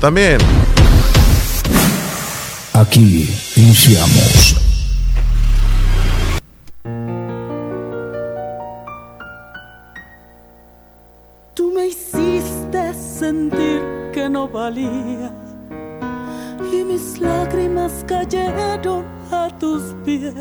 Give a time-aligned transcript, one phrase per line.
[0.00, 0.38] también.
[2.72, 4.56] Aquí iniciamos.
[11.54, 13.82] Tú me hiciste sentir
[14.12, 15.32] que no valía
[16.72, 20.34] y mis lágrimas cayeron a tus pies.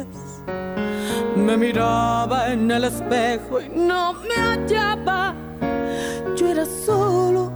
[1.35, 5.33] Me miraba en el espejo y no me hallaba.
[6.35, 7.46] Yo era solo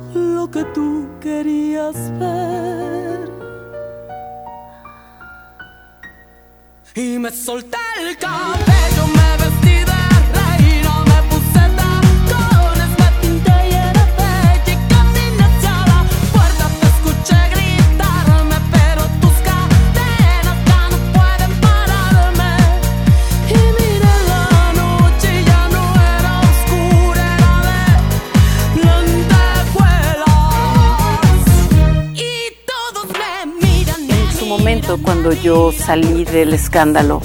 [0.42, 3.30] lo que tú querías ver.
[6.96, 8.81] Y me solté el cabello,
[34.62, 37.20] momento, cuando yo salí del escándalo,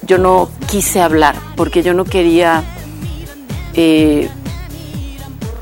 [0.00, 2.64] yo no quise hablar porque yo no quería
[3.74, 4.30] eh,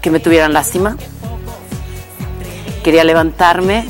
[0.01, 0.97] que me tuvieran lástima.
[2.85, 3.85] Quería levantarme.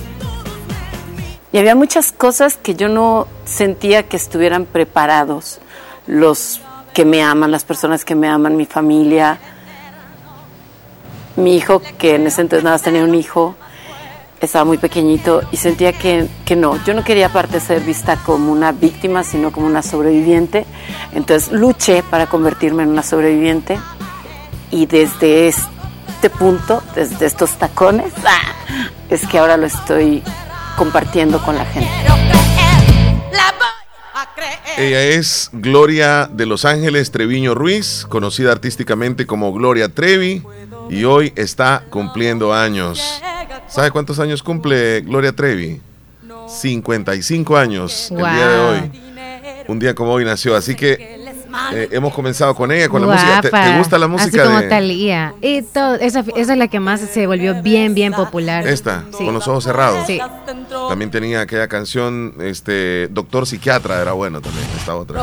[1.53, 5.61] Y había muchas cosas que yo no sentía que estuvieran preparados
[6.07, 6.63] los
[6.95, 9.39] que me aman, las personas que me aman, mi familia,
[11.37, 13.55] mi hijo, que en ese entonces nada más tenía un hijo,
[14.41, 18.53] estaba muy pequeñito y sentía que, que no, yo no quería aparte ser vista como
[18.53, 20.67] una víctima, sino como una sobreviviente.
[21.13, 23.79] Entonces luché para convertirme en una sobreviviente
[24.71, 28.55] y desde este punto, desde estos tacones, ¡ah!
[29.09, 30.23] es que ahora lo estoy
[30.77, 31.91] compartiendo con la gente.
[34.79, 40.43] Ella es Gloria de Los Ángeles Treviño Ruiz, conocida artísticamente como Gloria Trevi,
[40.89, 43.21] y hoy está cumpliendo años.
[43.71, 45.81] ¿Sabe cuántos años cumple Gloria Trevi?
[46.49, 48.69] 55 años el día de Wow.
[48.71, 48.91] hoy.
[49.69, 50.95] Un día como hoy nació, así que
[51.73, 53.41] eh, hemos comenzado con ella, con la música.
[53.41, 55.35] ¿Te, te gusta la música Así como de Talía.
[55.41, 58.67] Y todo, esa, esa es la que más se volvió bien, bien popular.
[58.67, 59.25] esta, Sí.
[59.25, 60.07] con los ojos cerrados?
[60.09, 60.21] Sí.
[60.89, 65.21] También tenía aquella canción, este, Doctor Psiquiatra, era bueno también, esta otra.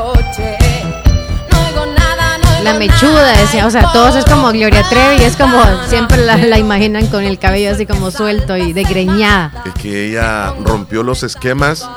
[2.63, 6.57] La mechuda, decía, o sea, todos es como Gloria Trevi, es como siempre la, la
[6.57, 9.63] imaginan con el cabello así como suelto y desgreñada.
[9.65, 11.87] Es que ella rompió los esquemas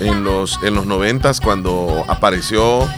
[0.00, 2.88] en los, en los noventas cuando apareció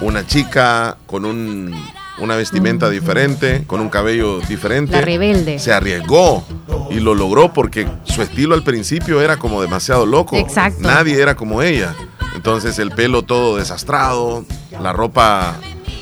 [0.00, 1.74] una chica con un,
[2.18, 4.92] una vestimenta diferente, con un cabello diferente.
[4.92, 5.58] La rebelde.
[5.58, 6.44] Se arriesgó
[6.90, 10.36] y lo logró porque su estilo al principio era como demasiado loco.
[10.36, 10.82] Exacto.
[10.82, 11.94] Nadie era como ella.
[12.34, 14.44] Entonces el pelo todo desastrado,
[14.82, 15.56] la ropa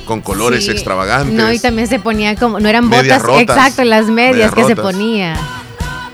[0.05, 0.71] con colores Sí.
[0.71, 1.35] extravagantes.
[1.35, 3.41] No, y también se ponía como, no eran botas, rotas.
[3.43, 5.37] exacto, las medias que se ponía.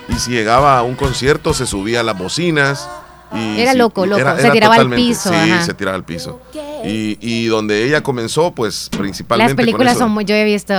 [0.08, 2.88] Y si llegaba a un concierto, se subía a las bocinas.
[3.32, 4.24] Y Era sí, loco, loco.
[4.40, 5.62] Se tiraba al piso, Sí, ajá.
[5.62, 6.40] se tiraba al piso.
[6.84, 9.52] Y, y donde ella comenzó, pues principalmente.
[9.52, 10.04] Las películas con eso.
[10.06, 10.74] son muy, yo he visto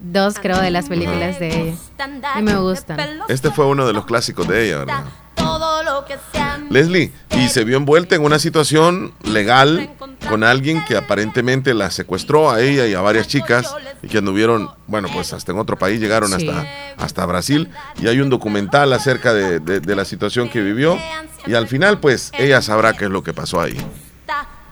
[0.00, 1.74] dos, creo, de las películas de ella.
[2.38, 2.98] Y me gustan.
[3.28, 5.04] Este fue uno de los clásicos de ella, ¿verdad?
[6.70, 9.90] Leslie, y se vio envuelta en una situación legal
[10.28, 14.70] con alguien que aparentemente la secuestró a ella y a varias chicas y que anduvieron,
[14.86, 16.48] bueno, pues hasta en otro país, llegaron Sí.
[16.48, 16.66] hasta,
[17.04, 17.68] hasta Brasil
[18.00, 20.98] y hay un documental acerca de, de- de la situación que vivió
[21.46, 23.76] y al final pues ella sabrá qué es lo que pasó ahí.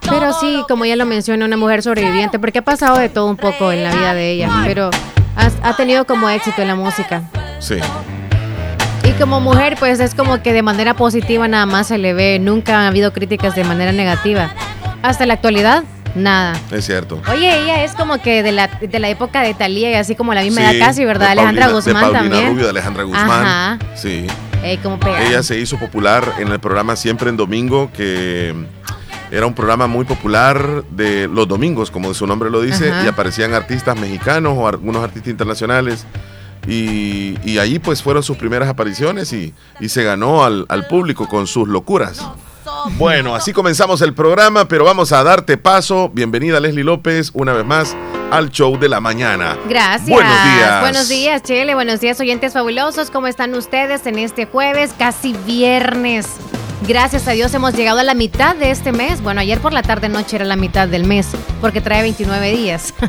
[0.09, 3.37] Pero sí, como ya lo menciona, una mujer sobreviviente, porque ha pasado de todo un
[3.37, 4.89] poco en la vida de ella, pero
[5.35, 7.29] ha, ha tenido como éxito en la música.
[7.59, 7.75] Sí.
[9.21, 12.79] Como mujer, pues es como que de manera positiva nada más se le ve, nunca
[12.81, 14.51] ha habido críticas de manera negativa.
[15.03, 15.83] Hasta la actualidad,
[16.15, 16.59] nada.
[16.71, 17.21] Es cierto.
[17.31, 20.33] Oye, ella es como que de la, de la época de Talía y así como
[20.33, 21.27] la misma Sí, edad casi, ¿verdad?
[21.27, 22.51] de Alejandra Paulina- Guzmán de Paulina también.
[22.51, 23.45] Rubio, de Alejandra Guzmán.
[23.45, 23.79] Ajá.
[23.95, 24.25] Sí.
[24.63, 24.97] Ey, como.
[25.19, 28.55] Ella se hizo popular en el programa Siempre en Domingo, que
[29.31, 33.05] era un programa muy popular de los domingos, como su nombre lo dice, Ajá.
[33.05, 36.05] y aparecían artistas mexicanos o algunos artistas internacionales.
[36.67, 41.27] Y, y ahí pues fueron sus primeras apariciones y, y se ganó al, al público
[41.27, 42.21] con sus locuras.
[42.97, 46.09] Bueno, así comenzamos el programa, pero vamos a darte paso.
[46.13, 47.95] Bienvenida Leslie López una vez más
[48.31, 49.57] al show de la mañana.
[49.67, 50.09] Gracias.
[50.09, 50.81] Buenos días.
[50.81, 51.75] Buenos días, Chele.
[51.75, 53.11] Buenos días, oyentes fabulosos.
[53.11, 54.93] ¿Cómo están ustedes en este jueves?
[54.97, 56.27] Casi viernes.
[56.87, 59.21] Gracias a Dios hemos llegado a la mitad de este mes.
[59.21, 61.27] Bueno, ayer por la tarde noche era la mitad del mes,
[61.61, 62.93] porque trae 29 días.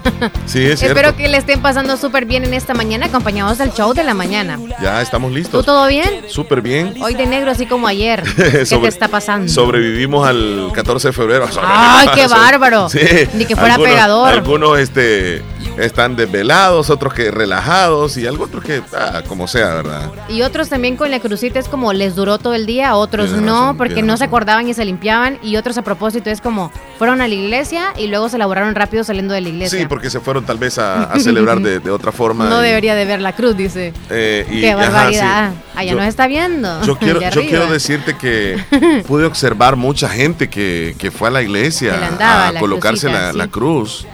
[0.44, 0.98] Sí, es cierto.
[0.98, 4.12] Espero que le estén pasando súper bien en esta mañana, acompañados del show de la
[4.12, 4.58] mañana.
[4.82, 5.64] Ya estamos ¿Tú listos.
[5.64, 6.24] todo bien?
[6.28, 6.94] Súper bien.
[7.00, 8.22] Hoy de negro, así como ayer.
[8.36, 9.50] ¿Qué Sobre- te está pasando?
[9.50, 11.48] Sobrevivimos al 14 de febrero.
[11.62, 12.88] ¡Ay, qué bárbaro!
[12.90, 13.00] Sí.
[13.34, 14.28] Ni que fuera Algunos- pegador.
[14.28, 15.42] Algunos este,
[15.78, 20.10] están desvelados, otros que relajados y algo otros que, ah, como sea, ¿verdad?
[20.28, 23.44] Y otros también con la crucita es como les duró todo el día, otros Tienes
[23.46, 26.70] no, razón, porque no se acordaban y se limpiaban, y otros a propósito es como
[26.98, 29.78] fueron a la iglesia y luego se elaboraron rápido saliendo de la iglesia.
[29.78, 32.48] Sí, porque se fueron tal vez a, a celebrar de, de otra forma.
[32.48, 33.92] No y- debería de ver la cruz, dice.
[34.10, 34.92] eh, y- Qué ajá, sí.
[34.92, 35.52] barbaridad.
[35.74, 36.82] Allá Yo- nos está viendo.
[36.82, 38.62] Yo quiero, yo quiero decirte que
[39.08, 43.26] pude observar mucha gente que, que fue a la iglesia andaba a la colocarse crucita,
[43.26, 43.38] la, sí.
[43.38, 44.06] la cruz.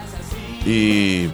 [0.67, 1.29] Y,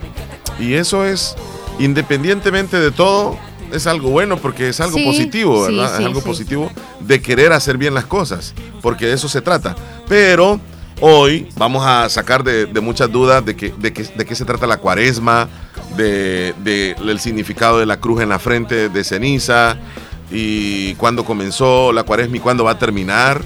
[0.59, 1.35] y eso es,
[1.79, 3.37] independientemente de todo,
[3.73, 5.89] es algo bueno porque es algo Sí, positivo, ¿verdad?
[5.97, 6.71] sí, es algo positivo
[7.01, 9.75] de querer hacer bien las cosas, porque de eso se trata.
[10.09, 10.61] Pero
[11.01, 14.45] hoy vamos a sacar de, de muchas dudas de, que, de, que- de qué se
[14.45, 15.49] trata la cuaresma,
[15.97, 19.77] de, de- el significado de la cruz en la frente de ceniza
[20.31, 23.43] y cuándo comenzó la cuaresma y cuándo va a terminar.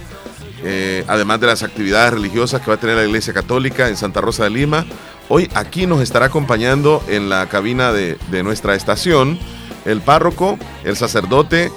[0.64, 4.20] eh, además de las actividades religiosas que va a tener la Iglesia Católica en Santa
[4.20, 4.84] Rosa de Lima.
[5.28, 9.38] Hoy aquí nos estará acompañando en la cabina de, de nuestra estación
[9.84, 11.70] el párroco, el sacerdote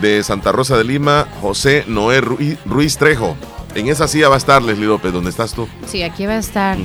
[0.00, 3.36] de Santa Rosa de Lima, José Noé Ruiz, Ruiz Trejo.
[3.74, 5.68] En esa silla va a estar Leslie López, donde estás tú.
[5.86, 6.76] Sí, aquí va a estar.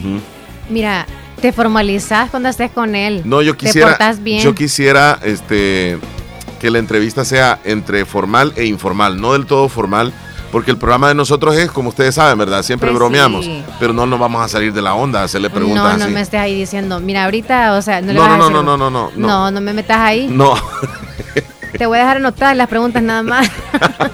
[0.69, 1.05] Mira,
[1.41, 3.21] te formalizas cuando estés con él.
[3.25, 4.41] No, yo Te quisiera, portas bien.
[4.43, 5.97] yo quisiera este,
[6.59, 10.13] que la entrevista sea entre formal e informal, no del todo formal,
[10.51, 12.63] porque el programa de nosotros es, como ustedes saben, ¿verdad?
[12.63, 13.63] Siempre Pues bromeamos, sí.
[13.79, 16.13] pero no nos vamos a salir de la onda hacerle preguntas no, no así.
[16.13, 18.63] me estés ahí diciendo, mira, ahorita, o sea, no le No, vas no, a no,
[18.63, 19.27] no, no, no, no.
[19.27, 20.27] No, no me metas ahí.
[20.29, 20.55] No,
[21.77, 23.49] Te voy a dejar anotadas las preguntas nada más.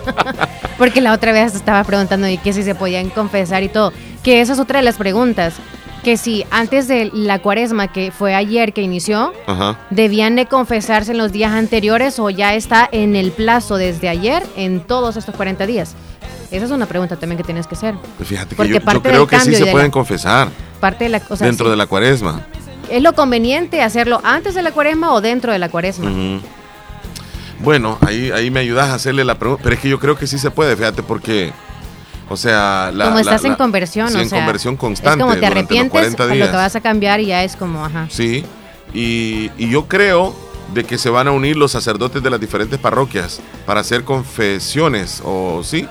[0.78, 3.94] Porque la otra vez estaba preguntando y que si se podían confesar y todo.
[4.24, 5.54] Que esa es otra de las preguntas.
[6.04, 9.78] Que si antes de la cuaresma, que fue ayer que inició, Ajá.
[9.92, 14.42] debían de confesarse en los días anteriores o ya está en el plazo desde ayer
[14.56, 15.94] en todos estos 40 días.
[16.52, 17.96] Esa es una pregunta también que tienes que hacer.
[18.24, 20.50] Fíjate que Porque yo, yo parte creo que sí se de pueden confesar
[20.80, 21.46] Parte de la cosa.
[21.46, 22.42] dentro de la cuaresma.
[22.90, 26.12] ¿Es lo conveniente hacerlo antes de la cuaresma o dentro de la cuaresma?
[27.60, 30.26] Bueno, ahí, ahí me ayudas a hacerle la pregunta, pero es que yo creo que
[30.28, 31.52] sí se puede, fíjate, porque,
[32.28, 35.24] o sea, la, como la- estás en conversión, sí, o en sea, conversión constante Es
[35.26, 38.08] como te arrepientes, 40 a lo que vas a cambiar y ya es como, ajá.
[38.10, 38.44] Sí,
[38.96, 40.36] y, y yo creo
[40.74, 45.22] de que se van a unir los sacerdotes de las diferentes parroquias para hacer confesiones,
[45.24, 45.88] o sí,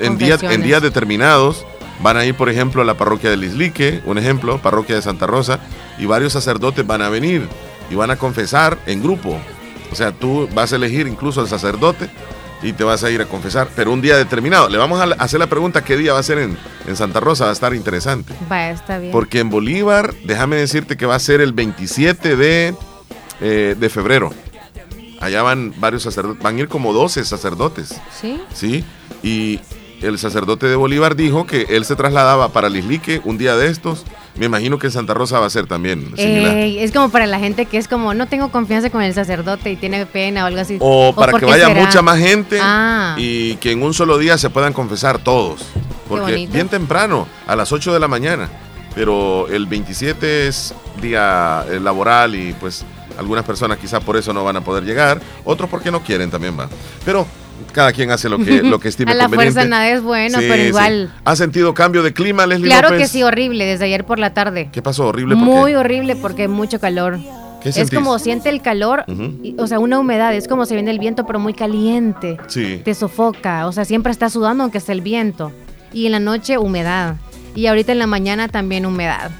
[0.00, 1.66] en días, en días determinados.
[2.00, 5.26] Van a ir, por ejemplo, a la parroquia del Islique, un ejemplo, parroquia de Santa
[5.26, 5.58] Rosa,
[5.98, 7.48] y varios sacerdotes van a venir
[7.90, 9.36] y van a confesar en grupo.
[9.90, 12.08] O sea, tú vas a elegir incluso al sacerdote
[12.62, 14.68] y te vas a ir a confesar, pero un día determinado.
[14.68, 16.56] Le vamos a hacer la pregunta qué día va a ser en,
[16.86, 18.34] en Santa Rosa, va a estar interesante.
[18.50, 19.12] Va, está bien.
[19.12, 22.74] Porque en Bolívar, déjame decirte que va a ser el 27 de,
[23.40, 24.32] eh, de febrero.
[25.20, 28.40] Allá van varios sacerdotes, van a ir como 12 sacerdotes, ¿Sí?
[28.54, 28.84] ¿sí?
[29.22, 29.58] Y
[30.02, 33.68] el sacerdote de Bolívar dijo que él se trasladaba para el Islique un día de
[33.68, 34.04] estos.
[34.36, 36.56] Me imagino que en Santa Rosa va a ser también similar.
[36.56, 39.72] Eh, es como para la gente que es como, no tengo confianza con el sacerdote
[39.72, 40.76] y tiene pena o algo así.
[40.80, 41.80] o para que vaya será?
[41.84, 43.16] mucha más gente Ah.
[43.18, 45.62] y que en un solo día se puedan confesar todos.
[46.08, 48.48] Porque bien temprano, a las 8 de la mañana.
[48.94, 52.84] Pero el 27 es día eh, laboral y pues
[53.18, 56.58] algunas personas quizá por eso no van a poder llegar, otros porque no quieren también
[56.58, 56.68] va.
[57.04, 57.26] Pero
[57.72, 59.52] cada quien hace lo que, lo que estime A la conveniente.
[59.54, 60.68] fuerza nada es bueno, Sí, pero sí.
[60.68, 61.12] igual.
[61.24, 63.02] ¿Ha sentido cambio de clima, Leslie Claro López?
[63.02, 64.68] que sí, horrible, desde ayer por la tarde.
[64.72, 65.06] ¿Qué pasó?
[65.06, 65.34] ¿Horrible?
[65.36, 65.76] ¿Por Muy qué?
[65.78, 67.18] horrible porque hay mucho calor.
[67.62, 67.98] ¿Qué es sentís?
[67.98, 69.04] como siente el calor,
[69.42, 72.36] y- o sea, una humedad, es como se viene el viento, pero muy caliente.
[72.46, 72.80] Sí.
[72.84, 75.50] Te sofoca, o sea, siempre está sudando aunque esté el viento.
[75.92, 77.16] Y en la noche, humedad.
[77.56, 79.30] Y ahorita en la mañana también humedad.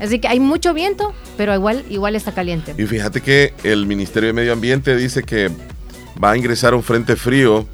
[0.00, 2.74] Así que hay mucho viento, pero igual, igual está caliente.
[2.78, 5.50] Y fíjate que el Ministerio de Medio Ambiente dice que
[6.22, 7.66] va a ingresar un frente frío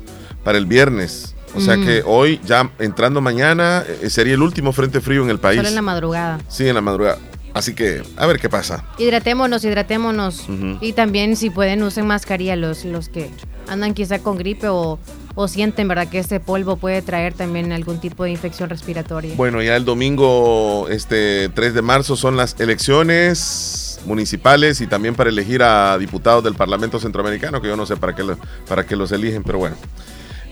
[0.45, 1.35] para el viernes.
[1.55, 1.85] O sea Mm.
[1.85, 5.59] que hoy, ya entrando mañana, eh, sería el último frente frío en el país.
[5.59, 6.39] Solo en la madrugada.
[6.49, 7.19] Sí, en la madrugada.
[7.55, 8.85] Así que, a ver qué pasa.
[8.97, 10.47] Hidratémonos, hidratémonos.
[10.81, 13.29] Y también, si pueden, usen mascarilla los, los que
[13.69, 14.99] andan quizá con gripe o,
[15.35, 16.09] o sienten, ¿verdad?
[16.09, 19.35] Que este polvo puede traer también algún tipo de infección respiratoria.
[19.37, 25.31] Bueno, ya el domingo este 3 de marzo son las elecciones municipales y también para
[25.31, 28.97] elegir a diputados del Parlamento Centroamericano, que yo no sé para qué, lo- para qué
[28.97, 29.77] los eligen, pero bueno.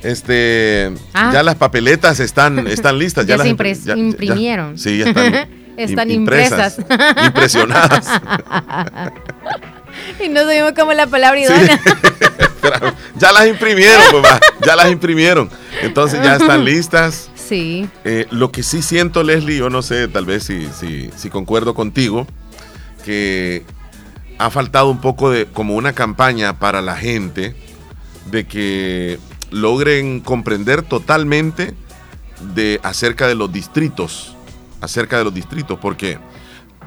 [0.02, 1.30] Este, Ah.
[1.32, 3.26] ya las papeletas están, están listas.
[3.26, 4.78] Ya las se imprimieron.
[4.78, 5.34] sí, ya están,
[5.76, 6.76] Están im- impresas.
[7.26, 8.06] impresionadas.
[10.24, 11.80] y no sabemos cómo la palabra idónea.
[13.16, 15.50] Ya las imprimieron, papá, ya las imprimieron.
[15.82, 17.30] Entonces ya están listas.
[17.34, 17.88] Sí.
[18.04, 21.74] Eh, lo que sí siento, Leslie, yo no sé, tal vez si, si, si concuerdo
[21.74, 22.26] contigo,
[23.04, 23.64] que
[24.38, 27.54] ha faltado un poco de como una campaña para la gente
[28.30, 29.18] de que
[29.50, 31.74] logren comprender totalmente
[32.54, 34.34] de acerca de los distritos,
[34.80, 36.18] acerca de los distritos, porque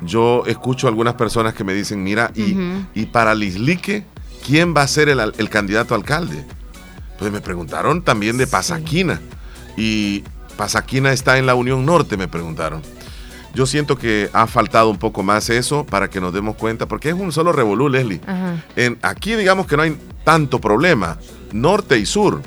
[0.05, 2.55] yo escucho a algunas personas que me dicen, mira, y,
[2.93, 4.05] y para Lislique,
[4.45, 6.45] ¿quién va a ser el, el candidato a alcalde?
[7.17, 8.47] Pues me preguntaron también de.
[8.47, 9.21] Pasaquina.
[9.77, 10.23] Y
[10.57, 12.81] Pasaquina está en la Unión Norte, me preguntaron.
[13.53, 17.09] Yo siento que ha faltado un poco más eso para que nos demos cuenta, porque
[17.09, 18.19] es un solo revolú, Leslie.
[18.75, 21.19] En, aquí digamos que no hay tanto problema,
[21.51, 22.41] norte y sur,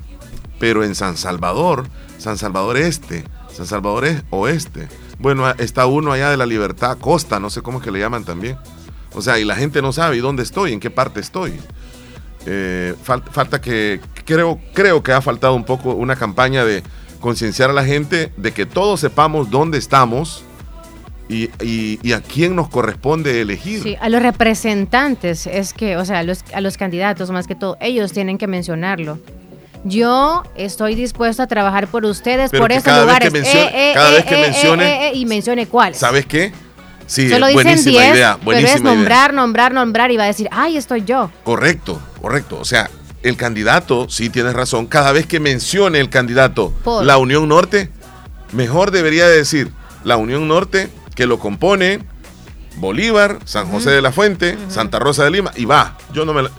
[0.59, 1.87] pero en San Salvador,
[2.19, 7.41] San Salvador Este, San Salvador es Oeste, bueno, está uno allá de la Libertad, Costa,
[7.41, 8.57] no sé cómo es que le llaman también.
[9.15, 11.55] O sea, y la gente no sabe ¿y dónde estoy, en qué parte estoy.
[12.45, 16.83] Eh, fal- falta que, creo, creo que ha faltado un poco una campaña de
[17.21, 20.45] concienciar a la gente de que todos sepamos dónde estamos
[21.29, 23.83] y, y- y a quién nos corresponde elegir.
[23.83, 27.55] Sí, a los representantes, es que, o sea, a los, a los candidatos más que
[27.57, 29.19] todo, ellos tienen que mencionarlo.
[29.89, 33.33] Yo estoy dispuesto a trabajar por ustedes, Pero por esos cada vez lugares.
[33.33, 35.99] que mencione- cada vez que mencione- y mencione cuáles.
[35.99, 36.53] ¿Sabes qué?
[37.07, 38.79] Sí, dicen buenísima 10, idea, pero es idea.
[38.81, 41.31] nombrar, nombrar, nombrar y va a decir, ay, estoy yo.
[41.45, 42.59] Correcto, correcto.
[42.61, 42.91] O sea,
[43.23, 47.05] el candidato, sí tienes razón, cada vez que mencione el candidato Por.
[47.05, 47.91] la Unión Norte,
[48.51, 49.71] mejor debería de decir
[50.03, 52.01] la Unión Norte que lo compone
[52.79, 55.97] Bolívar, San José de la Fuente, Santa Rosa de Lima y va.
[56.13, 56.51] Yo no me la-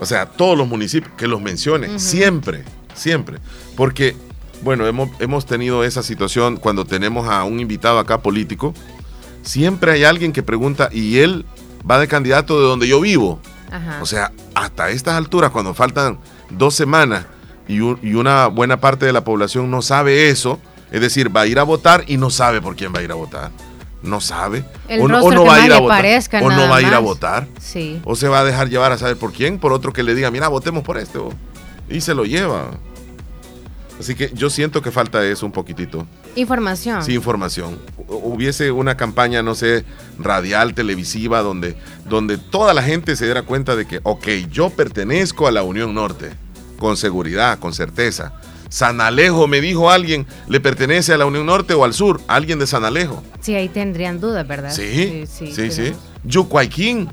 [0.00, 2.64] O sea, todos los municipios que los mencione, siempre,
[2.94, 3.38] siempre.
[3.76, 4.14] Porque,
[4.62, 8.74] bueno, hemos, hemos tenido esa situación cuando tenemos a un invitado acá político.
[9.42, 11.46] Siempre hay alguien que pregunta, y él
[11.88, 13.40] va de candidato de donde yo vivo.
[13.70, 13.98] Ajá.
[14.02, 16.18] O sea, hasta estas alturas, cuando faltan
[16.50, 17.26] dos semanas
[17.66, 20.58] y, un- y una buena parte de la población no sabe eso,
[20.90, 23.10] es decir, va a ir a votar y no sabe por quién va a ir
[23.12, 23.50] a votar.
[24.02, 24.64] No sabe.
[25.00, 25.96] O, no- o va a ir a votar.
[25.98, 27.48] parezca, o no va a ir a votar.
[27.60, 28.00] sí.
[28.04, 30.30] O se va a dejar llevar a saber por quién, por otro que le diga,
[30.30, 31.18] mira, votemos por este.
[31.18, 31.32] o-
[31.90, 32.70] y se lo lleva.
[33.98, 36.06] Así que yo siento que falta eso un poquitito.
[36.36, 37.02] Información.
[37.02, 37.78] Sí, información.
[37.96, 39.84] Hu- Hubiese una campaña, no sé,
[40.20, 41.76] radial, televisiva, donde,
[42.08, 45.94] donde toda la gente se diera cuenta de que, ok, yo pertenezco a la Unión
[45.94, 46.30] Norte,
[46.78, 48.34] con seguridad, con certeza.
[48.68, 52.20] San Alejo, me dijo alguien, ¿le pertenece a la Unión Norte o al sur?
[52.28, 53.22] Alguien de San Alejo.
[53.40, 54.72] Sí, ahí tendrían dudas, ¿verdad?
[54.72, 55.68] Sí, sí, sí.
[55.68, 55.98] tenemos.
[56.24, 57.08] Yucuayquín.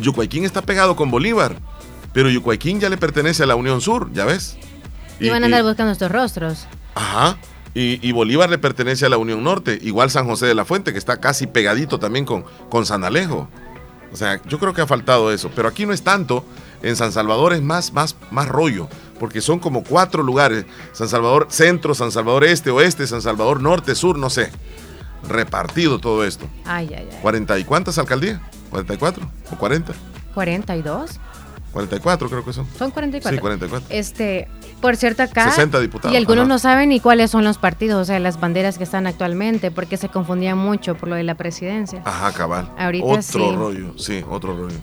[0.00, 1.56] Yucuayquín está pegado con Bolívar,
[2.12, 4.56] pero Yucuayquín ya le pertenece a la Unión Sur, ¿ya ves?
[5.20, 6.66] Y, van a andar buscando estos rostros.
[6.96, 7.38] Ajá.
[7.74, 10.92] Y, y Bolívar le pertenece a la Unión Norte, igual San José de la Fuente,
[10.92, 13.48] que está casi pegadito también con, con San Alejo.
[14.14, 15.50] O sea, yo creo que ha faltado eso.
[15.56, 16.44] Pero aquí no es tanto.
[16.82, 20.66] En San Salvador es más, más, más rollo, porque son como cuatro lugares.
[20.92, 24.50] San Salvador Centro, San Salvador Este, Oeste, San Salvador Norte, Sur, no sé.
[25.28, 26.46] Repartido todo esto.
[26.64, 27.18] Ay, ay, ay.
[27.22, 28.40] ¿40 y cuántas alcaldías?
[28.70, 29.18] ¿44
[29.52, 29.92] o 40?
[30.34, 31.20] 42.
[31.72, 32.66] 44 creo que son.
[32.78, 33.36] Son 44.
[33.36, 33.88] Sí, 44.
[33.90, 34.48] Este,
[34.80, 35.50] por cierto, acá.
[35.50, 36.48] 60 diputados, Y algunos ajá.
[36.48, 39.96] no saben ni cuáles son los partidos, o sea, las banderas que están actualmente, porque
[39.96, 42.00] se confundían mucho por lo de la presidencia.
[42.04, 42.70] Ajá, cabal.
[42.78, 43.38] Ahorita otro sí.
[43.56, 44.76] rollo, sí, otro rollo.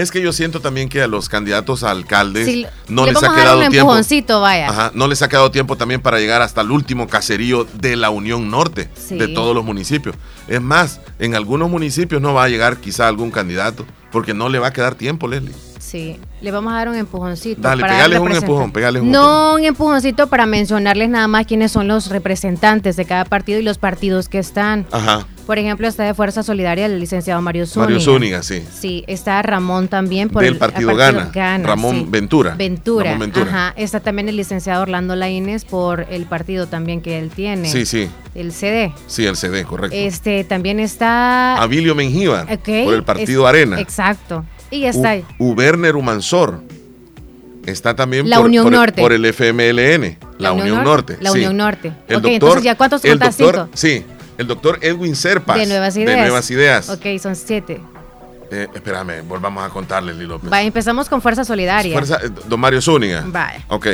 [0.00, 3.22] Es que yo siento también que a los candidatos a alcaldes Sí, no le les
[3.22, 4.40] ha quedado un tiempo.
[4.40, 4.68] vaya.
[4.70, 8.08] Ajá, no les ha quedado tiempo también para llegar hasta el último caserío de la
[8.10, 9.18] Unión Norte, Sí.
[9.18, 10.16] de todos los municipios.
[10.48, 14.58] Es más, en algunos municipios no va a llegar quizá algún candidato, porque no le
[14.58, 15.54] va a quedar tiempo, Leslie.
[15.78, 17.60] Sí, le vamos a dar un empujoncito.
[17.62, 21.72] Dale, para pegale un empujón, pegale un No, un empujoncito para mencionarles nada más quiénes
[21.72, 24.86] son los representantes de cada partido y los partidos que están.
[24.92, 27.86] Ajá, Por ejemplo, está de Fuerza Solidaria el licenciado Mario Zúñiga.
[27.86, 28.62] Mario Zúñiga, sí.
[28.72, 31.30] Sí, está Ramón también por Del el partido el Gana.
[31.64, 32.54] Ramón Ventura.
[32.54, 33.04] Ventura.
[33.06, 33.46] Ramón Ventura.
[33.50, 33.74] Ajá.
[33.76, 37.68] Está también el licenciado Orlando Laínez por el partido también que él tiene.
[37.68, 38.92] Sí, sí, El CD.
[39.08, 39.96] sí, el CD, correcto.
[39.96, 41.56] Este también está.
[41.60, 43.80] Abilio Mengíbar, Ok, por el partido es- Arena.
[43.80, 43.99] Exacto.
[44.70, 45.24] Y está ahí.
[45.38, 46.60] U- Uberner Humansor.
[47.66, 49.02] Está también La por, Unión por el- Norte.
[49.02, 51.18] por el FMLN, la, Unión, Norte.
[51.20, 51.38] La sí.
[51.38, 51.88] Unión Norte.
[52.08, 53.68] El ok, doctor, entonces ya cuántos el doctor.
[53.74, 54.04] Sí,
[54.38, 55.58] el doctor Edwin Serpas.
[55.58, 56.16] De Nuevas Ideas.
[56.16, 56.88] De Nuevas Ideas.
[56.88, 57.80] Ok, son siete.
[58.50, 60.50] Eh, espérame, volvamos a contarle, Lili López.
[60.50, 61.92] Va, empezamos con Fuerza Solidaria.
[61.92, 63.24] Fuerza, eh, don Mario Zúñiga.
[63.26, 63.62] Vaya.
[63.68, 63.86] Ok.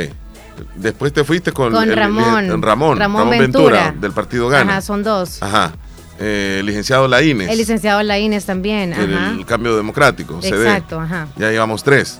[0.75, 2.23] Después te fuiste con, Con el- el- Ramón.
[2.25, 3.95] Ramón, Ramón, Ramón Ventura, Ventura.
[4.01, 4.71] del partido Gana.
[4.71, 5.43] Ajá, son dos.
[5.43, 5.73] Ajá.
[6.19, 7.49] Eh, licenciado Laínez.
[7.49, 8.91] El licenciado Laínez también.
[8.91, 9.35] del Ajá.
[9.45, 10.63] Cambio Democrático, CD.
[10.65, 11.27] Exacto, ajá.
[11.37, 12.19] Ya llevamos tres.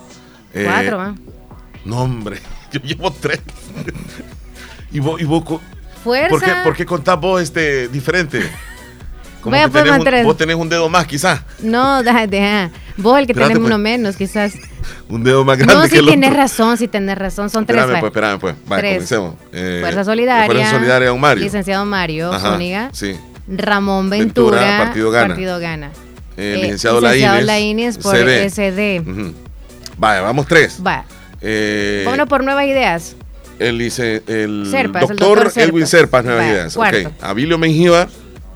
[0.54, 1.16] Eh, Cuatro, ¿ah?
[1.86, 2.39] No, hombre,
[2.72, 3.39] yo llevo tres.
[4.92, 5.44] y vos, y vos
[6.04, 6.30] Fuerza.
[6.30, 8.42] ¿por, qué, ¿por qué contás vos este diferente?
[9.42, 11.42] Como Vaya, que pues, tenés un- vos tenés un dedo más, quizás.
[11.60, 12.72] No, deja, deja.
[12.98, 13.68] Vos el que Espérate, tenés pues.
[13.68, 14.54] uno menos, quizás.
[15.10, 16.42] Un dedo más grande No, que el tienes otro.
[16.42, 17.50] razón, sí tienes razón.
[17.50, 17.80] Son tres.
[17.82, 18.00] Espérame, va.
[18.01, 18.80] pues, espérame, pues.
[18.80, 18.94] Tres.
[18.96, 19.36] comencemos.
[19.54, 20.46] Eh, Fuerza Solidaria.
[20.48, 21.44] Fuerza Solidaria, don Mario.
[21.44, 22.89] Licenciado Mario Ajá, Zúñiga.
[22.94, 23.16] Sí.
[23.48, 24.77] Ramón Ventura, Ventura.
[24.86, 25.27] Partido Gana.
[25.30, 25.88] Partido Gana.
[26.38, 27.46] Eh, Eh, licenciado, licenciado Laínez.
[27.48, 28.46] Laínez por CD.
[28.50, 29.34] SD.
[29.98, 30.80] Vaya, vamos tres.
[30.86, 31.06] Va.
[31.42, 33.16] Eh, por nuevas ideas.
[33.60, 36.24] el, lice- el Serpas, el doctor, doctor Edwin Serpas.
[36.25, 36.74] Nuevas Vaya, Ideas.
[36.75, 37.08] cuarto.
[37.10, 37.13] Ok.
[37.24, 38.08] Abilio Mengíbar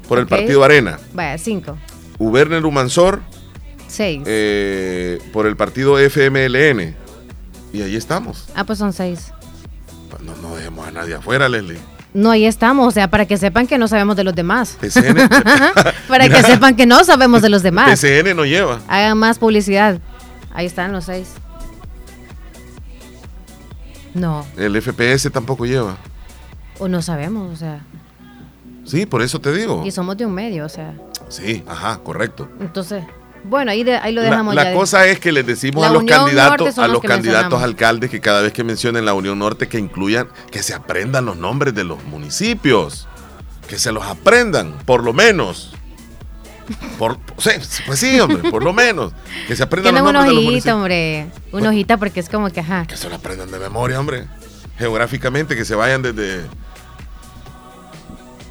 [0.08, 1.00] por el partido Arena.
[1.14, 1.78] Vaya, cinco.
[2.20, 3.22] Uberner Humansor
[3.88, 4.22] Seis.
[4.26, 6.96] eh, por el partido FMLN.
[7.74, 8.48] Y ahí estamos.
[8.54, 9.32] Ah, pues son seis.
[10.24, 11.80] No, no dejemos a nadie afuera, Leslie.
[12.14, 12.88] No, ahí estamos.
[12.88, 14.78] O sea, para que sepan que no sabemos de los demás.
[14.82, 15.16] TCN,
[16.08, 16.42] Para Mira.
[16.42, 18.00] que sepan que no sabemos de los demás.
[18.00, 18.82] TCN no lleva.
[18.88, 20.00] Hagan más publicidad.
[20.54, 21.30] Ahí están los seis.
[24.14, 25.96] No, El FPS tampoco lleva.
[26.80, 27.80] o no sabemos, o sea.
[28.84, 29.84] Sí, por eso te digo.
[29.86, 30.94] Y somos de un medio, o sea.
[31.30, 32.50] Sí, ajá, correcto.
[32.60, 33.04] Entonces,
[33.44, 34.74] bueno, ahí, de- ahí lo La, dejamos la ya.
[34.74, 38.20] cosa es que les decimos La a los Unión candidatos, a los candidatos alcaldes que
[38.22, 41.84] cada vez que mencionen la Unión Norte que incluyan, que se aprendan los nombres de
[41.84, 43.08] los municipios,
[43.68, 45.74] que se los aprendan, por lo menos.
[46.98, 49.12] Por, pues sí, hombre, por lo menos.
[49.48, 51.28] Que se aprendan los nombres de los hojita, hombre.
[51.52, 52.86] Un hojita porque es como que, ajá.
[52.88, 54.28] Que se lo aprendan de memoria, hombre.
[54.78, 56.42] Geográficamente, que se vayan desde...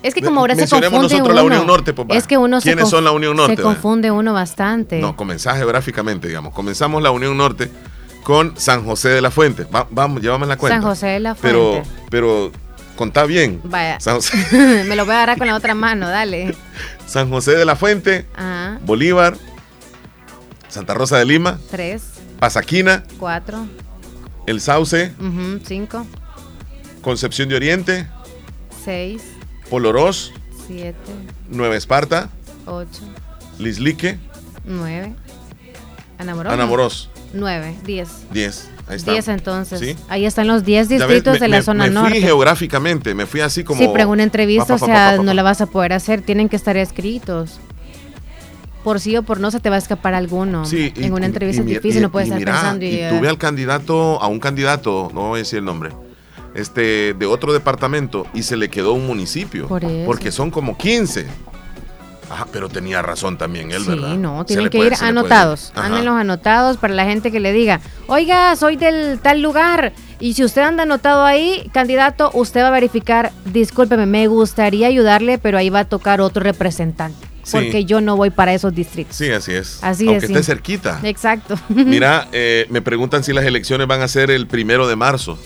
[0.02, 1.54] Es que como ahora se confunde nosotros la uno.
[1.57, 4.33] Unión Norte, es que uno se ¿Quiénes conf- son la Unión Norte, Se confunde uno
[4.33, 4.99] bastante.
[4.99, 6.54] No, comenzás geográficamente, digamos.
[6.54, 7.71] Comenzamos la Unión Norte
[8.25, 9.64] con San José de la Fuente.
[9.64, 10.76] Va- vamos, llévame la cuenta.
[10.76, 11.90] San José de la Pero, Fuente.
[12.11, 12.50] pero,
[12.97, 13.61] contá bien.
[13.64, 14.00] Vaya.
[14.00, 16.54] San José, Me lo voy a agarrar con la otra mano, dale.
[17.07, 18.78] San José de la Fuente, Ajá.
[18.85, 19.37] Bolívar,
[20.69, 22.02] Santa Rosa de Lima, Tres,
[22.38, 23.66] Pasaquina, cuatro,
[24.47, 25.12] El Sauce,
[25.66, 26.07] cinco,
[27.02, 28.07] Concepción de Oriente,
[28.85, 29.23] seis,
[29.71, 30.33] Polorós,
[30.67, 30.97] siete,
[31.49, 32.29] Nueva Esparta,
[32.67, 33.00] ocho,
[33.59, 34.19] Lislique,
[34.65, 35.15] nueve.
[36.19, 36.53] Anamorós.
[36.53, 37.11] Anamorós.
[37.33, 38.09] Nueve, diez.
[38.33, 38.69] 10.
[38.89, 39.12] Ahí está.
[39.12, 39.79] Diez entonces.
[39.79, 39.97] Sí.
[40.09, 42.11] Ahí están los diez Ya ves, distritos me- de la me- zona me norte.
[42.11, 43.81] fui geográficamente, me fui así como...
[43.81, 45.93] Sí, pero en una entrevista, Pa, o pa, sea, pa, no la vas a poder
[45.93, 46.23] hacer.
[46.23, 47.61] Tienen que estar escritos.
[48.83, 50.65] Por sí o por no se te va a escapar alguno.
[50.67, 52.85] Sí, y- en una entrevista y difícil, y- no puedes estar mira, pensando.
[52.85, 55.91] Y, y eh, tuve al candidato, a un candidato, no voy a decir el nombre,
[56.54, 59.66] este, de otro departamento y se le quedó un municipio.
[59.69, 60.04] Por eso.
[60.07, 61.26] Porque son como 15.
[62.30, 64.14] Ajá, pero tenía razón también él, sí, ¿verdad?
[64.16, 65.73] no, Se tienen que puede- ir anotados.
[65.75, 69.92] Ándenlos anotados para la gente que le diga, oiga, soy del tal lugar.
[70.21, 75.39] Y si usted anda anotado ahí, candidato, usted va a verificar, discúlpeme, me gustaría ayudarle,
[75.39, 77.26] pero ahí va a tocar otro representante.
[77.43, 77.52] Sí.
[77.56, 79.17] Porque yo no voy para esos distritos.
[79.17, 79.82] Sí, así es.
[79.82, 80.43] Así Aunque esté simple.
[80.45, 81.00] cerquita.
[81.02, 81.58] Exacto.
[81.69, 85.36] Mira, eh, me preguntan si las elecciones van a ser el primero de marzo.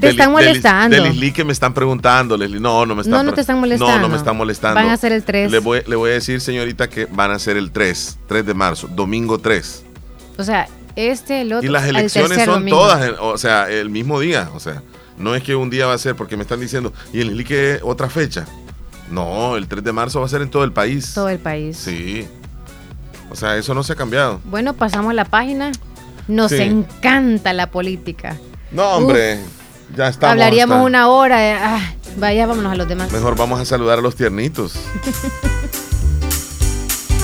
[0.00, 0.96] Te están molestando.
[0.96, 2.60] De Lislique me están preguntando, Leslie.
[2.60, 4.08] No, no me están No, no te están No, no molestando.
[4.08, 4.80] me están molestando.
[4.80, 5.50] Van a ser el 3.
[5.50, 8.54] Le voy, le voy a decir, señorita, que van a ser el 3, 3 de
[8.54, 9.84] marzo, domingo 3.
[10.38, 11.68] O sea, este, el otro.
[11.68, 12.76] Y las elecciones son domingo.
[12.78, 14.48] todas, en- o sea, el mismo día.
[14.54, 14.82] O sea,
[15.18, 17.80] no es que un día va a ser porque me están diciendo, y el Lislique
[17.82, 18.46] otra fecha.
[19.10, 21.12] No, el 3 de marzo va a ser en todo el país.
[21.14, 21.76] Todo el país.
[21.76, 22.26] Sí.
[23.30, 24.40] O sea, eso no se ha cambiado.
[24.44, 25.72] Bueno, pasamos la página.
[26.28, 26.62] Nos Sí.
[26.62, 28.38] encanta la política.
[28.74, 29.38] No, hombre,
[29.96, 30.32] ya estamos.
[30.32, 31.38] Hablaríamos hasta- una hora.
[31.38, 33.10] de- ah, vaya, vámonos a los demás.
[33.12, 34.72] Mejor vamos a saludar a los tiernitos.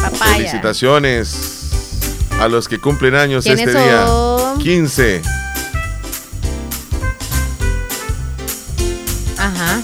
[0.02, 0.34] Papaya.
[0.36, 1.70] Felicitaciones
[2.40, 4.06] a los que cumplen años ¿Quiénes este día.
[4.06, 4.58] son?
[4.60, 5.20] 15.
[9.38, 9.80] Ajá.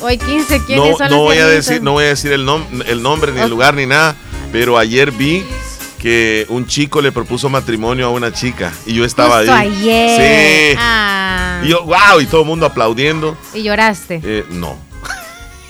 [0.00, 2.46] Hoy 15, ¿quiénes No, son no los voy a decir, no voy a decir el,
[2.46, 4.14] nom- el nombre ni el lugar ni nada,
[4.52, 5.44] pero ayer vi
[5.98, 9.68] que un chico le propuso matrimonio a una chica y yo estaba Justo ahí.
[9.90, 10.72] ayer.
[10.72, 10.78] Sí.
[10.80, 11.60] Ah.
[11.64, 13.36] Y yo, wow, y todo el mundo aplaudiendo.
[13.54, 14.20] Y lloraste.
[14.22, 14.78] Eh, no.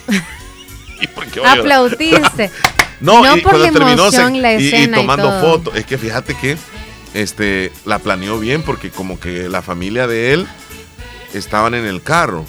[1.01, 1.59] ¿Y por qué voy a llorar?
[1.83, 2.51] Aplaudiste.
[3.01, 5.41] No, No y por cuando la terminó emoción, se- la y- y, escena y tomando
[5.41, 5.77] fotos.
[5.77, 6.57] Es que fíjate que
[7.15, 10.49] este la planeó bien porque como que la familia de él
[11.33, 12.45] estaban en el carro.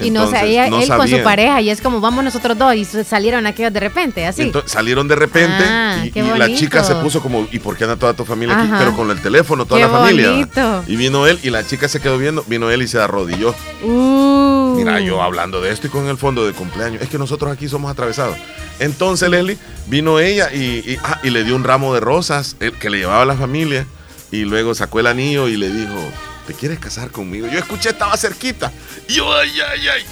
[0.00, 1.60] Y no sabía, no él con su pareja.
[1.60, 2.74] Y es como, vamos nosotros dos.
[2.74, 4.42] Y salieron aquellos de repente, así.
[4.42, 7.96] Entonces, salieron de repente Ah, y, la chica se puso como, ¿y por qué anda
[7.96, 8.70] toda tu familia aquí?
[8.78, 10.30] Pero con el teléfono, toda Qué la familia.
[10.30, 10.84] bonito.
[10.86, 13.54] Y vino él y la chica se quedó viendo, vino él y se arrodilló.
[13.82, 14.74] Uh.
[14.76, 17.02] Mira, yo hablando de esto y con el fondo de cumpleaños.
[17.02, 18.36] Es que nosotros aquí somos atravesados.
[18.78, 19.58] Entonces, Leslie,
[19.88, 20.58] vino ella y,
[20.92, 23.34] y- ah, y le dio un ramo de rosas el que le llevaba a la
[23.34, 23.86] familia.
[24.30, 25.94] Y luego sacó el anillo y le dijo,
[26.48, 27.46] ¿te quieres casar conmigo?
[27.46, 28.72] Yo escuché, estaba cerquita.
[29.06, 30.02] Y yo, ay, ay, ay.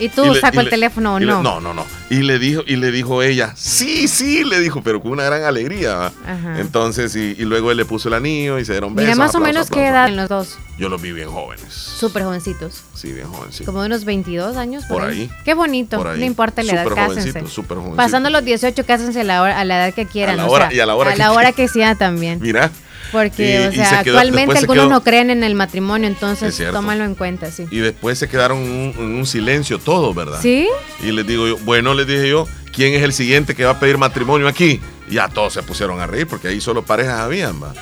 [0.00, 1.40] ¿Y tú Y le- sacó y el le- teléfono o le- no?
[1.40, 1.86] no, no, no.
[2.10, 5.44] Y le dijo, y le dijo ella, sí, sí, le dijo, pero con una gran
[5.44, 6.06] alegría.
[6.26, 6.58] Ajá.
[6.58, 9.06] Entonces, y, y luego él le puso el anillo y se dieron besos.
[9.08, 10.58] Mira, más o menos qué edad en los dos.
[10.78, 11.72] Yo los vi bien jóvenes.
[11.72, 12.82] Súper jovencitos.
[12.96, 13.64] Sí, bien sí.
[13.64, 14.82] Como de unos 22 años.
[14.86, 15.20] Por, Por ahí.
[15.20, 15.30] ahí.
[15.44, 15.96] Qué bonito.
[15.98, 16.18] Por ahí.
[16.18, 17.96] No importa la edad, Súper jovencito, súper jovencito.
[17.96, 20.34] Pasando los 18, cásense a la, hora, a la edad que quieran.
[20.40, 21.54] A la o hora- sea, y a la hora que hora quieran.
[21.54, 22.40] que sea también.
[22.42, 22.72] Mira.
[23.14, 26.08] Porque, Y- o sea, se quedó- actualmente se algunos quedó- no creen en el matrimonio,
[26.08, 27.64] Es entonces tómalo en cuenta, sí.
[27.70, 30.40] Y después se quedaron en un, en un silencio todos, ¿verdad?
[30.42, 30.68] ¿Sí?
[31.02, 33.78] Y les digo yo, bueno, les dije yo, ¿quién es el siguiente que va a
[33.80, 34.80] pedir matrimonio aquí?
[35.08, 37.72] Y ya todos se pusieron a reír porque ahí solo parejas habían, va.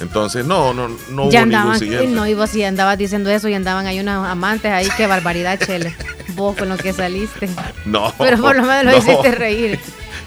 [0.00, 2.06] Entonces, no, no, no hubo ya ningún andaban, siguiente.
[2.08, 5.58] no, y vos si andabas diciendo eso y andaban ahí unos amantes ahí, qué barbaridad,
[5.64, 5.94] Chele.
[6.34, 7.48] Vos con lo que saliste.
[7.84, 8.12] No.
[8.18, 8.96] Pero por lo menos lo no.
[8.98, 9.78] hiciste reír.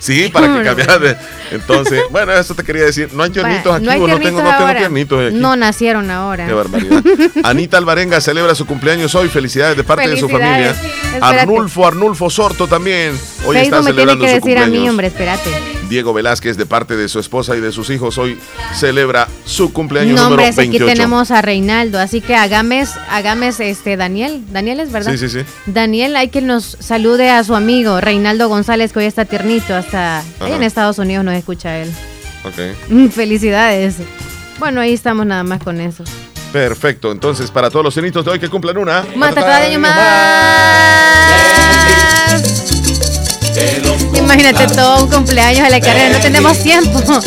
[0.04, 0.66] Sí, para que Hombre.
[0.66, 1.18] cambiaras de.
[1.52, 3.13] Entonces, bueno, eso te quería decir.
[3.13, 5.36] No hay tiernitos Bueno, aquí, no hay no tengo, no tengo tiernitos aquí.
[5.38, 6.46] No nacieron ahora.
[6.46, 7.02] Qué barbaridad.
[7.44, 9.30] Anita Alvarenga celebra su cumpleaños hoy.
[9.30, 10.72] Felicidades de parte de su familia.
[10.72, 11.39] Espérate.
[11.39, 13.18] Arnulfo, Arnulfo Sorto también.
[13.46, 14.82] Hoy está Facebook me tiene celebrando que su decir a cumpleaños.
[14.84, 15.50] mí, hombre, espérate.
[15.93, 18.36] Diego Velázquez, de parte de su esposa y de sus hijos, hoy
[18.73, 20.86] celebra su cumpleaños No, hombre, número aquí 28.
[20.88, 25.12] tenemos a Reinaldo, así que Agames, Agames, este, Daniel, Daniel es verdad.
[25.12, 25.45] Sí, sí, sí.
[25.67, 30.23] Daniel, hay que nos salude a su amigo Reinaldo González, que hoy está tiernito, hasta
[30.39, 31.91] ahí en Estados Unidos nos escucha él.
[32.43, 32.89] Ok.
[32.89, 33.97] Mm, Felicidades.
[34.58, 36.03] Bueno, ahí estamos nada más con eso.
[36.51, 37.12] Perfecto.
[37.12, 39.06] Entonces, para todos los cenitos de hoy que cumplan una.
[39.15, 39.93] Matata de año más.
[44.15, 47.02] Imagínate todo un cumpleaños de la carrera, no tenemos tiempo.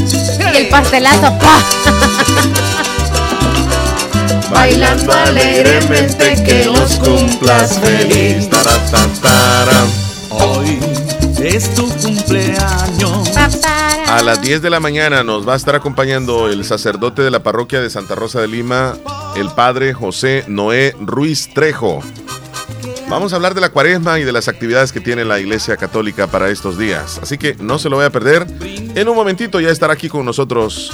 [0.52, 1.58] Y el pastelazo, ¡pa!
[4.50, 8.48] Bailando alegremente que los cumplas feliz.
[10.30, 10.78] Hoy
[11.42, 13.28] es tu cumpleaños.
[14.08, 17.42] A las 10 de la mañana nos va a estar acompañando el sacerdote de la
[17.42, 18.96] parroquia de Santa Rosa de Lima,
[19.36, 22.02] el padre José Noé Ruiz Trejo.
[23.08, 26.26] Vamos a hablar de la cuaresma y de las actividades que tiene la Iglesia Católica
[26.26, 27.20] para estos días.
[27.22, 28.46] Así que no se lo vaya a perder.
[28.94, 30.90] En un momentito ya estará aquí con nosotros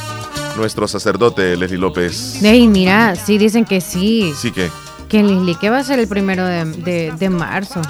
[0.56, 2.42] nuestro sacerdote Leslie López.
[2.42, 4.32] Ey, mira, sí dicen que sí.
[4.36, 4.70] Así que.
[5.08, 7.80] Que Lisli, que va a ser el primero de, de- de marzo.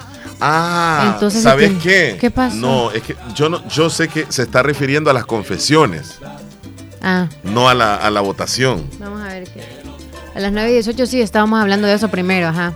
[0.41, 1.79] Ah, Entonces, ¿sabes ¿qué-
[2.13, 2.17] qué?
[2.21, 2.57] qué pasó?
[2.57, 6.19] No, es que yo no, yo sé que se está refiriendo a las confesiones,
[7.01, 8.85] Ah, no a la, a la votación.
[8.99, 9.63] vamos a ver qué.
[10.35, 12.73] A las 9 y 18 sí, estábamos hablando de eso primero, ajá.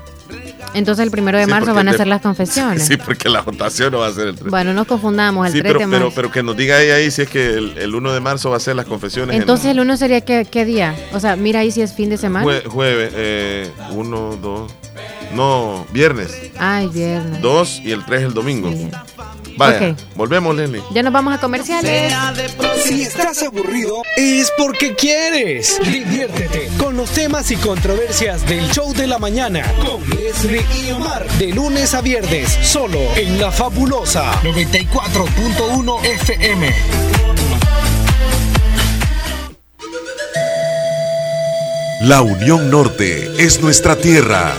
[0.76, 2.86] Entonces el primero de Sí, marzo van a ser las confesiones.
[2.86, 4.50] Sí, porque la votación no va a ser el 3.
[4.50, 6.14] Bueno, no confundamos el sí, 3 pero, de pero, marzo.
[6.14, 8.56] pero que nos diga ella ahí si es que el, el 1 de marzo va
[8.58, 9.34] a ser las confesiones.
[9.34, 10.94] en Entonces el 1 sería qué, qué día?
[11.12, 12.44] O sea, mira ahí si es fin de semana.
[12.46, 14.72] jue- jueves, eh, 1, 2,
[15.34, 17.40] no, viernes, Ay, viernes.
[17.42, 18.70] 2 y el 3 el domingo.
[19.56, 19.98] Vaya, Ok.
[20.16, 20.82] volvemos, Leslie.
[20.92, 22.12] Ya nos vamos a comerciales.
[22.84, 25.78] Si estás aburrido, es porque quieres.
[25.82, 31.26] Diviértete con los temas y controversias del show de la mañana con Leslie y Omar.
[31.38, 36.74] De lunes a viernes, solo en La Fabulosa 94.1 FM.
[42.02, 44.52] La Unión Norte es nuestra tierra,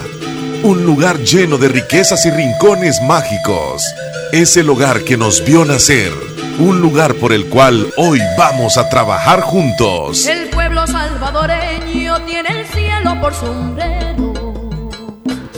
[0.63, 3.83] un lugar lleno de riquezas y rincones mágicos.
[4.31, 6.11] Es el hogar que nos vio nacer,
[6.59, 10.25] un lugar por el cual hoy vamos a trabajar juntos.
[10.25, 14.33] El pueblo salvadoreño tiene el cielo por sombrero.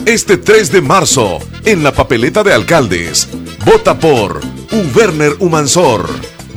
[0.06, 3.28] Este 3 de marzo, en la papeleta de alcaldes,
[3.64, 4.40] vota por
[4.72, 6.08] Uberner Humansor,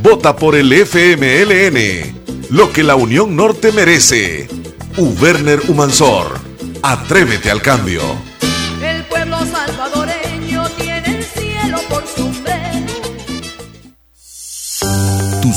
[0.02, 4.48] vota por el FMLN, lo que la Unión Norte merece.
[4.98, 6.40] Uberner Humansor,
[6.82, 8.33] atrévete al cambio.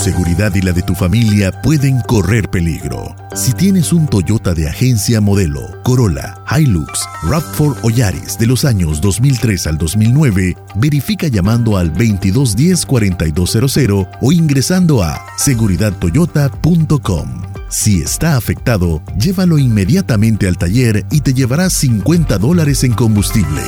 [0.07, 3.17] Seguridad y la de tu familia pueden correr peligro.
[3.35, 9.01] Si tienes un Toyota de agencia modelo, Corolla, Hilux, RAV4 o Yaris de los años
[9.01, 17.43] 2003 al 2009, verifica llamando al 2210-4200 o ingresando a seguridadtoyota.com.
[17.69, 23.63] Si está afectado, llévalo inmediatamente al taller y te llevarás 50 dólares en combustible.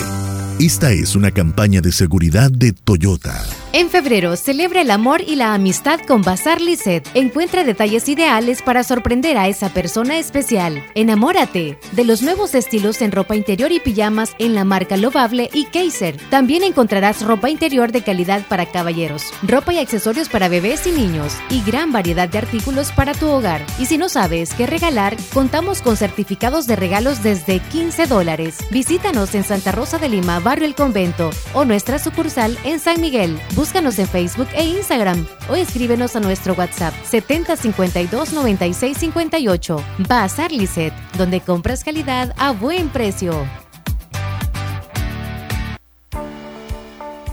[0.61, 3.44] Esta es una campaña de seguridad de Toyota.
[3.73, 7.09] En febrero, celebra el amor y la amistad con Bazar Lisset.
[7.14, 10.83] Encuentra detalles ideales para sorprender a esa persona especial.
[10.97, 15.66] Enamórate de los nuevos estilos en ropa interior y pijamas en la marca Lovable y
[15.66, 16.16] Kaiser.
[16.29, 21.35] También encontrarás ropa interior de calidad para caballeros, ropa y accesorios para bebés y niños
[21.51, 23.64] y gran variedad de artículos para tu hogar.
[23.79, 28.57] Y si no sabes qué regalar, contamos con certificados de regalos desde 15 dólares.
[28.73, 33.39] Visítanos en Santa Rosa de Lima, Barrio El Convento o nuestra sucursal en San Miguel.
[33.55, 39.85] Búscanos en Facebook e Instagram o escríbenos a nuestro WhatsApp 7052 9658.
[40.09, 43.68] Bazar Lisset, donde compras calidad a buen precio.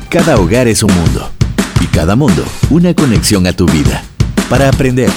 [0.10, 1.28] Cada hogar es un mundo
[1.82, 4.04] y cada mundo una conexión a tu vida
[4.48, 5.10] para aprender,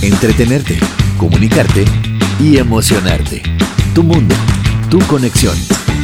[0.00, 0.78] entretenerte,
[1.18, 1.84] comunicarte
[2.40, 3.42] y emocionarte.
[3.94, 4.34] Tu mundo,
[4.88, 5.54] tu conexión.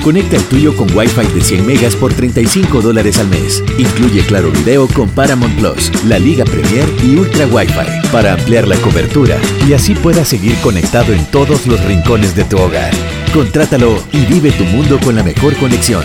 [0.02, 3.62] Conecta el tuyo con Wi-Fi de 100 megas por 35 dólares al mes.
[3.78, 8.76] Incluye Claro Video con Paramount Plus, la Liga Premier y Ultra Wi-Fi para ampliar la
[8.76, 12.92] cobertura y así puedas seguir conectado en todos los rincones de tu hogar.
[13.34, 16.02] Contrátalo y vive tu mundo con la mejor conexión.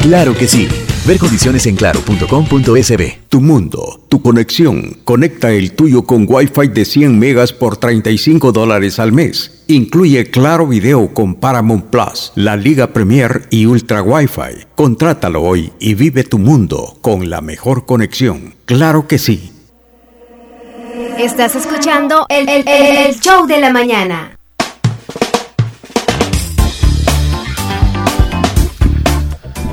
[0.00, 0.68] Claro que sí.
[1.04, 3.18] Ver condiciones en claro.com.sb.
[3.28, 4.98] Tu mundo, tu conexión.
[5.02, 9.61] Conecta el tuyo con Wi-Fi de 100 megas por 35 dólares al mes.
[9.72, 14.66] Incluye Claro Video con Paramount Plus, la Liga Premier y Ultra Wi-Fi.
[14.74, 18.54] Contrátalo hoy y vive tu mundo con la mejor conexión.
[18.66, 19.50] Claro que sí.
[21.18, 24.36] Estás escuchando el, el- el- el show de la mañana.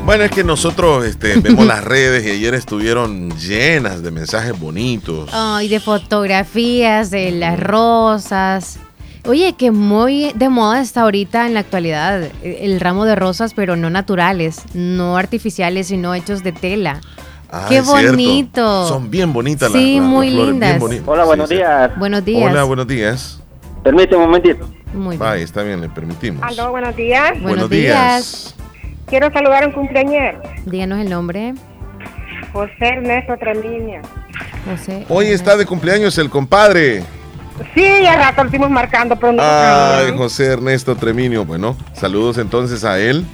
[0.06, 5.30] Bueno, es que nosotros este, vemos las redes y ayer estuvieron llenas de mensajes bonitos.
[5.34, 8.80] Ay, de fotografías, de las rosas.
[9.28, 13.76] Oye, que muy de moda está ahorita en la actualidad el ramo de rosas, pero
[13.76, 17.02] no naturales, no artificiales, sino hechos de tela.
[17.52, 18.88] Ah, ¡Qué bonito!
[18.88, 21.08] Son bien bonitas Sí, las, las- muy las flores, bien lindas.
[21.08, 21.58] Hola, buenos Sí, sí.
[21.62, 22.00] días.
[22.00, 22.52] Buenos días.
[22.52, 23.44] Hola, buenos días.
[23.84, 24.70] Permíteme un momentito.
[24.94, 25.20] Muy bien.
[25.20, 26.42] Vaya, está bien, le permitimos.
[26.44, 27.42] Aló, buenos días.
[27.42, 28.56] Buenos días.
[29.08, 31.56] Quiero saludar a un cumpleañero, Díganos el nombre,
[32.54, 34.02] José Ernesto Tremiño.
[34.70, 35.06] José.
[35.10, 37.04] Hoy está de cumpleaños el compadre.
[37.74, 40.14] Sí, ya rato lo estuvimos marcando, pero no Ay.
[40.18, 41.46] José Ernesto Treminio.
[41.46, 43.26] Bueno, saludos entonces a él.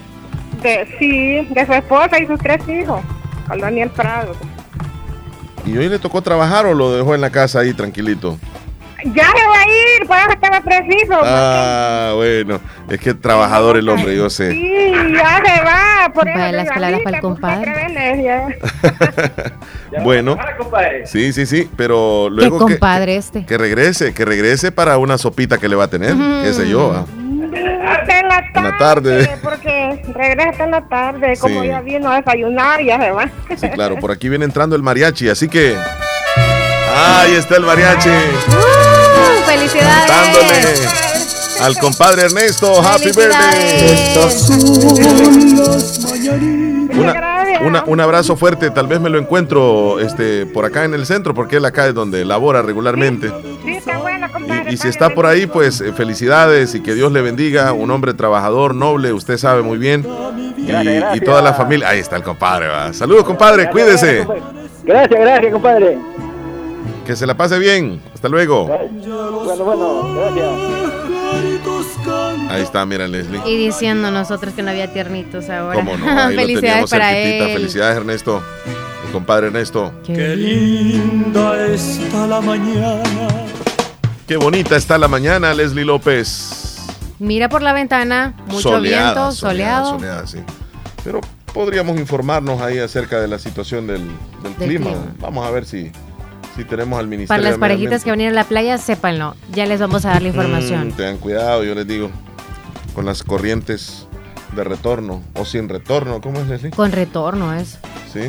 [0.62, 3.02] de, Sí, de su esposa y sus tres hijos,
[3.48, 4.34] con Daniel Prado.
[5.66, 8.38] ¿Y hoy le tocó trabajar o lo dejó en la casa ahí tranquilito?
[9.14, 11.20] Ya se va a ir, por eso estaba preciso.
[11.24, 14.52] Ah, bueno, es que trabajador el hombre, yo sé.
[14.52, 16.38] Sí, ya se va, por eso.
[16.52, 18.62] Las palabras para el pues, compadre.
[20.04, 20.38] Bueno,
[21.06, 23.46] sí, sí, sí, pero Qué luego que, compadre este.
[23.46, 26.92] que regrese, que regrese para una sopita que le va a tener, qué sé yo.
[26.94, 27.06] ah.
[27.88, 28.60] Hasta en la tarde.
[28.60, 29.38] En la tarde.
[29.42, 31.68] Porque regresa hasta en la tarde, como Sí.
[31.68, 33.30] ya vino a desayunar, ya se va.
[33.56, 35.78] Sí, claro, por aquí viene entrando el mariachi, así que...
[36.98, 38.10] Ahí está el mariachi,
[39.26, 39.44] ¡Uh!
[39.46, 40.08] ¡Felicidades!
[40.08, 41.06] dándole
[41.62, 43.12] al compadre Ernesto, Happy.
[43.12, 44.14] Birthday.
[46.94, 47.14] Una-
[47.62, 51.34] una- un abrazo fuerte, tal vez me lo encuentro este, por acá en el centro,
[51.34, 53.32] porque él acá es donde labora regularmente.
[53.64, 54.72] Sí, está bueno, compadre.
[54.72, 57.72] Y, y si está por ahí, pues eh, felicidades y que Dios le bendiga.
[57.74, 60.06] Un hombre trabajador, noble, usted sabe muy bien.
[60.58, 61.16] Y, gracias.
[61.16, 61.90] y toda la familia.
[61.90, 62.68] Ahí está el compadre.
[62.68, 62.94] va.
[62.94, 63.70] Saludos, compadre.
[63.70, 64.26] Cuídese.
[64.84, 65.98] Gracias, gracias, compadre.
[67.06, 68.02] Que se la pase bien.
[68.14, 68.66] Hasta luego.
[68.66, 70.50] Bueno, bueno, gracias.
[72.50, 73.42] Ahí está, mira, Leslie.
[73.46, 75.76] Y diciendo nosotros que no había tiernitos ahora.
[75.76, 76.08] ¿Cómo no?
[76.20, 77.54] Ahí Felicidades para él.
[77.54, 78.42] Felicidades, Ernesto.
[79.06, 79.92] El compadre Ernesto.
[80.04, 83.28] Qué linda está la mañana.
[84.28, 86.80] Qué bonita está la mañana, Leslie López.
[87.20, 90.00] Mira por la ventana, mucho Soleada, viento, soleada, soleado.
[90.00, 90.40] soleada, sí.
[91.04, 91.22] Pero
[91.54, 94.02] podríamos informarnos ahí acerca de la situación del,
[94.42, 94.90] del Del clima.
[94.92, 95.06] clima.
[95.20, 95.92] Vamos a ver si,
[96.56, 97.42] si tenemos al ministerio.
[97.42, 99.36] Para las parejitas que van a ir a la playa, sépanlo.
[99.52, 100.90] Ya les vamos a dar la información.
[100.90, 102.10] Mm, tengan cuidado, yo les digo,
[102.94, 104.08] con las corrientes
[104.56, 106.22] de retorno o sin retorno.
[106.22, 106.72] ¿Cómo es, Leslie?
[106.72, 107.80] Con retorno es.
[108.12, 108.22] Sí.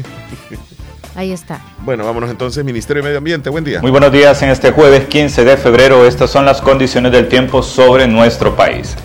[1.14, 1.60] Ahí está.
[1.82, 3.48] Bueno, vámonos entonces, Ministerio de Medio Ambiente.
[3.48, 3.80] Buen día.
[3.80, 6.04] Muy buenos días en este jueves 15 de febrero.
[6.04, 8.96] Estas son las condiciones del tiempo sobre nuestro país.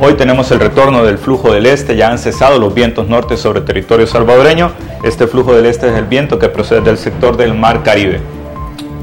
[0.00, 3.60] Hoy tenemos el retorno del flujo del este, ya han cesado los vientos norte sobre
[3.60, 4.72] territorio salvadoreño.
[5.04, 8.20] Este flujo del este es el viento que procede del sector del Mar Caribe.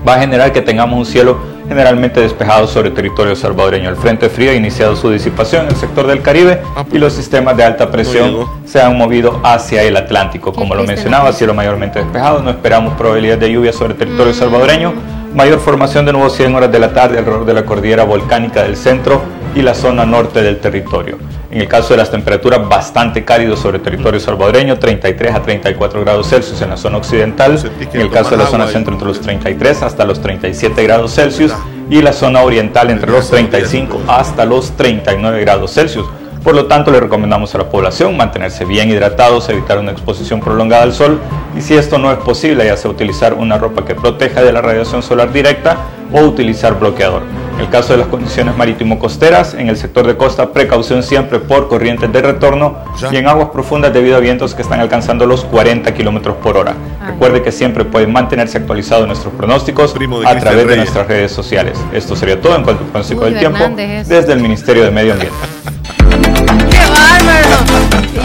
[0.07, 1.37] Va a generar que tengamos un cielo
[1.67, 3.89] generalmente despejado sobre territorio salvadoreño.
[3.89, 6.61] El frente frío ha iniciado su disipación en el sector del Caribe
[6.91, 10.51] y los sistemas de alta presión se han movido hacia el Atlántico.
[10.51, 14.93] Como lo mencionaba, cielo mayormente despejado, no esperamos probabilidad de lluvia sobre territorio salvadoreño.
[15.33, 18.75] Mayor formación de nubosidad en horas de la tarde alrededor de la cordillera volcánica del
[18.75, 19.21] centro
[19.55, 21.17] y la zona norte del territorio.
[21.51, 26.29] En el caso de las temperaturas, bastante cálido sobre territorio salvadoreño, 33 a 34 grados
[26.29, 27.59] Celsius en la zona occidental.
[27.93, 31.51] En el caso de la zona centro, entre los 33 hasta los 37 grados Celsius.
[31.89, 36.05] Y la zona oriental, entre los 35 hasta los 39 grados Celsius.
[36.41, 40.83] Por lo tanto, le recomendamos a la población mantenerse bien hidratados, evitar una exposición prolongada
[40.83, 41.19] al sol
[41.55, 44.61] y si esto no es posible, ya sea utilizar una ropa que proteja de la
[44.61, 45.75] radiación solar directa
[46.13, 47.40] o utilizar bloqueador.
[47.61, 51.69] En el caso de las condiciones marítimo-costeras, en el sector de costa, precaución siempre por
[51.69, 52.79] corrientes de retorno
[53.11, 56.73] y en aguas profundas debido a vientos que están alcanzando los 40 kilómetros por hora.
[57.05, 59.93] Recuerde que siempre pueden mantenerse actualizados nuestros pronósticos
[60.25, 61.77] a través de nuestras redes sociales.
[61.93, 65.13] Esto sería todo en cuanto al pronóstico Uy, del tiempo desde el Ministerio de Medio
[65.13, 65.37] Ambiente.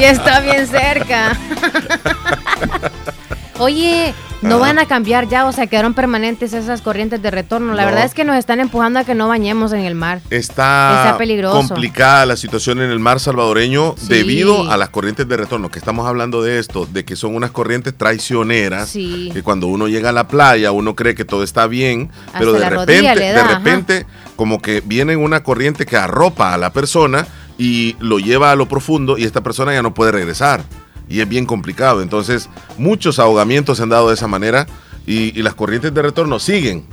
[0.00, 1.36] Y está bien cerca.
[3.58, 7.72] Oye, no van a cambiar ya, o sea, quedaron permanentes esas corrientes de retorno.
[7.72, 7.88] La No.
[7.88, 10.20] verdad es que nos están empujando a que no bañemos en el mar.
[10.28, 11.68] Está Está peligroso.
[11.68, 14.08] complicada la situación en el mar salvadoreño Sí.
[14.08, 17.50] debido a las corrientes de retorno, que estamos hablando de esto, de que son unas
[17.50, 19.30] corrientes traicioneras, Sí.
[19.32, 22.68] que cuando uno llega a la playa uno cree que todo está bien, pero de
[22.68, 23.58] repente, da, de ajá.
[23.58, 28.54] repente como que viene una corriente que arropa a la persona y lo lleva a
[28.56, 30.62] lo profundo y esta persona ya no puede regresar.
[31.08, 32.02] Y es bien complicado.
[32.02, 34.66] Entonces, muchos ahogamientos se han dado de esa manera
[35.06, 36.84] y, y las corrientes de retorno siguen.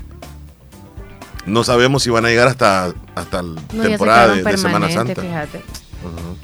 [1.46, 5.22] No sabemos si van a llegar hasta, hasta la No, temporada de, de Semana Santa.
[5.22, 5.58] Fíjate.
[5.58, 6.38] Ujú.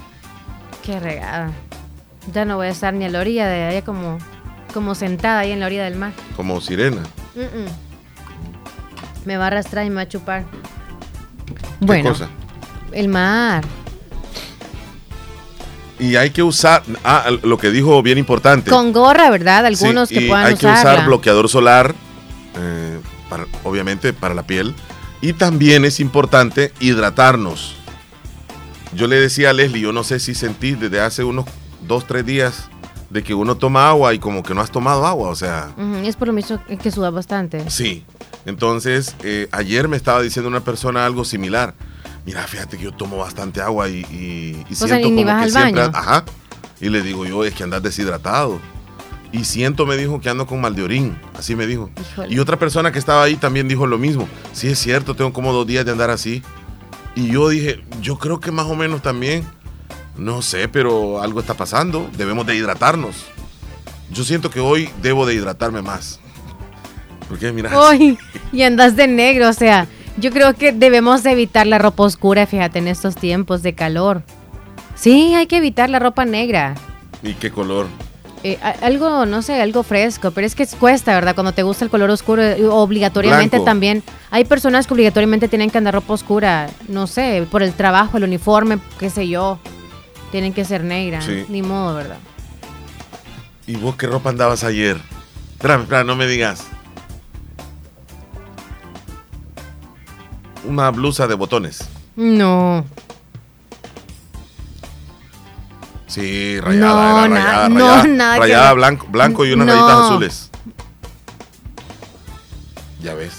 [0.84, 1.52] Qué regada.
[2.34, 4.18] Ya no voy a estar ni a la orilla de allá como,
[4.74, 6.12] como sentada ahí en la orilla del mar.
[6.36, 7.02] Como sirena.
[7.36, 9.26] Mm, mm.
[9.26, 10.44] Me va a arrastrar y me va a chupar.
[11.46, 12.28] ¿Qué Bueno, cosa?
[12.92, 13.64] el mar.
[16.00, 18.70] Y hay que usar, ah, lo que dijo bien importante.
[18.72, 19.66] Con gorra, ¿verdad?
[19.66, 20.94] Algunos Sí, que y puedan hay que usarla.
[20.94, 21.94] usar bloqueador solar,
[22.58, 24.74] eh, para- obviamente para la piel.
[25.22, 27.76] Y también es importante hidratarnos.
[28.94, 31.46] Yo le decía a Leslie, yo no sé si sentí desde hace unos
[31.86, 32.70] dos, tres días
[33.10, 36.08] de que uno toma agua y como que no has tomado agua, o sea, Ujú,
[36.08, 37.70] Es por lo mismo que suda bastante.
[37.70, 38.06] sí.
[38.46, 41.74] Entonces, eh, ayer me estaba diciendo una persona algo similar.
[42.26, 45.52] Mira, fíjate que yo tomo bastante agua y, y- y sea, siento como que al
[45.52, 45.82] siempre...
[45.82, 45.92] baño.
[45.98, 46.24] Ajá.
[46.82, 48.60] Y le digo yo, es que andas deshidratado.
[49.32, 51.18] Y siento, me dijo, que ando con mal de orín.
[51.38, 51.90] Así me dijo.
[52.14, 52.34] Híjole.
[52.34, 54.28] Y otra persona que estaba ahí también dijo lo mismo.
[54.54, 56.42] Sí, es cierto, tengo como dos días de andar así.
[57.16, 59.44] Y yo dije, yo creo que más o menos también.
[60.18, 62.10] No sé, pero algo está pasando.
[62.18, 63.26] Debemos de hidratarnos.
[64.12, 66.20] Yo siento que hoy debo de hidratarme más.
[67.28, 68.18] Porque mira, Ay,
[68.52, 72.46] y andas de negro, o sea, yo creo que debemos de evitar la ropa oscura,
[72.46, 74.24] fíjate, en estos tiempos de calor.
[74.96, 76.76] Sí, hay que evitar la ropa negra.
[77.24, 77.88] ¿y qué color?
[78.44, 81.36] Eh, algo, no sé, algo fresco, pero es que cuesta, ¿verdad?
[81.36, 83.66] Cuando te gusta el color oscuro, eh, obligatoriamente Blanco.
[83.66, 84.04] también.
[84.32, 88.24] Hay personas que obligatoriamente tienen que andar ropa oscura, no sé, por el trabajo, el
[88.24, 89.60] uniforme, qué sé yo.
[90.32, 91.44] Tienen que ser negra, Sí.
[91.50, 92.18] ni modo, ¿verdad?
[93.68, 94.98] ¿Y vos qué ropa andabas ayer?
[95.54, 96.66] Espera, espera, no me digas.
[100.66, 101.88] Una blusa de botones.
[102.16, 102.86] No.
[106.08, 108.76] Sí, rayada, No, era na- rayada, no, rayada, nada que rayada ver.
[108.76, 109.74] blanco, blanco y unas No.
[109.74, 110.52] rayitas azules.
[113.02, 113.34] Ya ves.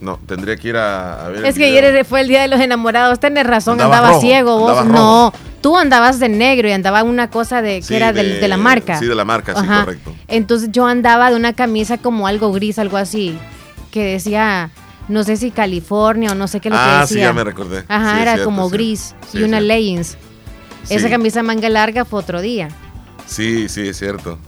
[0.00, 1.44] No, tendría que ir a, a ver.
[1.46, 1.88] Es que video.
[1.88, 3.20] ayer fue el día de los enamorados.
[3.20, 4.84] Tenés razón, andaba rojo, ciego vos.
[4.84, 8.56] No, tú andabas de negro y andaba una cosa de que Sí, era de, la
[8.56, 8.98] marca.
[8.98, 10.12] Sí, de la marca, sí, correcto.
[10.28, 13.38] Entonces yo andaba de una camisa como algo gris, algo así,
[13.92, 14.70] que decía,
[15.08, 17.06] no sé si California o no sé qué lo que Ah, decía.
[17.16, 17.84] sí, ya me recordé.
[17.88, 18.72] Ajá, Sí, era cierto, como sí.
[18.72, 20.16] gris Sí, y una leggings.
[20.88, 22.68] Esa camisa manga larga fue otro día.
[23.26, 24.38] Sí, sí, es cierto.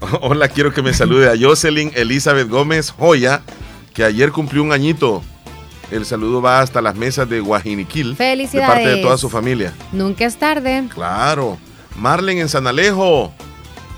[0.20, 3.42] Hola, quiero que me salude a Jocelyn Elizabeth Gómez Joya,
[3.94, 5.22] que ayer cumplió un añito.
[5.90, 8.10] El saludo va hasta las mesas de Guajiniquil.
[8.10, 8.68] De Felicidades.
[8.68, 9.72] parte de toda su familia.
[9.92, 10.84] Nunca es tarde.
[10.92, 11.58] Claro.
[11.96, 13.32] Marlen en San Alejo.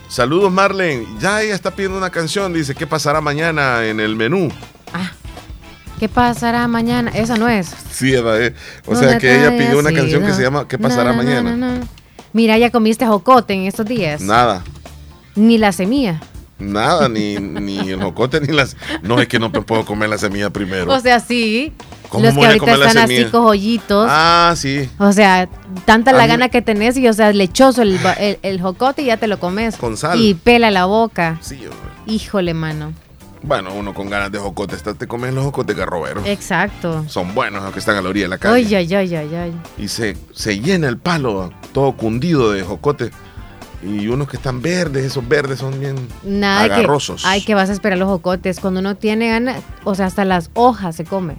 [0.08, 1.06] Saludos, Marlen.
[1.18, 2.52] Ya ella está pidiendo una canción.
[2.52, 4.50] Dice, ¿qué pasará mañana en el menú?
[5.98, 7.10] ¿Qué pasará mañana?
[7.14, 7.74] Esa no es.
[7.90, 8.54] Sí, Eva, eh.
[8.86, 11.56] O No sea que ella pidió una canción que se llama ¿Qué pasará na, mañana?
[11.56, 11.80] na, na.
[12.32, 14.20] Mira, ya comiste jocote en estos días.
[14.20, 14.62] Nada.
[15.34, 16.20] Ni la semilla.
[16.58, 18.76] Nada, ni, ni el jocote, ni las...
[19.02, 20.92] No, es que no puedo comer la semilla primero.
[20.92, 21.72] O sea, sí.
[22.08, 24.06] ¿Cómo Los que ahorita están así cojollitos.
[24.10, 24.88] Ah, sí.
[24.98, 25.48] O sea,
[25.84, 29.06] tanta la mí- gana que tenés y, o sea, lechoso el, el, el jocote y
[29.06, 29.76] ya te lo comes.
[29.76, 30.20] Con sal.
[30.20, 31.38] Y pela la boca.
[31.40, 31.76] Sí, hombre.
[32.06, 32.92] Híjole, mano.
[33.42, 36.26] Bueno, uno con ganas de jocote, está- te comes los jocotes garroberos.
[36.26, 37.04] Exacto.
[37.08, 38.54] Son buenos los que están a la orilla de la calle.
[38.54, 39.52] Ay, ay, ay, ay, ay.
[39.78, 43.10] Y se, se llena el palo, todo cundido de jocote.
[43.80, 46.74] Y unos que están verdes, esos verdes son bien Nada que.
[46.74, 47.24] agarrosos.
[47.24, 48.58] Ay, que vas a esperar los jocotes.
[48.58, 51.36] Cuando uno tiene ganas, o sea, hasta las hojas se come.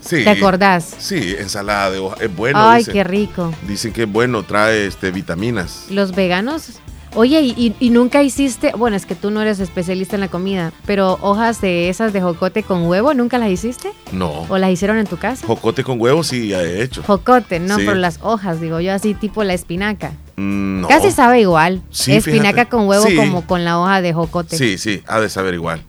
[0.00, 0.22] Sí.
[0.24, 0.84] ¿Te acordás?
[0.98, 2.16] Sí, ensalada de hoja.
[2.20, 2.58] Es bueno.
[2.60, 3.52] ay, qué rico.
[3.66, 5.86] Dicen que es bueno, trae este, vitaminas.
[5.90, 6.80] Los veganos.
[7.14, 10.72] Oye, y, y- nunca hiciste, bueno, es que tú no eres especialista en la comida,
[10.86, 13.92] pero hojas de esas de jocote con huevo, ¿nunca las hiciste?
[14.12, 14.46] No.
[14.48, 15.46] ¿O las hicieron en tu casa?
[15.46, 17.02] Jocote con huevos sí ya he hecho.
[17.02, 17.82] Jocote, no, Sí.
[17.84, 20.12] pero las hojas, digo yo, así tipo la espinaca.
[20.36, 20.88] Mm, no.
[20.88, 21.82] Casi sabe igual.
[21.90, 22.70] Sí, espinaca fíjate.
[22.70, 23.14] con huevo Sí.
[23.14, 24.56] como con la hoja de jocote.
[24.56, 25.82] Sí, sí, ha de saber igual.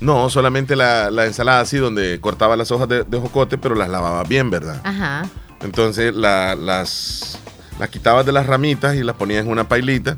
[0.00, 3.88] No, solamente la, la ensalada así, donde cortaba las hojas de, de jocote, pero las
[3.88, 4.80] lavaba bien, ¿verdad?
[4.84, 5.22] Ajá.
[5.62, 7.38] Entonces la- las,
[7.78, 10.16] las quitabas de las ramitas y las ponías en una pailita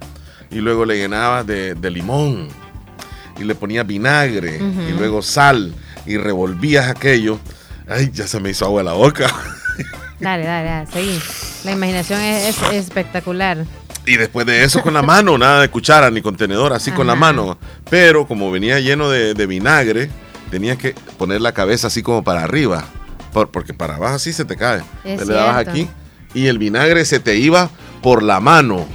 [0.51, 2.49] y luego le llenabas de, de limón
[3.39, 5.73] y le ponías vinagre y luego sal
[6.07, 7.39] y revolvías aquello.
[7.89, 9.27] Ay, ya se me hizo agua la boca.
[10.21, 11.19] Dale, dale, dale, seguí.
[11.65, 13.65] La imaginación es, es espectacular.
[14.07, 17.15] Y después de eso con la mano, nada de cuchara ni contenedor, así con la
[17.15, 17.59] mano.
[17.89, 20.11] Pero como venía lleno de, de vinagre,
[20.51, 22.85] tenías que poner la cabeza así como para arriba.
[23.33, 24.83] por- porque para abajo así se te cae.
[25.03, 25.89] Te le dabas aquí
[26.35, 27.71] y el vinagre se te iba
[28.03, 28.87] por la mano.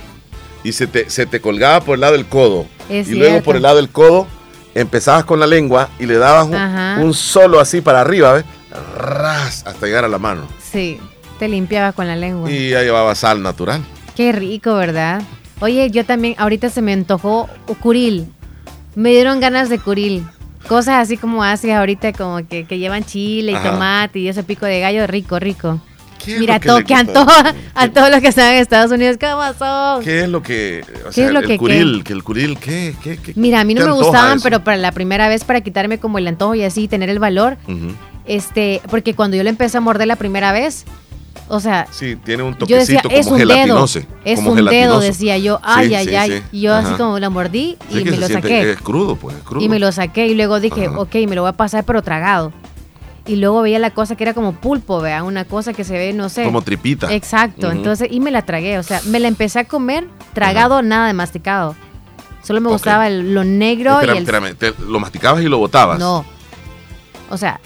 [0.64, 2.66] Y se te, se te colgaba por el lado del codo.
[2.90, 4.28] Es y luego por el lado del codo
[4.76, 6.48] empezabas con la lengua y le dabas
[7.00, 8.46] un, solo así para arriba, ¿ves?
[8.98, 10.48] Ras, hasta llegar a la mano.
[10.72, 11.00] Sí,
[11.40, 12.52] te limpiabas con la lengua.
[12.52, 13.82] Y ya llevaba sal natural.
[14.16, 15.22] Qué rico, ¿verdad?
[15.62, 18.28] Oye, yo también, ahorita se me antojó curil.
[18.96, 20.26] Me dieron ganas de curil.
[20.68, 23.72] Cosas así como haces ahorita, como que, que llevan chile y Ajá.
[23.72, 25.80] tomate y ese pico de gallo, rico, rico.
[26.26, 29.18] ¿Qué es Mira, lo que todo, le a todos los que están en Estados Unidos.
[29.20, 30.04] ¿Cómo son?
[30.04, 30.84] ¿Qué es lo que.
[31.08, 32.96] O ¿Qué es lo el que curil, que el curil, ¿qué?
[33.04, 33.18] ¿Qué?
[33.18, 34.44] qué Mira, a mí no me gustaban, eso?
[34.44, 37.58] pero para la primera vez, para quitarme como el antojo y así tener el valor,
[38.26, 40.86] este, porque cuando yo lo empecé a morder la primera vez,
[41.48, 43.86] o sea, Sí, tiene un yo decía, toquecito es como un dedo,
[44.26, 46.32] es como un dedo, decía yo, Sí, ay, ay, sí, ay.
[46.32, 46.44] sí.
[46.52, 48.72] Y yo así como lo mordí y me lo saqué.
[48.72, 49.64] Es crudo, pues, es crudo.
[49.64, 51.00] Y me lo saqué y luego dije, Ajá.
[51.00, 52.52] ok, me lo voy a pasar pero tragado.
[53.28, 56.14] Y luego veía la cosa que era como pulpo, vea, una cosa que se ve,
[56.14, 56.44] no sé.
[56.44, 57.12] Como tripita.
[57.14, 61.08] Exacto, entonces, y me la tragué, o sea, me la empecé a comer tragado, nada
[61.08, 61.76] de masticado.
[62.44, 64.24] Solo me gustaba el- lo negro Espérame, y el...
[64.24, 65.98] espérame, te- lo masticabas y lo botabas.
[65.98, 66.24] No.
[67.32, 67.60] O sea,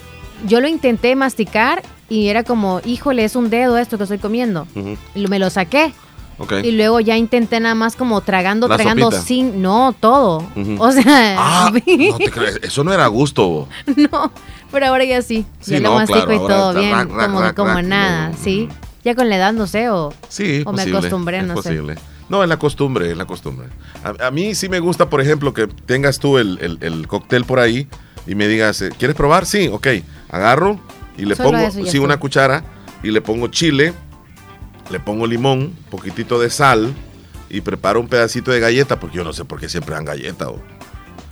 [0.47, 4.65] yo lo intenté masticar y era como, híjole, es un dedo esto que estoy comiendo.
[4.75, 4.95] Ujú.
[5.15, 5.93] Y lo- me lo saqué.
[6.41, 6.53] Ok.
[6.63, 9.21] Y luego ya intenté nada más como tragando, La tragando sopita.
[9.27, 10.41] sin, no, todo.
[10.77, 13.45] O sea, Ah, no te crees, eso no era gusto.
[13.49, 13.67] bo.
[14.11, 14.31] no,
[14.71, 15.45] pero ahora ya sí.
[15.61, 18.31] Sí, ya lo mastico claro, y todo bien, como, como nada.
[18.37, 18.69] ¿sí?
[19.03, 21.79] Ya con la edad, no sé, o, Sí, me acostumbré, no sé.
[22.27, 23.69] No, es la costumbre, es la costumbre.
[24.03, 27.43] A, a mí sí me gusta, por ejemplo, que tengas tú el, el- el cóctel
[27.45, 27.87] por ahí
[28.27, 29.45] y me digas, eh, ¿quieres probar?
[29.47, 29.87] Sí, ok.
[30.29, 30.79] Agarro
[31.17, 32.63] y le Solo pongo, sí, una cuchara
[33.01, 33.93] y le pongo chile,
[34.91, 36.93] le pongo limón, poquitito de sal
[37.49, 40.49] y preparo un pedacito de galleta, porque yo no sé por qué siempre dan galleta.
[40.49, 40.61] o-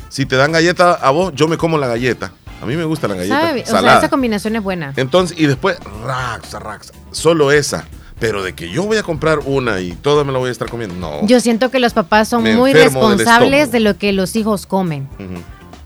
[0.09, 2.31] Si te dan galleta a vos, yo me como la galleta.
[2.62, 3.64] A mí me gusta la galleta ¿Sabe?
[3.64, 4.93] O sea, esa combinación es buena.
[4.95, 7.88] Entonces, y después, rax, rax, solo esa.
[8.20, 10.70] Pero de que yo voy a comprar una y toda me la voy a estar
[10.70, 11.26] comiendo, no.
[11.28, 14.36] Yo siento que los papás son Me muy enfermo del responsables de lo que los
[14.36, 15.08] hijos comen.
[15.20, 15.39] Ujú.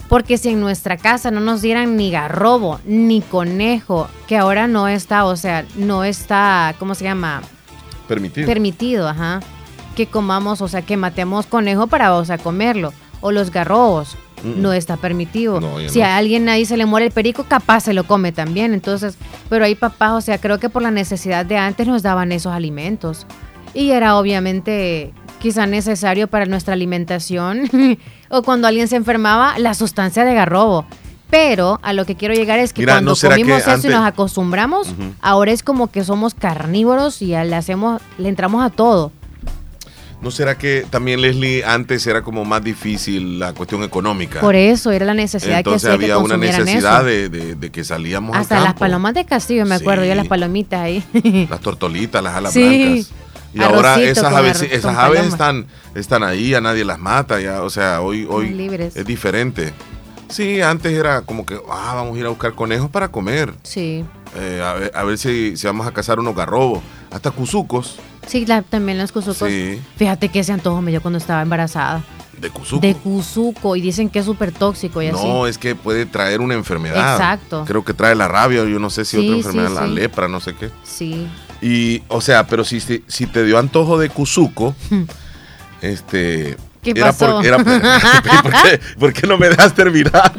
[0.08, 4.88] Porque si en nuestra casa no nos dieran ni garrobo, ni conejo, que ahora no
[4.88, 7.42] está, o sea, no está, ¿cómo se llama?
[8.08, 8.48] Permitido.
[8.48, 9.42] Permitido, ajá.
[9.96, 12.94] Que comamos, o sea, que matemos conejo para, o sea, comerlo.
[13.20, 14.18] O los garrobos.
[14.44, 14.62] Mm.
[14.62, 15.60] No está permitido.
[15.60, 16.06] No, si no.
[16.06, 18.74] a alguien ahí se le muere el perico, capaz se lo come también.
[18.74, 19.16] Entonces,
[19.50, 22.54] pero hay papás, o sea, creo que por la necesidad de antes nos daban esos
[22.54, 23.26] alimentos.
[23.74, 27.98] Y era obviamente quizá necesario para nuestra alimentación.
[28.30, 30.86] o cuando alguien se enfermaba, la sustancia de garrobo.
[31.30, 33.89] Pero a lo que quiero llegar es que Mira, cuando ¿no que comimos eso y
[33.89, 39.14] nos acostumbramos, ahora es como que somos carnívoros y le hacemos, le entramos a todo.
[40.22, 44.40] ¿No será que también, Leslie, antes era como más difícil la cuestión económica?
[44.40, 47.70] Por eso era la necesidad Entonces que hacía que había una necesidad de, de- de
[47.72, 48.80] que salíamos al Hasta las campo.
[48.82, 50.10] palomas de Castillo, me acuerdo, Sí.
[50.10, 51.04] yo las palomitas ahí.
[51.50, 52.62] Las tortolitas, las alas Sí.
[52.62, 53.12] blancas.
[53.54, 55.66] Y ahora esas aves, esas aves están,
[55.96, 58.56] están ahí, ya nadie las mata, ya, o sea, hoy, hoy
[58.96, 59.74] es diferente.
[60.30, 63.54] Sí, antes era como que, ah, vamos a ir a buscar conejos para comer.
[63.64, 64.06] Sí.
[64.38, 66.82] Eh, a ver, a ver si, si vamos a cazar unos garrobos.
[67.12, 67.98] Hasta cuzucos
[68.28, 69.50] Sí, la- también los cuzucos.
[69.50, 69.82] Sí.
[69.98, 72.04] Fíjate que ese antojo me dio cuando estaba embarazada.
[72.38, 72.82] de cuzuco.
[72.82, 73.76] De cuzuco.
[73.76, 75.24] Y dicen que es súper tóxico y así.
[75.28, 77.14] No, es que puede traer una enfermedad.
[77.16, 77.66] Exacto.
[77.68, 79.94] Creo que trae la rabia, yo no sé si Sí, otra sí, enfermedad, la sí.
[79.94, 80.72] lepra, no sé qué.
[80.84, 81.28] Sí.
[81.62, 84.76] Y, o sea, pero si, si, te dio antojo de cuzuco,
[85.82, 86.58] este...
[86.82, 87.36] ¿Qué era pasó?
[87.36, 87.80] por- era por-
[88.42, 90.34] ¿por, qué, por qué no me dejas terminar?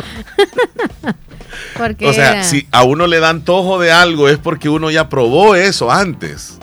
[1.78, 4.90] Porque O sea, era- si a uno le da antojo de algo es porque uno
[4.90, 6.58] ya probó eso antes.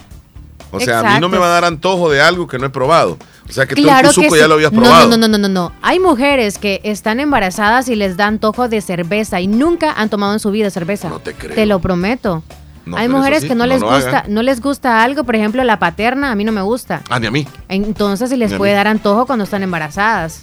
[0.72, 2.70] O sea, a mí no me va a dar antojo de algo que no he
[2.70, 3.18] probado.
[3.48, 4.38] O sea, que Claro tú el sí.
[4.38, 5.10] ya lo habías probado.
[5.10, 5.72] No, no, no, no, no.
[5.82, 10.34] Hay mujeres que están embarazadas y les da antojo de cerveza y nunca han tomado
[10.34, 11.10] en su vida cerveza.
[11.10, 11.56] No te creo.
[11.56, 12.44] Te lo prometo.
[12.86, 14.34] No, Hay mujeres sí, que no, no les gusta, hagan.
[14.34, 17.02] no les gusta algo, por ejemplo, la paterna, a mí no me gusta.
[17.10, 17.48] Ah, ni a mí.
[17.68, 20.42] Entonces, sí les Ni puede dar antojo cuando están embarazadas.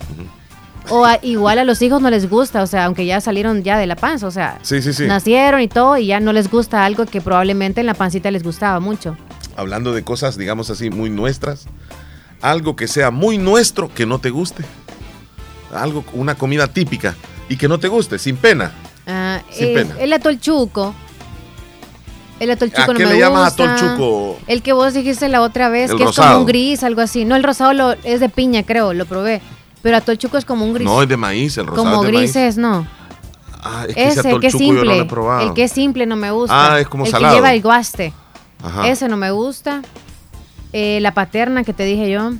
[0.88, 3.76] O a- igual a los hijos no les gusta, o sea, aunque ya salieron ya
[3.78, 5.06] de la panza, o sea, Sí, sí, sí.
[5.06, 8.44] nacieron y todo y ya no les gusta algo que probablemente en la pancita les
[8.44, 9.16] gustaba mucho.
[9.56, 11.66] Hablando de cosas, digamos así, muy nuestras.
[12.42, 14.64] Algo que sea muy nuestro que no te guste.
[15.74, 17.14] Algo, una comida típica
[17.48, 18.72] y que no te guste, sin pena.
[19.06, 19.94] Ah, Sin eh, pena.
[19.98, 20.94] El atolchuco.
[22.38, 24.38] El atolchuco ¿A no qué me le llamas atolchuco?
[24.46, 27.24] El que vos dijiste la otra vez, El que es como un gris, algo así.
[27.24, 29.40] No, el rosado lo- es de piña, creo, lo probé.
[29.82, 30.84] Pero atolchuco es como un gris.
[30.86, 32.32] No, es de maíz, el rosado como es de maíz.
[32.34, 32.86] grises, no.
[33.62, 34.96] Ah, es que ese Ese, el que es atolchuco yo no simple.
[34.98, 35.48] lo he probado.
[35.48, 36.74] el que es simple no me gusta.
[36.74, 37.32] Ah, es como el salado.
[37.34, 38.12] que lleva el guaste.
[38.66, 38.88] Ajá.
[38.88, 39.82] Ese no me gusta.
[40.72, 42.32] Eh, la paterna que te dije yo.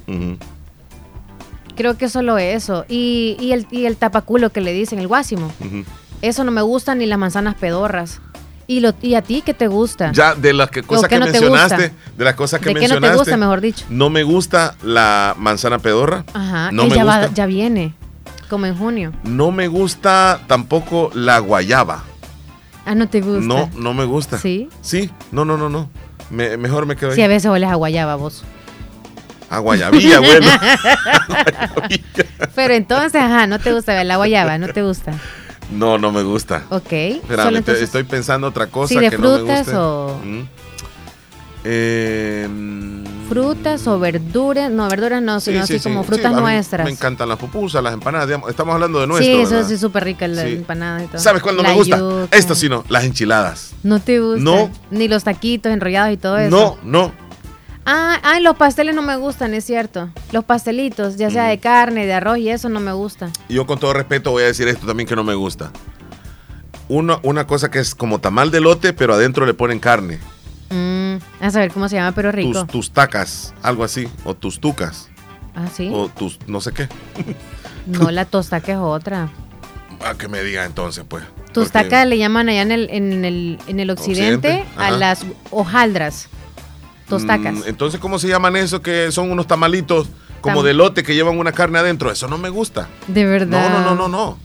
[1.77, 2.85] Creo que solo eso.
[2.89, 5.51] Y, y el, y el tapaculo que le dicen, el guásimo.
[6.23, 8.21] Eso no me gusta ni las manzanas pedorras.
[8.69, 10.11] ¿Y, lo, y a ti qué te gusta?
[10.13, 12.81] Ya de las que, cosas que no te mencionaste, de las cosas que ¿De qué
[12.89, 13.19] no te mencionaste.
[13.19, 13.85] gusta, mejor dicho?
[13.91, 16.25] No me gusta la manzana pedorra.
[16.35, 16.73] Ajá.
[16.73, 17.35] No me ya, va- gusta.
[17.35, 17.95] ya viene.
[18.51, 19.13] Como en junio.
[19.23, 22.03] No me gusta tampoco la guayaba.
[22.87, 23.41] Ah, no te gusta.
[23.41, 24.39] No, no me gusta.
[24.39, 24.69] ¿Sí?
[24.81, 25.89] Sí, no, no, no, no.
[26.31, 27.17] Me- mejor me quedo ahí.
[27.17, 28.45] Sí, a veces hueles a guayaba vos.
[29.49, 30.47] A guayabilla, bueno.
[32.55, 35.13] Pero entonces, ajá, no te gusta la guayaba, no te gusta.
[35.71, 36.63] No, no me gusta.
[36.71, 36.93] Ok.
[36.93, 39.77] Espérame, entonces- estoy pensando otra cosa Sí, de que no me frutas guste.
[39.77, 40.43] o- Mm.
[41.69, 46.85] Eh, mm, Frutas o verduras, no, verduras no, sino sí, así sí, como frutas nuestras.
[46.85, 48.29] Me encantan las pupusas, las empanadas.
[48.29, 49.35] digamos, estamos hablando de nuestro.
[49.35, 49.69] sí, eso ¿verdad?
[49.69, 50.53] sí, súper rica la Sí.
[50.53, 51.19] empanada y todo.
[51.19, 51.99] ¿Sabes cuál no La me gusta?
[51.99, 52.29] yuca.
[52.37, 53.73] Esto sí no, las enchiladas.
[53.83, 54.45] No te gusta.
[54.45, 54.71] No.
[54.93, 56.51] Ni los taquitos enrollados y todo eso.
[56.51, 57.13] No, no.
[57.85, 60.09] Ah, ah, los pasteles no me gustan, es cierto.
[60.31, 63.31] Los pastelitos, ya sea de carne, de arroz y eso no me gusta.
[63.49, 65.73] Yo con todo respeto voy a decir esto también que no me gusta.
[66.89, 70.21] Una, una cosa que es como tamal de lote, pero adentro le ponen carne.
[70.71, 72.53] Mm, a saber cómo se llama, pero rico.
[72.61, 74.09] Tus, tus tacas, algo así.
[74.25, 75.09] O tus tucas.
[75.55, 75.91] ah, sí.
[75.93, 76.89] O tus no sé qué.
[77.87, 79.29] No, la tostaca es otra.
[80.05, 81.23] A que me diga entonces, pues.
[81.53, 86.29] Tostaca le llaman allá en el, en el, en el occidente, Occidente, a las hojaldras.
[87.09, 87.55] Tostacas.
[87.55, 88.83] Mm, entonces, ¿cómo se llaman eso?
[88.83, 90.09] Que son unos tamalitos
[90.41, 92.11] como Tam- de lote que llevan una carne adentro.
[92.11, 92.89] Eso no me gusta.
[93.07, 93.71] de verdad.
[93.71, 94.39] No, no, no, no, no.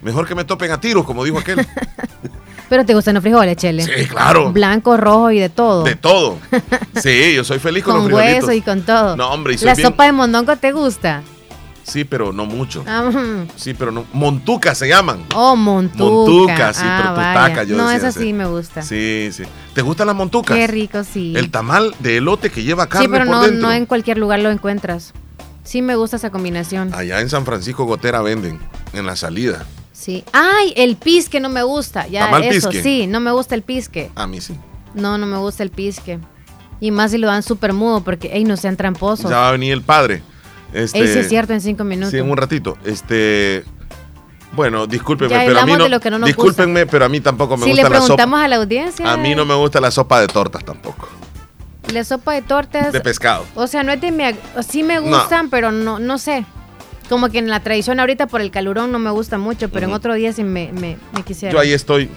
[0.00, 1.66] Mejor que me topen a tiros, como dijo aquel.
[2.68, 3.84] Pero te gustan los frijoles, Chele.
[3.84, 4.52] Sí, claro.
[4.52, 5.84] Blanco, rojo y de todo.
[5.84, 6.38] De todo.
[7.00, 8.48] Sí, yo soy feliz con, con los frijolitos.
[8.48, 9.16] hueso y con todo.
[9.16, 11.22] No, hombre, y soy La bien- sopa de mondongo te gusta.
[11.84, 12.82] Sí, pero no mucho.
[12.88, 13.46] Ah, mm.
[13.54, 14.04] Sí, pero no.
[14.12, 15.24] Montuca se llaman.
[15.36, 16.02] Oh, montuca.
[16.04, 17.32] Montuca, sí, Ah, pero vaya.
[17.44, 18.82] tustaca, yo No, decía, esa sí me gusta.
[18.82, 19.44] Sí, sí.
[19.72, 20.56] ¿Te gustan las montucas?
[20.56, 21.34] Qué rico, sí.
[21.36, 23.68] El tamal de elote que lleva carne sí, pero por no, dentro.
[23.68, 25.12] no en cualquier lugar lo encuentras.
[25.62, 26.92] Sí me gusta esa combinación.
[26.92, 28.58] Allá en San Francisco Gotera venden,
[28.92, 29.64] en la salida.
[29.98, 30.24] Sí.
[30.32, 32.06] Ay, el pisque no me gusta.
[32.06, 32.82] Ya, ¿Tamal eso, pisque?
[32.82, 34.10] sí, no me gusta el pisque.
[34.14, 34.54] A mí sí.
[34.94, 36.18] No, no me gusta el pisque.
[36.80, 39.30] Y más si lo dan súper mudo, porque, ey, no sean tramposos.
[39.30, 40.22] Ya va a venir el padre.
[40.74, 42.10] Este, Ey, sí es cierto, en cinco minutos.
[42.10, 42.76] Sí, en un ratito.
[42.84, 43.64] Este.
[44.52, 45.84] Bueno, discúlpenme, Ya pero a mí no.
[45.84, 47.96] de lo que no nos discúlpenme, pero a mí tampoco me si le gusta la
[48.00, 48.06] sopa.
[48.16, 51.08] preguntamos a la audiencia, A mí no me gusta la sopa de tortas tampoco.
[51.92, 53.44] la sopa de tortas, De pescado.
[53.54, 54.24] o sea, no es de mi...
[54.68, 55.02] Sí me No.
[55.18, 56.44] gustan, pero no, no sé.
[57.08, 59.92] Como que en la tradición ahorita por el calurón no me gusta mucho, pero en
[59.92, 61.52] otro día sí me, me, me quisiera.
[61.52, 62.10] Yo ahí estoy Yo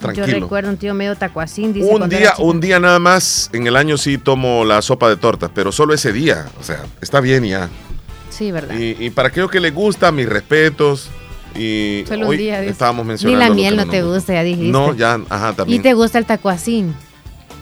[0.00, 0.26] tranquilo.
[0.40, 3.96] recuerdo un tío medio tacuacín, dice Un día, un día nada más en el año
[3.96, 6.46] sí tomo la sopa de tortas, pero solo ese día.
[6.60, 7.70] O sea, está bien ya.
[8.28, 8.74] Sí, verdad.
[8.78, 11.08] Y, y para aquello que le gusta, mis respetos.
[11.54, 13.38] Y Solo un hoy día, estábamos Ni mencionando.
[13.40, 14.72] la lo miel no nos te gusta, ya dijiste.
[14.72, 15.82] No, ya, ajá, ¿Y también.
[15.82, 16.94] te gusta el tacuacín?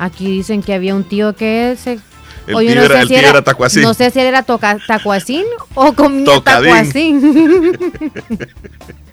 [0.00, 2.00] Aquí dicen que había un tío que se...
[2.46, 3.82] El Oye, no sé el si era tacuacín.
[3.82, 6.70] No sé si él era toca- tacuacín o comía Tocadín.
[6.74, 7.78] tacuacín.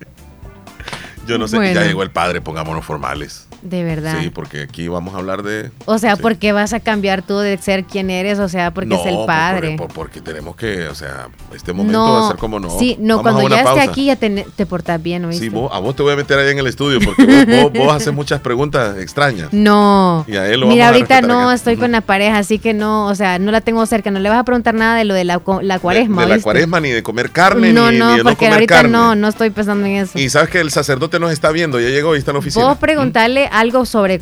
[1.27, 1.79] Yo no sé, Bueno.
[1.79, 3.47] ya llegó el padre, pongámonos formales.
[3.61, 4.17] De verdad.
[4.19, 5.69] Sí, porque aquí vamos a hablar de.
[5.85, 8.39] O sea, ¿por qué vas a cambiar tú de ser quien eres?
[8.39, 9.75] O sea, porque es el padre.
[9.77, 12.71] por- porque tenemos que, o sea, este momento va a ser como no.
[12.79, 15.43] Sí, no, Vamos cuando ya esté aquí ya te, te portas bien, ¿oíste?
[15.43, 17.73] Sí, vos- a vos te voy a meter allá en el estudio porque vos, vos-
[17.85, 19.49] vos haces muchas preguntas extrañas.
[19.53, 20.25] No.
[20.27, 21.53] Y a él lo Mira, vamos ahorita no acá.
[21.53, 24.09] estoy con la pareja, así que no, o sea, no la tengo cerca.
[24.09, 26.23] No le vas a preguntar nada de lo de la, la cuaresma.
[26.23, 26.43] De la ¿oíste?
[26.45, 28.89] cuaresma, ni de comer carne, No, ni, no, ni de no porque comer ahorita carne.
[28.91, 30.17] no, no estoy pensando en eso.
[30.17, 32.65] Y sabes que el sacerdote nos está viendo, ya llegó y está en la oficina.
[32.65, 34.21] Vos preguntarle algo sobre,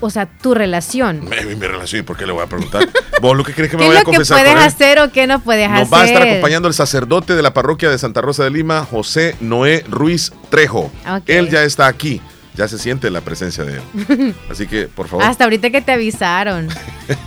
[0.00, 1.20] o sea, tu relación.
[1.28, 2.88] Mi, mi relación, ¿y por qué le voy a preguntar?
[3.20, 4.66] ¿Vos lo que crees que me ¿Qué voy a confesar puedes con él?
[4.68, 5.80] hacer o qué no puedes hacer?
[5.80, 8.84] Nos va a estar acompañando el sacerdote de la parroquia de Santa Rosa de Lima,
[8.84, 10.90] José Noé Ruiz Trejo.
[11.26, 12.20] Él ya está aquí,
[12.54, 14.34] ya se siente la presencia de él.
[14.50, 16.68] Así que, por favor, Hasta ahorita que te avisaron.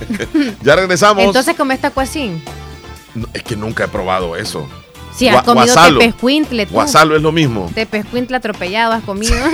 [0.61, 1.23] ya regresamos.
[1.23, 2.43] Entonces, ¿cómo está cuasín?
[3.13, 4.67] No, es que nunca he probado eso.
[5.17, 5.99] Si has Gua- comido guasalo.
[5.99, 6.73] tepescuintle, tú.
[6.73, 7.71] Guasalo es lo mismo.
[7.73, 9.35] Tepescuintle atropellado has comido.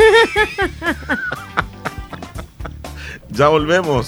[3.30, 4.07] Ya volvemos.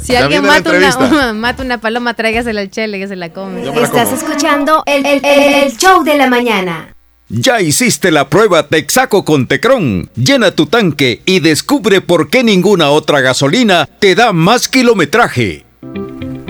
[0.00, 3.62] si Ya alguien mata una, mata una paloma, tráigasela al chele que se la come.
[3.82, 6.94] Estás escuchando el, el- el show de la mañana.
[7.28, 10.10] Ya hiciste la prueba Texaco con Tecron.
[10.16, 15.64] Llena tu tanque y descubre por qué ninguna otra gasolina te da más kilometraje.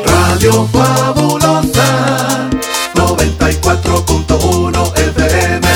[0.05, 2.49] Radio Fabulosa
[2.95, 5.69] 94.1 FM.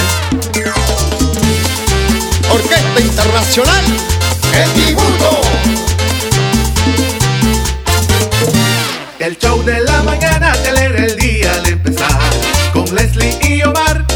[2.50, 3.84] Orquesta Internacional
[4.54, 5.40] El Dibujo.
[9.18, 9.91] El show de la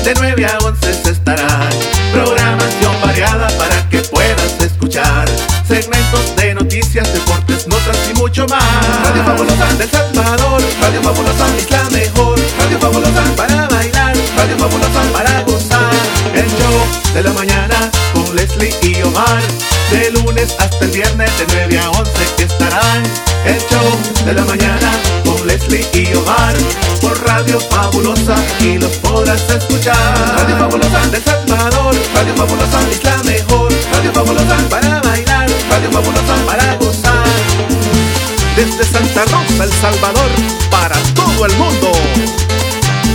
[0.06, 1.68] de 9 a 11 se estará.
[2.12, 5.28] Programación variada para que puedas escuchar.
[5.66, 8.62] Segmentos de noticias, deportes, notas y mucho más.
[9.02, 10.62] Radio Fabulosa de El Salvador.
[10.80, 12.38] Radio Fabulosa es la mejor.
[12.56, 14.16] Radio Fabulosa para bailar.
[14.36, 15.90] Radio Fabulosa para gozar.
[16.34, 19.42] El show de la mañana con Leslie y Omar.
[19.90, 23.02] De lunes hasta el viernes de 9 a 11 que estarán.
[23.44, 24.90] El show de la mañana
[25.24, 26.54] con Leslie y Omar.
[27.00, 29.96] Por Radio Fabulosa y los podrás escuchar.
[30.38, 31.94] Radio Fabulosa de El Salvador.
[32.14, 33.72] Radio Fabulosa es la mejor.
[33.92, 35.48] Radio Fabulosa para bailar.
[35.70, 37.24] Radio Fabulosa para gozar.
[38.56, 40.30] Desde Santa Rosa, El Salvador,
[40.70, 41.92] para todo el mundo.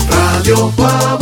[0.09, 1.20] Radio Fabulosa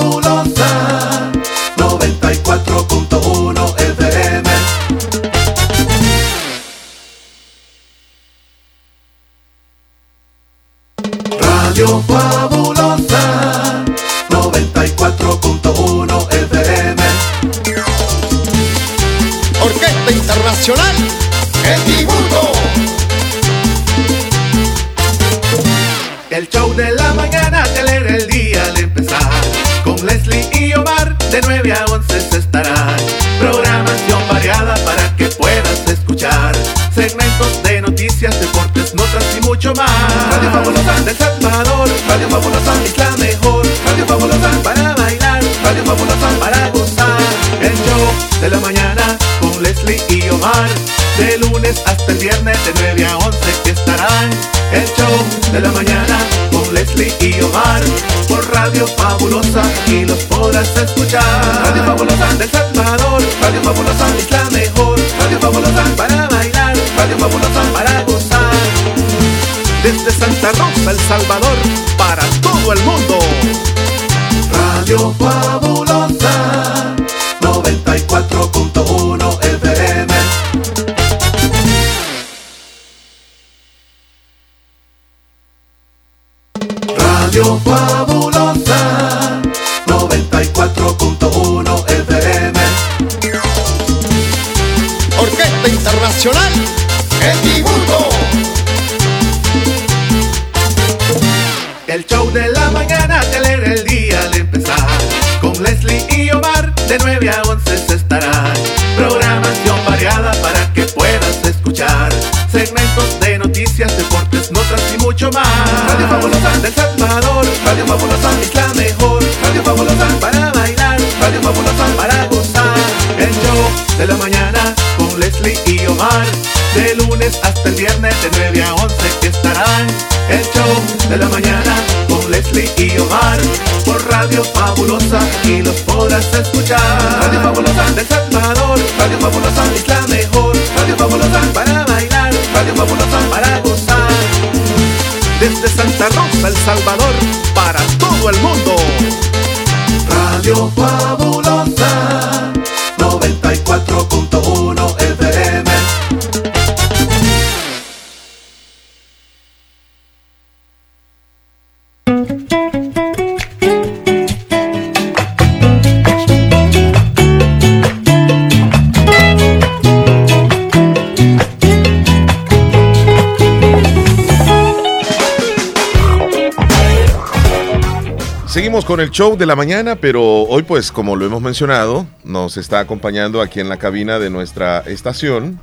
[179.11, 183.59] show de la mañana, pero hoy pues como lo hemos mencionado, nos está acompañando aquí
[183.59, 185.59] en la cabina de nuestra estación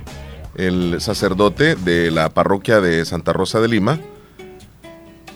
[0.57, 4.01] el sacerdote de la parroquia de Santa Rosa de Lima,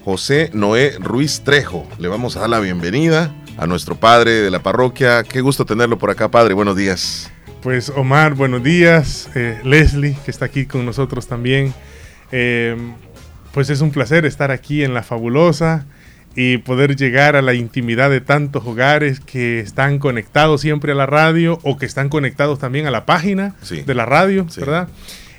[0.04, 1.86] José Noé Ruiz Trejo.
[1.98, 5.22] Le vamos a dar la bienvenida a nuestro padre de la parroquia.
[5.22, 6.54] Qué gusto tenerlo por acá, padre.
[6.54, 7.30] Buenos días.
[7.62, 9.28] Pues Omar, buenos días.
[9.34, 11.74] Eh, Leslie, que está aquí con nosotros también.
[12.32, 12.76] Eh,
[13.52, 15.86] pues es un placer estar aquí en La Fabulosa
[16.36, 21.06] y poder llegar a la intimidad de tantos hogares que están conectados siempre a la
[21.06, 23.82] radio o que están conectados también a la página Sí.
[23.82, 24.60] de la radio, Sí.
[24.60, 24.88] ¿verdad?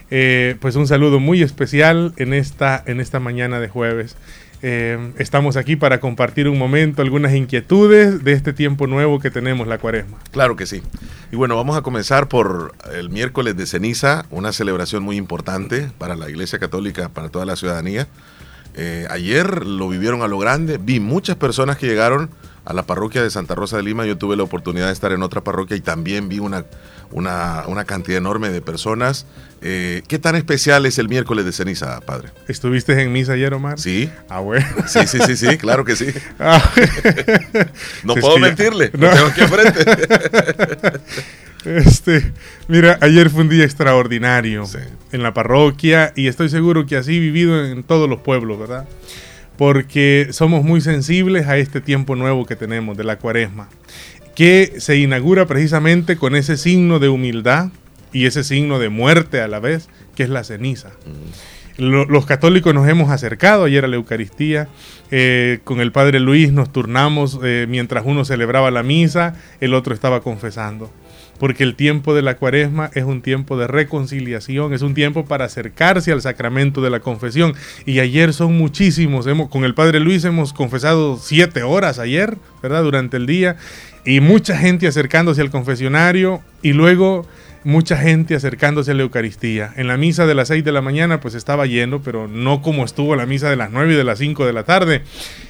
[0.10, 4.18] Eh, pues un saludo muy especial en esta, en esta mañana de jueves.
[4.64, 9.68] Eh, estamos aquí para compartir un momento, algunas inquietudes de este tiempo nuevo que tenemos,
[9.68, 10.18] la cuaresma.
[10.32, 10.84] Claro que sí.
[11.32, 16.16] Y bueno, vamos a comenzar por el miércoles de ceniza, una celebración muy importante para
[16.16, 18.08] la Iglesia Católica, para toda la ciudadanía.
[18.76, 22.30] Eh, ayer lo vivieron a lo grande, vi muchas personas que llegaron
[22.64, 25.24] a la parroquia de Santa Rosa de Lima, yo tuve la oportunidad de estar en
[25.24, 26.66] otra parroquia y también vi una,
[27.12, 29.26] una, una cantidad enorme de personas.
[29.64, 32.30] Eh, ¿Qué tan especial es el miércoles de ceniza, padre?
[32.48, 33.80] ¿Estuviste en misa ayer, Omar?
[33.80, 34.10] Sí.
[34.28, 34.66] Ah, bueno.
[34.88, 36.08] Sí, sí, sí, sí, claro que sí.
[36.40, 36.72] Ah.
[38.04, 39.08] No Es puedo que mentirle, No.
[39.08, 39.86] lo tengo aquí enfrente.
[41.64, 42.32] Este,
[42.68, 44.66] mira, ayer fue un día extraordinario
[45.12, 48.88] en la parroquia y estoy seguro que así vivido en todos los pueblos, ¿verdad?
[49.60, 53.70] Porque somos muy sensibles a este tiempo nuevo que tenemos de la cuaresma,
[54.36, 57.68] que se inaugura precisamente con ese signo de humildad
[58.14, 60.92] y ese signo de muerte a la vez, que es la ceniza.
[61.78, 64.68] Lo- los católicos nos hemos acercado ayer a la Eucaristía.
[65.14, 69.94] eh, con el Padre Luis nos turnamos eh, mientras uno celebraba la misa, el otro
[69.94, 70.90] estaba confesando.
[71.38, 75.46] Porque el tiempo de la cuaresma es un tiempo de reconciliación, es un tiempo para
[75.46, 77.56] acercarse al sacramento de la confesión.
[77.86, 79.26] Y ayer son muchísimos.
[79.28, 82.84] Hemos, con el Padre Luis hemos confesado siete horas ayer, ¿verdad?
[82.84, 83.56] Durante el día.
[84.06, 86.42] Y mucha gente acercándose al confesionario.
[86.62, 87.26] Y luego
[87.64, 89.74] mucha gente acercándose a la Eucaristía.
[89.76, 92.84] En la misa de las 6 de la mañana pues estaba lleno, pero no como
[92.84, 95.04] estuvo la misa de las 9 y de las 5 de la tarde.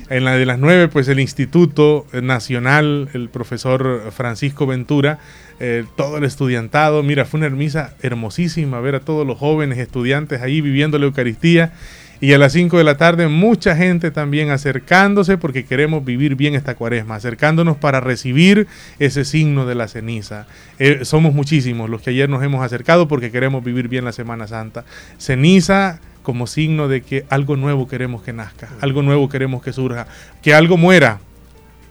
[0.09, 5.20] En la de las 9 pues el Instituto Nacional, el profesor Francisco Ventura,
[5.59, 10.41] eh, todo el estudiantado, mira, fue una misa hermosísima ver a todos los jóvenes estudiantes
[10.41, 11.74] ahí viviendo la Eucaristía.
[12.22, 16.53] Y a las 5 de la tarde mucha gente también acercándose porque queremos vivir bien
[16.53, 18.67] esta cuaresma, acercándonos para recibir
[18.99, 20.45] ese signo de la ceniza.
[20.78, 24.47] Eh, somos muchísimos los que ayer nos hemos acercado porque queremos vivir bien la Semana
[24.47, 24.86] Santa.
[25.17, 30.05] Ceniza como signo de que algo nuevo queremos que nazca, algo nuevo queremos que surja,
[30.43, 31.19] que algo muera,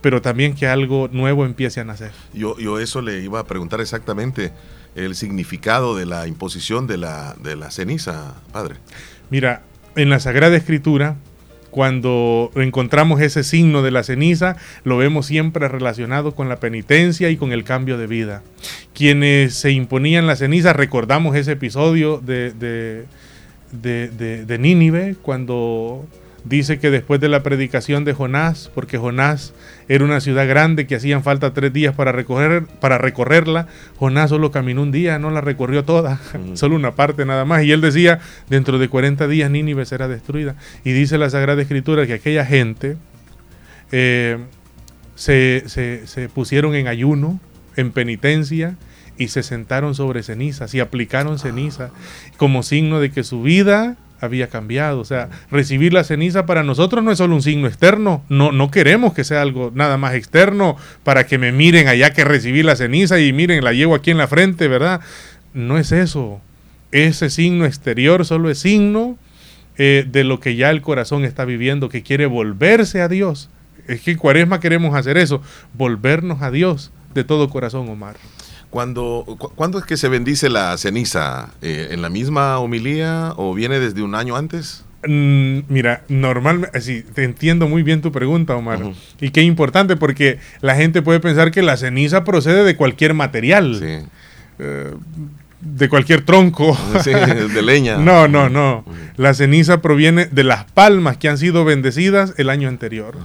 [0.01, 2.13] pero también que algo nuevo empiece a nacer.
[2.33, 4.53] Yo, yo eso le iba a preguntar exactamente
[4.95, 8.77] el significado de la imposición de la, de la ceniza, padre.
[9.31, 9.63] Mira,
[9.97, 11.17] en la Sagrada Escritura,
[11.71, 17.37] cuando encontramos ese signo de la ceniza, lo vemos siempre relacionado con la penitencia y
[17.37, 18.43] con el cambio de vida.
[18.93, 23.05] Quienes se imponían la ceniza, recordamos ese episodio de, de,
[23.73, 26.05] de, de- Nínive, cuando
[26.45, 29.53] dice que después de la predicación de Jonás, porque Jonás
[29.89, 33.67] era una ciudad grande que hacían falta tres días para, recorrer, para recorrerla,
[33.99, 36.21] Jonás solo caminó un día, no la recorrió toda,
[36.55, 37.63] solo una parte nada más.
[37.65, 40.55] Y él decía, dentro de 40 días Nínive será destruida.
[40.85, 42.97] Y dice la Sagrada Escritura que aquella gente
[43.93, 44.39] eh,
[45.15, 47.41] se, se- se pusieron en ayuno,
[47.77, 48.77] en penitencia,
[49.19, 51.91] y se sentaron sobre cenizas y aplicaron ceniza
[52.39, 55.01] como signo de que su vida había cambiado.
[55.01, 58.23] O sea, recibir la ceniza para nosotros no es solo un signo externo.
[58.29, 62.25] No, no queremos que sea algo nada más externo para que me miren allá que
[62.25, 65.01] recibí la ceniza y miren, la llevo aquí en la frente, ¿verdad?
[65.55, 66.41] No es eso.
[66.93, 69.17] Ese signo exterior solo es signo
[69.79, 73.49] eh, de lo que ya el corazón está viviendo, que quiere volverse a Dios.
[73.87, 75.43] Es que en Cuaresma queremos hacer eso,
[75.73, 78.17] volvernos a Dios de todo corazón, Omar.
[78.71, 81.51] Cuando, cu- ¿Cuándo es que se bendice la ceniza?
[81.61, 84.85] Eh, ¿En la misma homilía o viene desde un año antes?
[85.07, 88.81] Mm, mira, normalmente, así, te entiendo muy bien tu pregunta, Omar.
[89.21, 93.81] Y qué importante, porque la gente puede pensar que la ceniza procede de cualquier material.
[93.83, 94.95] Eh,
[95.61, 96.77] de cualquier tronco.
[97.05, 97.97] Sí, de leña.
[97.99, 98.85] No, no, no.
[99.17, 103.17] La ceniza proviene de las palmas que han sido bendecidas el año anterior.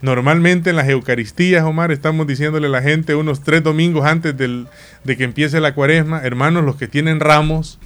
[0.00, 4.66] Normalmente en las Eucaristías, Omar, estamos diciéndole a la gente unos tres domingos antes del-
[5.04, 7.78] de que empiece la cuaresma, hermanos, los que tienen ramos,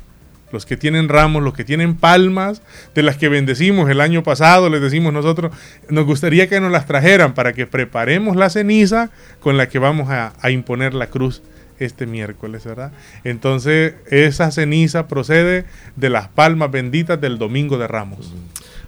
[0.53, 2.63] los que tienen ramos, los que tienen palmas,
[2.95, 5.53] de las que bendecimos el año pasado, les decimos nosotros,
[5.89, 10.11] nos gustaría que nos las trajeran para que preparemos la ceniza con la que vamos
[10.11, 11.43] a, a imponer la cruz
[11.79, 12.93] este miércoles, ¿verdad?
[13.25, 15.65] Entonces, esa ceniza procede
[15.97, 18.33] de las palmas benditas del Domingo de Ramos.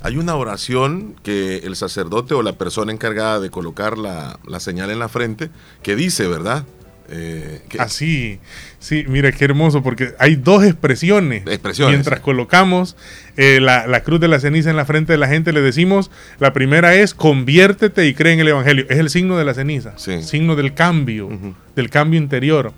[0.03, 4.91] Hay una oración que el sacerdote o la persona encargada de colocar la, la señal
[4.91, 5.51] en la frente
[5.82, 6.64] que dice, ¿verdad?
[7.09, 8.40] Eh, Así,
[8.78, 11.42] sí, mira qué hermoso, porque hay dos expresiones.
[11.46, 11.94] Expresiones.
[11.94, 12.96] Mientras colocamos
[13.36, 16.11] eh, la, la cruz de la ceniza en la frente de la gente, le decimos,
[16.38, 18.86] la primera es conviértete y cree en el Evangelio.
[18.88, 21.28] Es el signo de la ceniza, signo del cambio,
[21.76, 22.72] del cambio interior.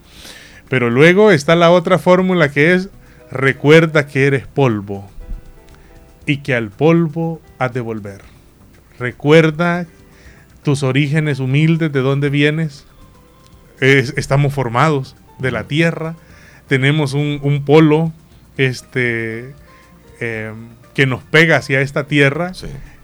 [0.68, 2.90] Pero luego está la otra fórmula que es,
[3.30, 5.10] recuerda que eres polvo
[6.26, 8.20] y que al polvo has de volver.
[8.98, 9.86] Recuerda
[10.62, 12.84] tus orígenes humildes, de dónde vienes,
[13.80, 16.14] es- estamos formados de la tierra,
[16.66, 18.12] tenemos un, un polo
[18.56, 19.54] este,
[20.20, 20.52] eh,
[20.94, 22.52] que nos pega hacia esta tierra.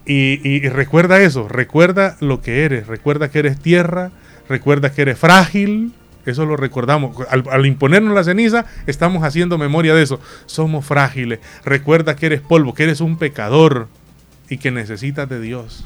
[0.05, 4.11] Y, y- y recuerda eso, recuerda lo que eres, recuerda que eres tierra,
[4.47, 5.93] recuerda que eres frágil,
[6.27, 7.17] eso lo recordamos.
[7.29, 10.19] Al, al imponernos la ceniza, estamos haciendo memoria de eso.
[10.45, 13.87] Somos frágiles, recuerda que eres polvo, que eres un pecador
[14.49, 15.85] y que necesitas de Dios.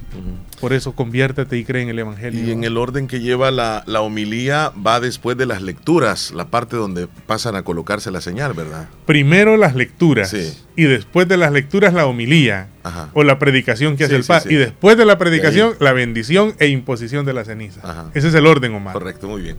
[0.59, 2.43] Por eso conviértete y cree en el Evangelio.
[2.43, 6.47] Y en el orden que lleva la, la homilía va después de las lecturas, la
[6.47, 8.89] parte donde pasan a colocarse la señal, ¿verdad?
[9.05, 10.35] primero las lecturas
[10.75, 13.09] y después de las lecturas la homilía Ajá.
[13.13, 14.55] o la predicación que hace Sí, el sí, padre sí.
[14.55, 18.09] y después de la predicación la bendición e imposición de la ceniza.
[18.13, 18.93] Ese es el orden, Omar.
[18.93, 19.57] Correcto, muy bien.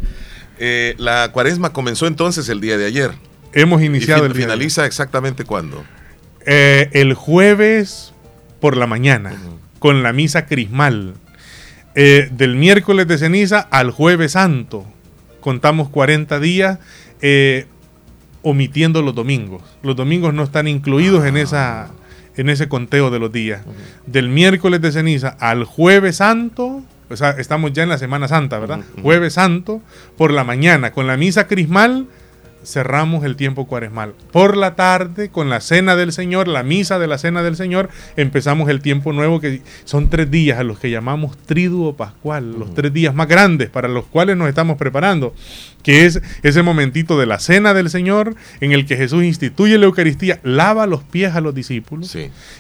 [0.59, 3.12] Eh, la cuaresma comenzó entonces el día de ayer.
[3.53, 5.82] Hemos iniciado ¿Y el día de finaliza exactamente cuándo?
[6.46, 8.12] Eh, el jueves
[8.61, 9.32] por la mañana
[9.80, 11.14] con la misa crismal.
[11.96, 14.86] Eh, del miércoles de ceniza al jueves santo.
[15.40, 16.78] Contamos 40 días
[17.20, 17.66] eh,
[18.42, 19.62] omitiendo los domingos.
[19.82, 21.90] Los domingos no están incluidos en, esa,
[22.36, 23.62] en ese conteo de los días.
[24.06, 28.61] Del miércoles de ceniza al jueves santo, o sea, estamos ya en la Semana Santa,
[28.61, 28.80] ¿verdad?
[29.02, 29.82] Jueves santo,
[30.16, 32.06] por la mañana, con la misa crismal,
[32.64, 34.14] cerramos el tiempo cuaresmal.
[34.32, 37.88] Por la tarde, con la cena del Señor, la misa de la cena del Señor,
[38.16, 42.74] empezamos el tiempo nuevo que son tres días a los que llamamos triduo pascual, los
[42.74, 45.34] tres días más grandes para los cuales nos estamos preparando,
[45.82, 49.86] que es ese momentito de la cena del Señor en el que Jesús instituye la
[49.86, 52.16] Eucaristía, lava los pies a los discípulos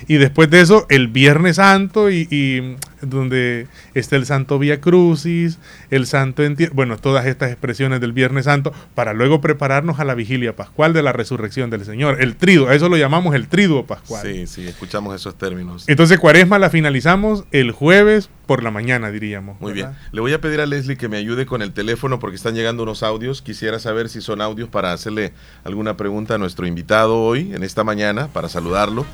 [0.08, 5.58] y después de eso el Viernes Santo y, y donde está el Santo Vía Crucis,
[5.90, 10.14] el Santo Enti- bueno, todas estas expresiones del Viernes Santo para luego prepararnos a la
[10.14, 13.86] vigilia pascual de la resurrección del Señor, el triduo, a eso lo llamamos el triduo
[13.86, 14.22] pascual.
[14.26, 15.84] Sí, sí, escuchamos esos términos.
[15.88, 19.60] Entonces Cuaresma la finalizamos el jueves por la mañana, diríamos.
[19.60, 19.90] Muy bien.
[20.12, 22.82] Le voy a pedir a Leslie que me ayude con el teléfono porque están llegando
[22.82, 23.42] unos audios.
[23.42, 25.32] Quisiera saber si son audios para hacerle
[25.62, 29.06] alguna pregunta a nuestro invitado hoy, en esta mañana, para saludarlo.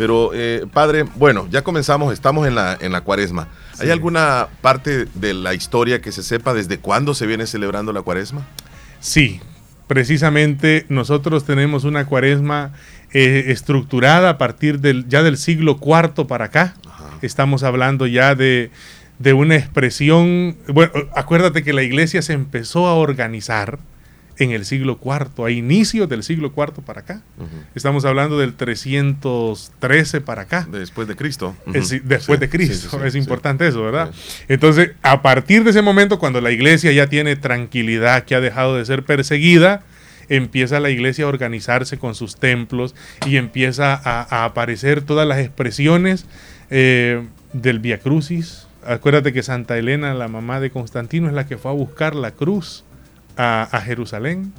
[0.00, 3.48] Pero, eh, padre, bueno, ya comenzamos, estamos en la, en la cuaresma.
[3.78, 8.00] ¿Hay alguna parte de la historia que se sepa desde cuándo se viene celebrando la
[8.00, 8.46] cuaresma?
[9.00, 9.42] Sí,
[9.88, 12.72] precisamente nosotros tenemos una cuaresma
[13.12, 16.76] eh, estructurada a partir del, ya del siglo IV para acá.
[17.20, 18.70] Estamos hablando ya de,
[19.18, 23.78] de una expresión, bueno, acuérdate que la iglesia se empezó a organizar
[24.40, 27.22] en el siglo IV, a inicios del siglo IV para acá.
[27.74, 30.66] Estamos hablando del 313 para acá.
[30.70, 31.54] Después de Cristo.
[31.72, 32.74] Es después Sí, de Cristo.
[32.74, 34.10] sí, sí, sí, es importante eso, ¿verdad?
[34.48, 38.76] Entonces, a partir de ese momento, cuando la iglesia ya tiene tranquilidad, que ha dejado
[38.76, 39.82] de ser perseguida,
[40.28, 42.94] empieza la iglesia a organizarse con sus templos
[43.26, 46.26] y empieza a, a aparecer todas las expresiones
[46.70, 47.22] eh,
[47.52, 48.66] del Via Crucis.
[48.86, 52.30] Acuérdate que Santa Elena, la mamá de Constantino, es la que fue a buscar la
[52.30, 52.84] cruz
[53.36, 54.52] a, a Jerusalén.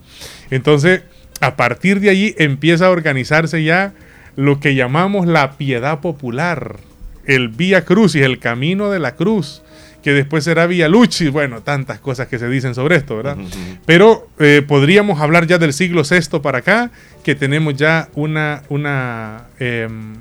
[0.50, 1.04] Entonces,
[1.42, 3.94] a partir de allí empieza a organizarse ya
[4.36, 6.78] lo que llamamos la piedad popular,
[7.26, 9.62] el Vía Crucis, el camino de la cruz,
[10.04, 13.38] que después será Vía Lucis, bueno, tantas cosas que se dicen sobre esto, ¿verdad?
[13.86, 16.92] Pero eh, podríamos hablar ya del siglo VI para acá,
[17.24, 20.16] que tenemos ya una, una em,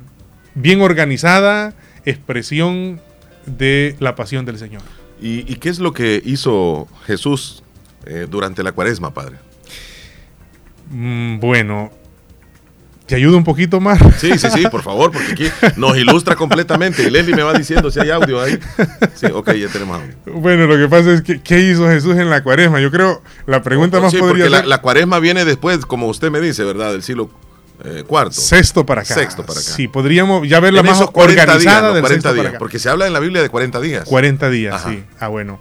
[0.53, 1.73] bien organizada
[2.05, 3.01] expresión
[3.45, 4.83] de la pasión del Señor.
[5.19, 7.63] ¿Y, y qué es lo que hizo Jesús
[8.05, 9.37] eh, durante la cuaresma, padre?
[10.89, 11.91] Mm, bueno,
[13.11, 13.99] ¿Te ayudo un poquito más?
[14.19, 17.03] Sí, sí, sí, por favor, porque aquí nos ilustra completamente.
[17.03, 18.57] Y Leslie me va diciendo si hay audio ahí.
[19.15, 20.13] Sí, ok, ya tenemos audio.
[20.39, 22.79] Bueno, lo que pasa es que, ¿qué hizo Jesús en la cuaresma?
[22.79, 26.07] Yo creo, la pregunta más Sí, podría porque la, ser la cuaresma viene después, como
[26.07, 26.93] usted me dice, ¿verdad?
[26.93, 27.29] Del siglo
[27.83, 28.31] eh, cuarto.
[28.39, 29.13] sexto para acá.
[29.13, 29.71] Sexto para acá.
[29.71, 32.41] Sí, podríamos ya verla En más esos 40 organizada días, no, del 40 sexto para
[32.41, 32.59] días, acá.
[32.59, 34.05] porque se habla en la Biblia de 40 días.
[34.05, 34.89] 40 días, Ajá.
[34.89, 35.03] sí.
[35.19, 35.59] Ah, bueno.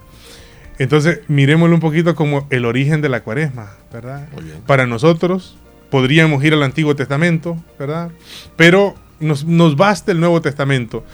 [0.80, 4.26] Entonces, miremoslo un poquito como el origen de la cuaresma, ¿verdad?
[4.66, 5.58] Para nosotros,
[5.90, 8.10] podríamos ir al Antiguo Testamento, ¿verdad?
[8.56, 11.04] Pero nos, nos basta el Nuevo Testamento.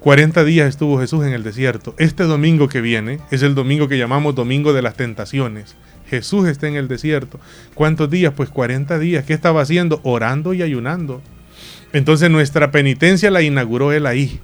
[0.00, 1.94] 40 días estuvo Jesús en el desierto.
[1.98, 5.76] Este domingo que viene es el domingo que llamamos Domingo de las Tentaciones.
[6.08, 7.38] Jesús está en el desierto.
[7.74, 8.32] ¿Cuántos días?
[8.36, 9.24] Pues 40 días.
[9.24, 10.00] ¿Qué estaba haciendo?
[10.02, 11.22] Orando y ayunando.
[11.92, 14.40] Entonces nuestra penitencia la inauguró Él ahí.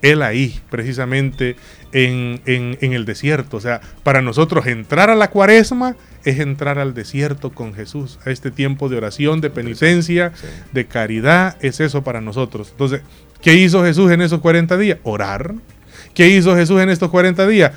[0.00, 1.56] Él ahí, precisamente
[1.92, 3.56] en, en- en el desierto.
[3.56, 8.30] O sea, para nosotros entrar a la cuaresma es entrar al desierto con Jesús, a
[8.30, 10.32] este tiempo de oración, de penitencia,
[10.72, 12.68] de caridad, es eso para nosotros.
[12.72, 13.00] Entonces,
[13.40, 14.98] ¿qué hizo Jesús en esos 40 días?
[15.02, 15.54] Orar.
[16.14, 17.72] ¿Qué hizo Jesús en estos 40 días?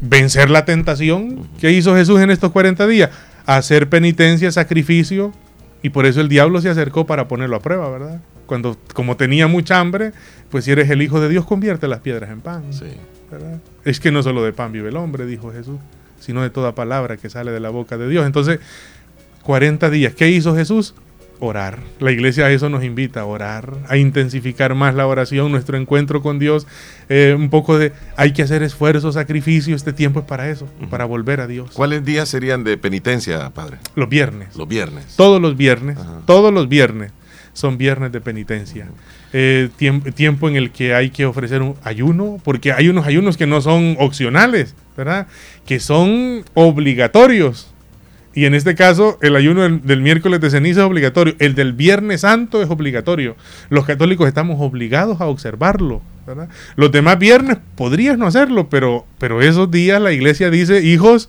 [0.00, 1.48] Vencer la tentación.
[1.60, 3.10] ¿Qué hizo Jesús en estos 40 días?
[3.46, 5.32] Hacer penitencia, sacrificio.
[5.82, 8.20] Y por eso el diablo se acercó para ponerlo a prueba, ¿verdad?
[8.46, 10.12] Cuando, como tenía mucha hambre,
[10.50, 12.64] pues si eres el Hijo de Dios, convierte las piedras en pan.
[13.30, 13.60] ¿verdad?
[13.84, 15.78] Es que no solo de pan vive el hombre, dijo Jesús,
[16.20, 18.26] sino de toda palabra que sale de la boca de Dios.
[18.26, 18.60] Entonces,
[19.42, 20.14] 40 días.
[20.14, 20.94] ¿Qué hizo Jesús?
[21.44, 21.80] Orar.
[21.98, 26.22] La iglesia a eso nos invita, a orar, a intensificar más la oración, nuestro encuentro
[26.22, 26.68] con Dios.
[27.08, 31.04] Eh, un poco de, hay que hacer esfuerzo, sacrificio, este tiempo es para eso, para
[31.04, 31.72] volver a Dios.
[31.72, 33.78] ¿Cuáles días serían de penitencia, padre?
[33.96, 34.54] Los viernes.
[34.54, 35.16] Los viernes.
[35.16, 37.10] Todos los viernes, todos los viernes
[37.54, 38.86] son viernes de penitencia.
[39.32, 43.36] Eh, tiemp- tiempo en el que hay que ofrecer un ayuno, porque hay unos ayunos
[43.36, 45.26] que no son opcionales, ¿verdad?
[45.66, 47.71] Que son obligatorios.
[48.34, 51.34] Y en este caso, el ayuno del, del miércoles de ceniza es obligatorio.
[51.38, 53.36] El del viernes santo es obligatorio.
[53.68, 56.00] Los católicos estamos obligados a observarlo.
[56.26, 56.48] ¿verdad?
[56.76, 61.28] Los demás viernes podrías no hacerlo, pero, pero esos días la iglesia dice, hijos,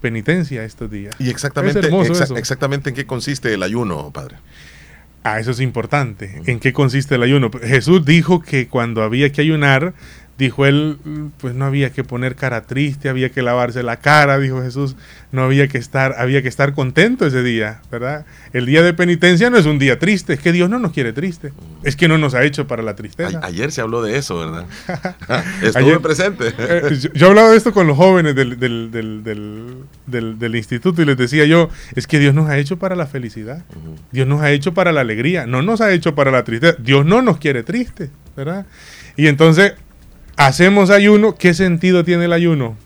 [0.00, 1.14] penitencia estos días.
[1.18, 2.36] Y exactamente, Es hermoso exa- eso.
[2.36, 4.36] exactamente en qué consiste el ayuno, padre.
[5.24, 6.40] Ah, eso es importante.
[6.46, 7.50] ¿En qué consiste el ayuno?
[7.60, 9.94] Jesús dijo que cuando había que ayunar,
[10.38, 10.98] dijo él,
[11.38, 14.94] pues no había que poner cara triste, había que lavarse la cara, dijo Jesús,
[15.32, 18.26] no había que estar, había que estar contento ese día, ¿verdad?
[18.52, 21.12] El día de penitencia no es un día triste, es que Dios no nos quiere
[21.14, 21.52] triste,
[21.84, 23.38] es que no nos ha hecho para la tristeza.
[23.38, 24.66] A- ayer se habló de eso, ¿verdad?
[25.62, 26.52] Estuve Ayer- presente.
[26.58, 31.06] Eh, yo, yo hablaba de esto con los jóvenes del, del, del, del, instituto y
[31.06, 33.64] les decía yo, es que Dios nos ha hecho para la felicidad,
[34.12, 37.04] Dios nos ha hecho para la alegría, no nos ha hecho para la tristeza, Dios
[37.06, 38.66] no nos quiere tristes, ¿verdad?
[39.16, 39.72] Y entonces
[40.36, 42.76] hacemos ayuno, ¿qué sentido tiene el ayuno?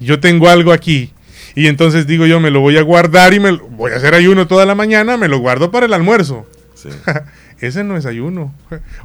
[0.00, 1.12] Yo tengo algo aquí.
[1.54, 4.14] Y entonces digo yo, me lo voy a guardar y me lo- voy a hacer
[4.14, 6.46] ayuno toda la mañana, me lo guardo para el almuerzo.
[7.60, 8.54] ese no es ayuno.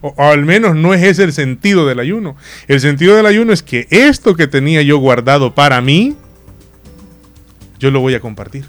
[0.02, 2.36] O, o al menos no es ese el sentido del ayuno.
[2.68, 6.16] El sentido del ayuno es que esto que tenía yo guardado para mí,
[7.80, 8.66] yo lo voy a compartir.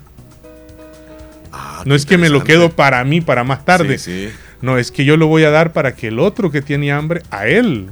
[1.85, 3.99] no es que me lo quedo para mí, para más tarde.
[3.99, 4.35] Sí, sí.
[4.63, 7.23] No, es que yo lo voy a dar para que el otro que tiene hambre,
[7.31, 7.89] a él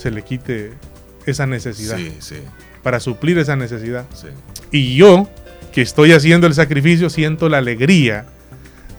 [0.00, 0.72] se le quite
[1.26, 1.98] esa necesidad.
[1.98, 2.36] Sí, sí.
[2.82, 4.06] Para suplir esa necesidad.
[4.70, 5.28] Y yo,
[5.72, 8.24] que estoy haciendo el sacrificio, siento la alegría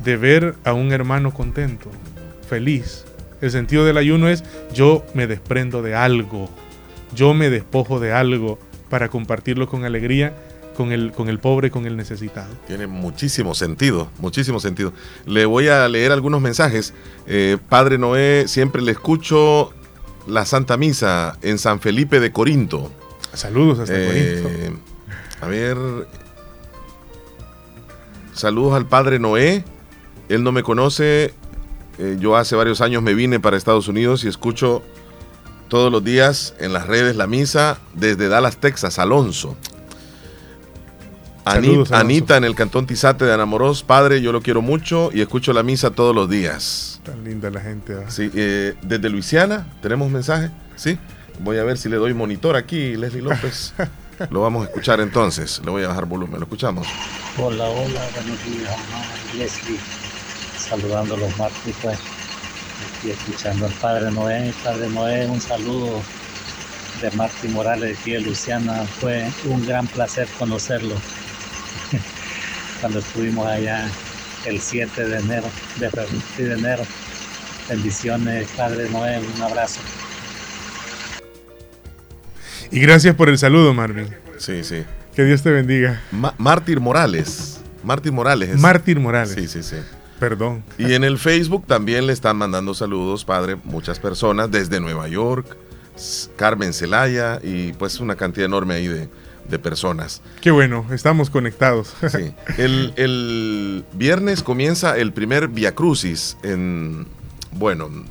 [0.04, 1.90] de ver a un hermano contento,
[2.48, 3.06] feliz.
[3.42, 4.44] El sentido del ayuno es
[4.74, 6.52] yo me desprendo de algo,
[7.16, 10.36] yo me despojo de algo para compartirlo con alegría
[10.78, 12.54] con el, con el pobre, con el necesitado.
[12.68, 14.94] Tiene muchísimo sentido, muchísimo sentido.
[15.26, 16.94] Le voy a leer algunos mensajes.
[17.26, 19.74] Eh, Padre Noé, siempre le escucho
[20.28, 22.92] la Santa Misa en San Felipe de Corinto.
[23.34, 24.82] Saludos hasta Eh, Corinto.
[25.42, 25.78] A ver.
[28.34, 29.64] Saludos al Padre Noé.
[30.30, 31.34] Él no me conoce.
[31.98, 34.82] Eh, yo hace varios años me vine para Estados Unidos y escucho
[35.68, 39.56] todos los días en las redes la misa desde Dallas, Texas, Alonso.
[41.44, 41.92] Saludos.
[41.92, 45.64] Anita en el cantón Tizate de Anamoros, padre, yo lo quiero mucho y escucho la
[45.64, 47.02] misa todos los días.
[47.04, 47.96] Tan linda la gente.
[47.96, 48.10] ¿va?
[48.12, 50.52] Sí, eh, desde Luisiana, ¿tenemos mensaje?
[50.76, 50.98] Sí.
[51.40, 53.74] Voy a ver si le doy monitor aquí, Leslie López.
[54.30, 55.62] lo vamos a escuchar entonces.
[55.66, 56.88] Le voy a bajar volumen, lo escuchamos.
[57.38, 59.04] Hola, hola, buenos días, mamá
[59.36, 59.80] Leslie.
[60.58, 61.98] Saludando a los mártires, pues.
[63.00, 64.54] Aquí escuchando al Padre Noé.
[64.64, 66.02] Padre Noé, un saludo
[67.02, 68.84] de Marty Morales aquí de Luciana.
[69.00, 70.96] Fue un gran placer conocerlo.
[72.82, 73.88] Cuando estuvimos allá
[74.46, 75.48] el 7 de enero,
[75.80, 76.84] de, de enero.
[77.70, 79.80] Bendiciones, Padre Noé, un abrazo.
[82.72, 84.08] Y gracias por el saludo, Marvin.
[84.38, 84.84] Sí, sí.
[85.16, 86.02] Que Dios te bendiga.
[86.12, 87.60] Ma- Mártir Morales.
[87.84, 88.50] Mártir Morales.
[88.50, 89.34] es- Mártir Morales.
[89.36, 89.76] Sí, sí, sí.
[90.20, 90.64] Perdón.
[90.78, 95.58] Y en el Facebook también le están mandando saludos, padre, muchas personas desde Nueva York,
[96.36, 99.10] Carmen Celaya y pues una cantidad enorme ahí de,
[99.50, 100.22] de personas.
[100.42, 101.94] Qué bueno, estamos conectados.
[102.10, 102.34] Sí.
[102.58, 107.08] El, el viernes comienza el primer Via Crucis en,
[107.52, 108.06] bueno, en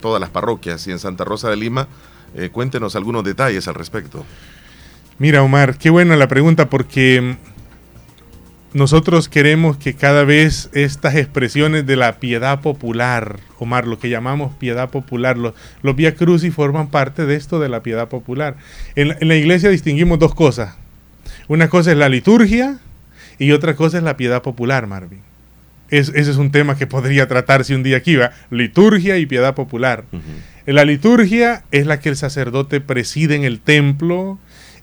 [0.00, 1.88] todas las parroquias y en Santa Rosa de Lima.
[2.34, 4.24] Eh, cuéntenos algunos detalles al respecto.
[5.18, 7.55] Mira, Omar, qué buena la pregunta porque mm,
[8.76, 14.54] nosotros queremos que cada vez estas expresiones de la piedad popular, Omar, lo que llamamos
[14.56, 18.56] piedad popular, los, los Via Crucis forman parte de esto de la piedad popular.
[18.94, 20.74] En, la- en la iglesia distinguimos dos cosas.
[21.48, 22.78] Una cosa es la liturgia
[23.38, 25.20] y otra cosa es la piedad popular, Marvin.
[25.90, 28.32] Es- ese es un tema que podría tratarse un día aquí, ¿va?
[28.50, 30.04] Liturgia y piedad popular.
[30.66, 34.38] La liturgia es la que el sacerdote preside en el templo.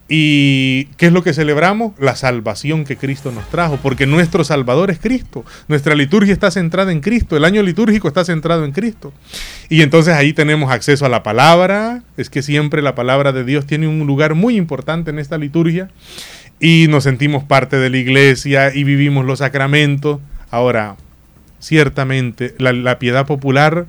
[0.10, 1.94] ¿Y qué es lo que celebramos?
[1.98, 5.46] La salvación que Cristo nos trajo, porque nuestro Salvador es Cristo.
[5.70, 9.14] Nuestra liturgia está centrada en Cristo, el año litúrgico está centrado en Cristo.
[9.70, 13.66] Y entonces ahí tenemos acceso a la palabra, es que siempre la palabra de Dios
[13.66, 15.90] tiene un lugar muy importante en esta liturgia
[16.60, 20.20] y nos sentimos parte de la iglesia y vivimos los sacramentos.
[20.52, 20.98] Ahora,
[21.60, 23.86] ciertamente, la, piedad popular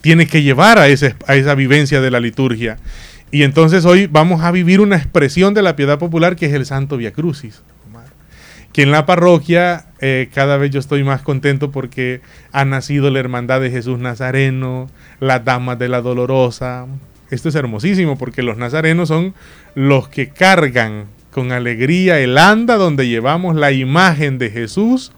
[0.00, 2.78] tiene que llevar a esa vivencia de la liturgia.
[3.32, 6.66] Y entonces hoy vamos a vivir una expresión de la piedad popular que es el
[6.66, 7.62] Santo Via Crucis.
[8.74, 12.20] Que en la parroquia eh, cada vez yo estoy más contento porque
[12.52, 16.86] ha nacido la Hermandad de Jesús Nazareno, las Damas de la Dolorosa.
[17.30, 19.34] Esto es hermosísimo porque los nazarenos son
[19.74, 25.10] los que cargan con alegría el anda donde llevamos la imagen de Jesús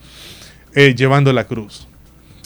[0.76, 1.88] eh, llevando la cruz.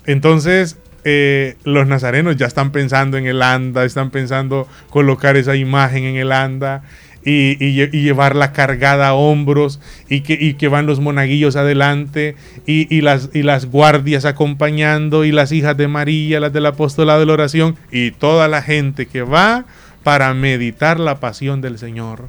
[0.07, 0.79] Entonces,
[1.11, 6.17] eh, los nazarenos ya están pensando en el anda, están pensando colocar esa imagen en
[6.17, 6.83] el anda
[7.25, 12.37] y, y lle- y llevarla cargada a hombros y que, van los monaguillos adelante
[12.67, 17.21] y, y las, y las guardias acompañando y las hijas de María, las del apostolado
[17.21, 19.65] de la oración y toda la gente que va
[20.03, 22.29] para meditar la pasión del Señor.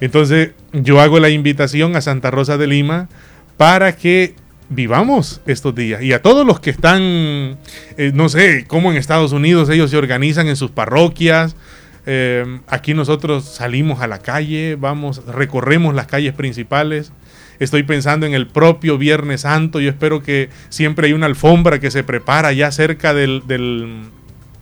[0.00, 3.08] Entonces yo hago la invitación a Santa Rosa de Lima
[3.56, 4.34] para que
[4.74, 6.02] vivamos estos días.
[6.02, 9.96] Y a todos los que están, eh, no sé, cómo en Estados Unidos ellos se
[9.96, 11.56] organizan en sus parroquias.
[12.04, 17.12] eh, aquí nosotros salimos a la calle, vamos, recorremos las calles principales.
[17.60, 19.78] Estoy pensando en el propio Viernes Santo.
[19.78, 24.02] Yo espero que siempre hay una alfombra que se prepara ya cerca del, del,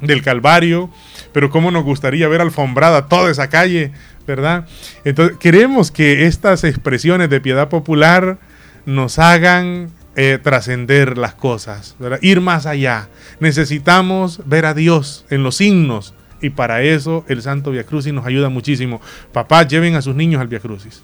[0.02, 0.90] del Calvario.
[1.32, 3.92] Pero cómo nos gustaría ver alfombrada toda esa calle,
[4.26, 4.66] ¿verdad?
[5.04, 8.38] Entonces, queremos que estas expresiones de piedad popular
[8.84, 12.18] nos hagan eh, trascender las cosas, ¿verdad?
[12.22, 13.08] ir más allá.
[13.38, 18.26] Necesitamos ver a Dios en los signos y para eso el Santo Via Crucis nos
[18.26, 19.00] ayuda muchísimo.
[19.32, 21.02] Papá, lleven a sus niños al Via Crucis.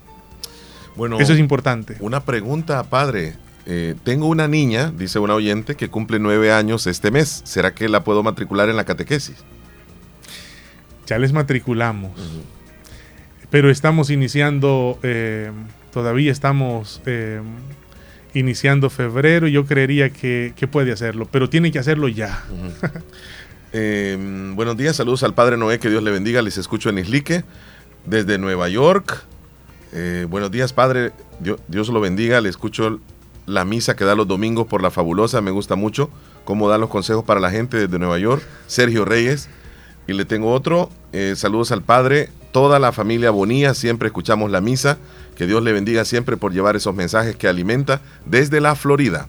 [0.96, 1.96] Bueno, Eso es importante.
[2.00, 3.34] Una pregunta, padre.
[3.66, 7.42] Eh, tengo una niña, dice una oyente, que cumple nueve años este mes.
[7.44, 9.36] ¿Será que la puedo matricular en la catequesis?
[11.06, 12.12] Ya les matriculamos.
[13.50, 15.50] Pero estamos iniciando, eh,
[15.92, 17.40] todavía estamos eh,
[18.38, 19.48] iniciando febrero.
[19.48, 22.44] Yo creería que, que puede hacerlo, pero tiene que hacerlo ya.
[23.78, 24.16] Eh,
[24.54, 26.40] buenos días, saludos al padre Noé, que Dios le bendiga.
[26.40, 27.44] Les escucho en Islique,
[28.06, 29.22] desde Nueva York.
[29.92, 31.12] Eh, buenos días, padre.
[31.40, 32.40] Dios, Dios lo bendiga.
[32.40, 33.00] Le escucho
[33.44, 35.42] la misa que da los domingos por la fabulosa.
[35.42, 36.08] Me gusta mucho
[36.44, 38.42] cómo da los consejos para la gente desde Nueva York.
[38.66, 39.50] Sergio Reyes.
[40.06, 40.90] Y le tengo otro.
[41.12, 42.28] eh, saludos al padre.
[42.52, 43.74] Toda la familia Bonía.
[43.74, 44.98] Siempre escuchamos la misa.
[45.36, 49.28] Que Dios le bendiga siempre por llevar esos mensajes que alimenta desde la Florida.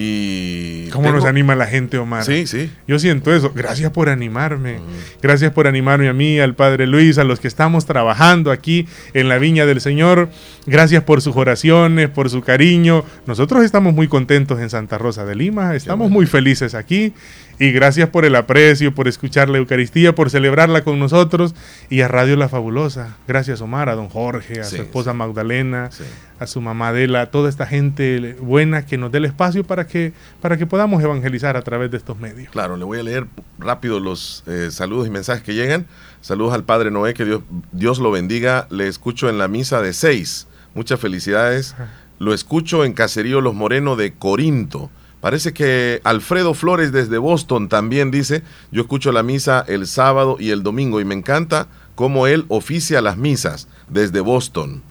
[0.00, 2.24] Y ¿Cómo nos anima la gente, Omar?
[2.24, 2.70] Sí, sí.
[2.86, 3.50] Yo siento eso.
[3.52, 4.78] Gracias por animarme.
[5.20, 9.28] Gracias por animarme a mí, al Padre Luis, a los que estamos trabajando aquí en
[9.28, 10.28] la Viña del Señor.
[10.66, 13.04] Gracias por sus oraciones, por su cariño.
[13.26, 15.74] Nosotros estamos muy contentos en Santa Rosa de Lima.
[15.74, 17.12] Estamos muy felices aquí.
[17.60, 21.54] Y gracias por el aprecio, por escuchar la Eucaristía, por celebrarla con nosotros.
[21.90, 23.16] Y a Radio La Fabulosa.
[23.26, 25.90] Gracias, Omar, a don Jorge, a Sí, su esposa Magdalena,
[26.38, 29.86] a su mamá Adela, a toda esta gente buena que nos dé el espacio para
[29.86, 32.50] que, para que podamos evangelizar a través de estos medios.
[32.50, 33.26] Claro, le voy a leer
[33.58, 35.86] rápido los eh, saludos y mensajes que llegan.
[36.20, 38.66] Saludos al Padre Noé, que Dios, Dios lo bendiga.
[38.70, 40.46] Le escucho en la misa de seis.
[40.74, 41.74] Muchas felicidades.
[42.20, 44.90] Lo escucho en Caserío Los Moreno de Corinto.
[45.20, 50.50] Parece que Alfredo Flores desde Boston también dice, yo escucho la misa el sábado y
[50.50, 51.66] el domingo y me encanta
[51.96, 54.82] cómo él oficia las misas desde Boston.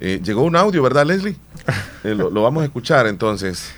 [0.00, 1.36] Eh, llegó un audio, ¿verdad, Leslie?
[2.04, 3.72] Eh, lo, lo vamos a escuchar entonces.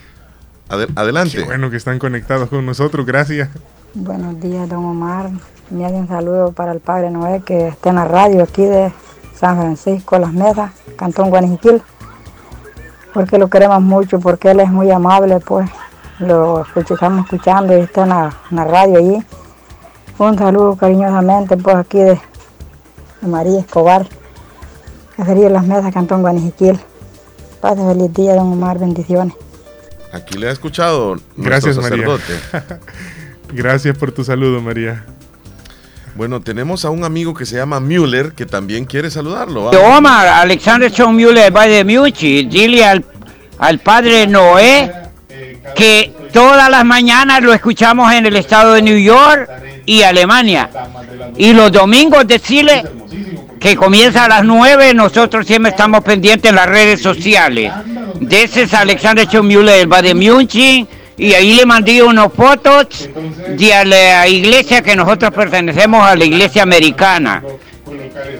[0.71, 1.37] Ade- adelante.
[1.37, 3.51] Qué bueno que están conectados con nosotros, gracias.
[3.93, 5.29] Buenos días, don Omar.
[5.69, 8.91] Me hace un saludo para el padre Noé que está en la radio aquí de
[9.39, 11.83] San Francisco, Las Mesas, Cantón Guaniquil.
[13.13, 15.69] Porque lo queremos mucho, porque él es muy amable, pues.
[16.19, 19.23] Lo escucho, estamos escuchando y está en la, en la radio allí.
[20.19, 22.21] Un saludo cariñosamente pues aquí de,
[23.21, 24.07] de María Escobar,
[25.17, 26.79] Cacería de las Mesas, Cantón Guanijiquil.
[27.61, 29.35] Pase feliz día, don Omar, bendiciones.
[30.13, 32.19] Aquí le ha escuchado Gracias, nuestro María.
[32.19, 32.81] sacerdote.
[33.53, 35.05] Gracias por tu saludo, María.
[36.15, 39.65] Bueno, tenemos a un amigo que se llama Müller que también quiere saludarlo.
[39.65, 39.81] Vamos.
[39.99, 42.21] Omar, Alexander John Mueller va de Múnich.
[42.21, 43.05] Dile al,
[43.59, 44.93] al padre Noé
[45.75, 49.49] que todas las mañanas lo escuchamos en el estado de New York
[49.87, 50.71] y Alemania.
[51.37, 52.83] Y los domingos decirle
[53.59, 57.73] que comienza a las 9, nosotros siempre estamos pendientes en las redes sociales.
[58.21, 60.87] De ese es Alexander John Mueller, va de Múnich.
[61.17, 63.09] Y ahí le mandé unos fotos
[63.49, 67.43] de la iglesia que nosotros pertenecemos a la iglesia americana.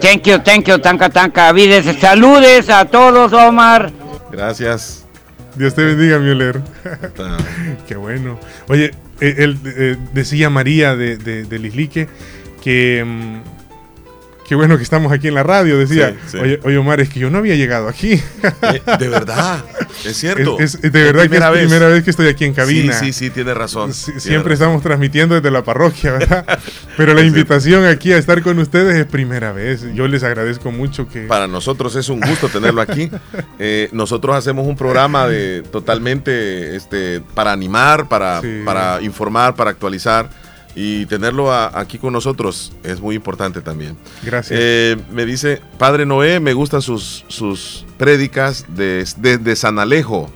[0.01, 1.51] Thank you, thank you, tanca, tanca.
[1.53, 3.91] Vides, saludes a todos, Omar.
[4.31, 5.04] Gracias.
[5.57, 6.61] Dios te bendiga, Müller.
[7.87, 8.39] Qué bueno.
[8.67, 8.91] Oye,
[9.21, 12.07] eh, él eh, decía María de, de, de Lislique
[12.63, 13.41] que.
[14.47, 16.11] Qué bueno que estamos aquí en la radio, decía.
[16.27, 16.37] Sí, sí.
[16.37, 18.13] Oye, oye, Omar, es que yo no había llegado aquí.
[18.13, 19.63] Eh, de verdad,
[20.05, 20.59] es cierto.
[20.59, 22.93] Es, es- de verdad que es primera vez que estoy aquí en cabina.
[22.93, 23.91] Sí, sí, sí, tiene razón.
[23.91, 24.67] Tiene Siempre razón.
[24.67, 26.59] estamos transmitiendo desde la parroquia, ¿verdad?
[26.97, 29.83] Pero la invitación aquí a estar con ustedes es primera vez.
[29.95, 31.21] Yo les agradezco mucho que...
[31.21, 33.09] Para nosotros es un gusto tenerlo aquí.
[33.57, 38.61] Eh, nosotros hacemos un programa de totalmente este, para animar, para, Sí.
[38.65, 40.29] para informar, para actualizar.
[40.77, 43.95] Y tenerlo a- aquí con nosotros es muy importante también.
[44.23, 44.59] Gracias.
[44.61, 50.29] Eh, me dice, Padre Noé, me gustan sus, sus prédicas de- desde San Alejo.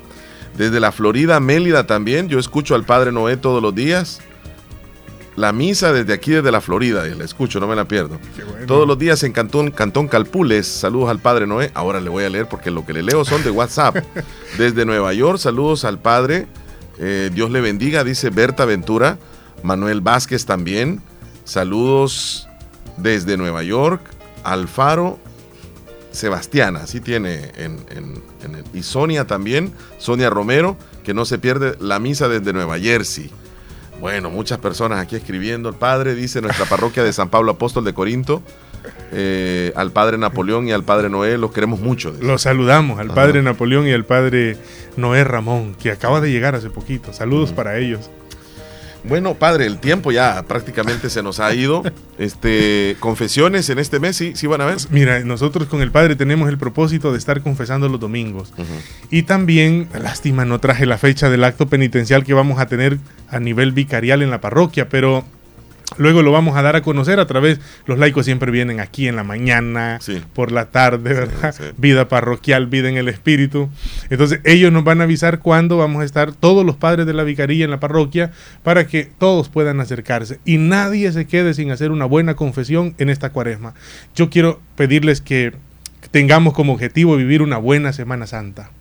[0.57, 2.29] Desde la Florida, Mélida también.
[2.29, 4.19] Yo escucho al Padre Noé todos los días.
[5.35, 7.07] La misa desde aquí, desde la Florida.
[7.07, 8.19] y La escucho, no me la pierdo.
[8.67, 10.67] Todos los días en Cantón, Cantón Calpules.
[10.67, 11.71] Saludos al Padre Noé.
[11.73, 13.97] Ahora le voy a leer porque lo que le leo son de WhatsApp.
[14.57, 16.47] Desde Nueva York, saludos al Padre.
[16.97, 19.17] Eh, Dios le bendiga, dice Berta Ventura.
[19.63, 21.01] Manuel Vázquez también.
[21.43, 22.47] Saludos
[22.97, 24.01] desde Nueva York.
[24.43, 25.19] Alfaro
[26.11, 31.37] Sebastiana, así tiene en, en- en el- y Sonia también, Sonia Romero, que no se
[31.37, 33.29] pierde la misa desde Nueva Jersey.
[34.01, 35.69] Bueno, muchas personas aquí escribiendo.
[35.69, 38.41] El padre dice nuestra parroquia de San Pablo Apóstol de Corinto.
[39.11, 42.11] eh, al padre Napoleón y al padre Noé los queremos mucho.
[42.11, 42.23] dice.
[42.23, 43.15] Los saludamos al Ajá.
[43.15, 44.55] padre Napoleón y al padre
[44.95, 47.11] Noé Ramón, que acaba de llegar hace poquito.
[47.11, 48.09] Saludos para ellos.
[49.03, 51.83] Bueno, padre, el tiempo ya prácticamente se nos ha ido.
[52.19, 54.75] Este, confesiones en este mes, sí, sí van a ver.
[54.89, 58.51] Mira, nosotros con el padre tenemos el propósito de estar confesando los domingos.
[59.09, 62.97] Y también, lástima, no traje la fecha del acto penitencial que vamos a tener
[63.29, 65.23] a nivel vicarial en la parroquia, pero
[65.97, 69.15] luego lo vamos a dar a conocer a través, los laicos siempre vienen aquí en
[69.15, 69.99] la mañana,
[70.33, 71.55] por la tarde, ¿verdad?
[71.77, 73.69] Vida parroquial, vida en el espíritu.
[74.09, 77.23] Entonces ellos nos van a avisar cuándo vamos a estar todos los padres de la
[77.23, 78.31] vicaría en la parroquia
[78.63, 83.09] para que todos puedan acercarse y nadie se quede sin hacer una buena confesión en
[83.09, 83.73] esta cuaresma.
[84.15, 85.53] Yo quiero pedirles que
[86.11, 88.71] tengamos como objetivo vivir una buena Semana Santa.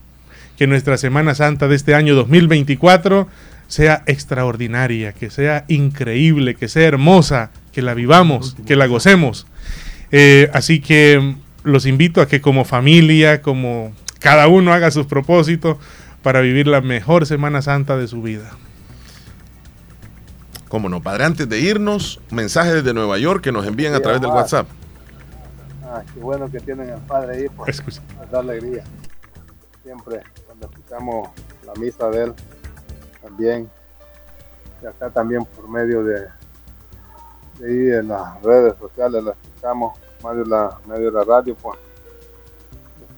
[0.57, 3.29] Que nuestra Semana Santa de este año 2024
[3.69, 9.47] sea extraordinaria, que sea increíble, que sea hermosa, que la vivamos, que la gocemos.
[10.11, 15.77] Eh, así que los invito a que como familia, como cada uno haga sus propósitos
[16.23, 18.51] para vivir la mejor Semana Santa de su vida.
[20.69, 24.21] Cómo no, padre, antes de irnos, mensajes desde Nueva York que nos envían a través
[24.21, 24.31] del.
[24.31, 24.67] WhatsApp.
[25.85, 27.83] Ah, qué bueno que tienen al padre ahí, pues,
[28.19, 28.85] nos da alegría.
[29.83, 31.31] Siempre cuando escuchamos
[31.65, 32.35] la misa de él,
[33.29, 33.71] también,
[34.83, 36.29] y acá también por medio de,
[37.59, 41.79] de ahí en las redes sociales la escuchamos, más de la, medio la radio, pues,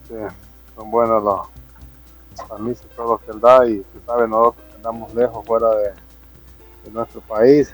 [0.03, 0.27] este,
[0.75, 4.77] son buenas las, las misas, todo lo que él da, y tú sabes, nosotros que
[4.77, 5.93] andamos lejos, fuera de,
[6.91, 7.73] nuestro país,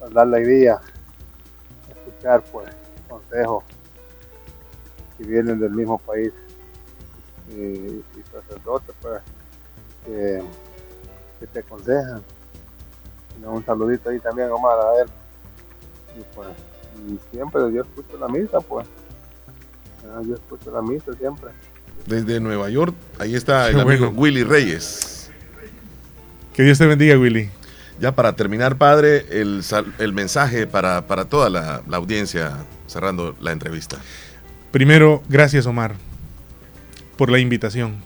[0.00, 0.80] nos da alegría
[1.88, 2.68] escuchar, pues,
[3.08, 3.64] consejos
[5.18, 6.32] que vienen del mismo país
[7.50, 9.22] y, y sacerdotes pues
[10.06, 10.42] que,
[11.42, 12.22] que te aconsejan
[13.40, 15.08] Y un saludito ahí también Omar a él
[16.18, 16.48] y pues
[17.08, 18.86] y siempre yo escucho la misa pues
[20.14, 21.50] Ah, yo escucho la misa siempre
[22.06, 24.20] Desde Nueva York, ahí está el Qué amigo bueno.
[24.20, 25.30] Willy Reyes.
[26.54, 27.48] Que Dios te bendiga, Willy.
[27.98, 32.52] Ya para terminar, padre, el, sal- el mensaje para, para toda la, la audiencia,
[32.86, 33.96] cerrando la entrevista.
[34.70, 35.94] Primero, gracias Omar
[37.16, 37.96] por la invitación.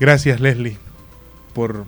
[0.00, 0.78] Gracias Leslie
[1.54, 1.84] por...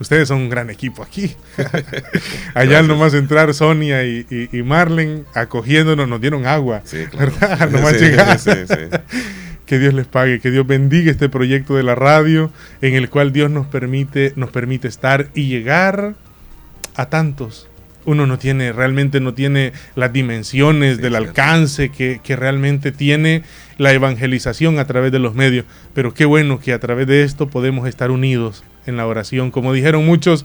[0.00, 1.36] Ustedes son un gran equipo aquí.
[2.54, 6.82] Allá al nomás entrar Sonia y, y, y Marlen acogiéndonos, nos dieron agua.
[7.16, 7.62] ¿Verdad?
[7.62, 8.38] Al nomás Sí, llegar.
[8.38, 8.74] sí, sí.
[9.66, 12.50] Que Dios les pague, que Dios bendiga este proyecto de la radio
[12.82, 16.14] en el cual Dios nos permite, nos permite estar y llegar
[16.96, 17.68] a tantos.
[18.04, 23.44] Uno no tiene, realmente no tiene las dimensiones del alcance que, que realmente tiene
[23.78, 25.66] la evangelización a través de los medios.
[25.94, 29.50] Pero qué bueno que a través de esto podemos estar unidos en la oración.
[29.50, 30.44] Como dijeron muchos,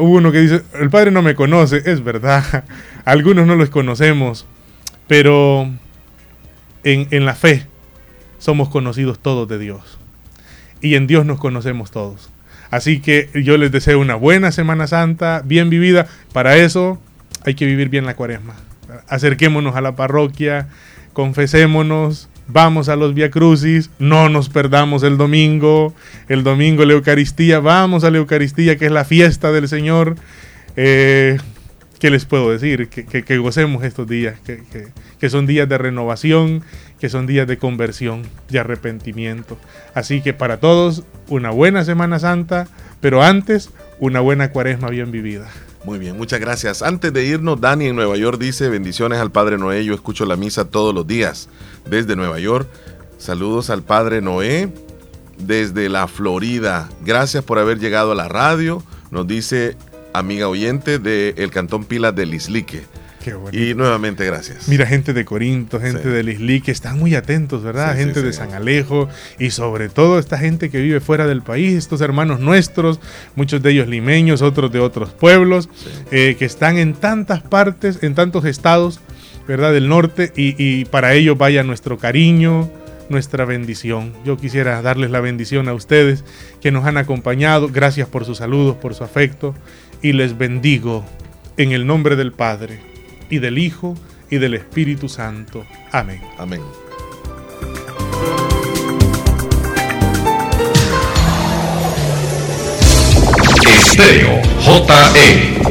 [0.00, 2.64] uno que dice, el Padre no me conoce, es verdad,
[3.04, 4.46] algunos no los conocemos,
[5.06, 5.70] pero
[6.84, 7.66] en, en la fe
[8.38, 9.98] somos conocidos todos de Dios.
[10.80, 12.30] Y en Dios nos conocemos todos.
[12.70, 16.06] Así que yo les deseo una buena Semana Santa, bien vivida.
[16.32, 16.98] Para eso
[17.44, 18.54] hay que vivir bien la cuaresma.
[19.08, 20.68] Acerquémonos a la parroquia,
[21.12, 25.94] confesémonos, vamos a los Via Crucis, no nos perdamos el domingo,
[26.28, 30.16] el domingo la Eucaristía, vamos a la Eucaristía que es la fiesta del Señor.
[30.76, 31.38] Eh,
[31.98, 32.88] ¿Qué les puedo decir?
[32.88, 34.62] Que, que- que gocemos estos días, que,
[35.18, 36.62] que- son días de renovación,
[36.98, 39.58] que son días de conversión, de arrepentimiento.
[39.94, 42.68] Así que para todos, una buena Semana Santa,
[43.02, 43.68] pero antes,
[43.98, 45.46] una buena cuaresma bien vivida.
[45.84, 46.82] Muy bien, muchas gracias.
[46.82, 50.36] Antes de irnos, Dani en Nueva York dice, bendiciones al Padre Noé, yo escucho la
[50.36, 51.48] misa todos los días
[51.88, 52.68] desde Nueva York.
[53.16, 54.70] Saludos al Padre Noé
[55.38, 56.90] desde la Florida.
[57.02, 59.76] Gracias por haber llegado a la radio, nos dice
[60.12, 62.84] amiga oyente del el Cantón Pilas del Islique.
[63.22, 63.34] Qué.
[63.52, 64.66] Y nuevamente gracias.
[64.68, 66.08] Mira, gente de Corinto, gente Sí.
[66.08, 67.92] de Lisli, que están muy atentos, ¿verdad?
[67.92, 68.32] Sí, sí, gente de.
[68.32, 72.98] San Alejo y sobre todo esta gente que vive fuera del país, estos hermanos nuestros,
[73.36, 75.68] muchos de ellos limeños, otros de otros pueblos,
[76.10, 79.00] eh, que están en tantas partes, en tantos estados,
[79.46, 79.72] ¿verdad?
[79.72, 82.70] Del norte y, y para ellos vaya nuestro cariño,
[83.10, 84.12] nuestra bendición.
[84.24, 86.24] Yo quisiera darles la bendición a ustedes
[86.60, 87.68] que nos han acompañado.
[87.68, 89.54] Gracias por sus saludos, por su afecto
[90.00, 91.04] y les bendigo
[91.56, 92.80] en el nombre del Padre
[93.30, 93.96] y del Hijo
[94.30, 95.64] y del Espíritu Santo.
[95.92, 96.20] Amén.
[96.38, 96.60] Amén.
[103.66, 105.62] Estéreo JE.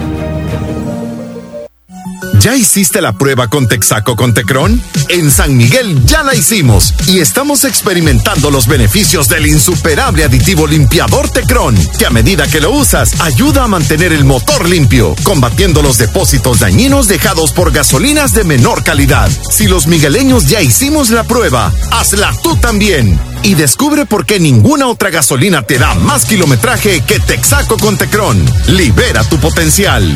[2.41, 4.81] ¿Ya hiciste la prueba con Texaco con Tecron?
[5.09, 11.29] En San Miguel ya la hicimos y estamos experimentando los beneficios del insuperable aditivo limpiador
[11.29, 15.99] Tecron, que a medida que lo usas ayuda a mantener el motor limpio, combatiendo los
[15.99, 19.29] depósitos dañinos dejados por gasolinas de menor calidad.
[19.51, 23.19] Si los migueleños ya hicimos la prueba, hazla tú también.
[23.43, 28.43] Y descubre por qué ninguna otra gasolina te da más kilometraje que Texaco con Tecron.
[28.65, 30.15] Libera tu potencial.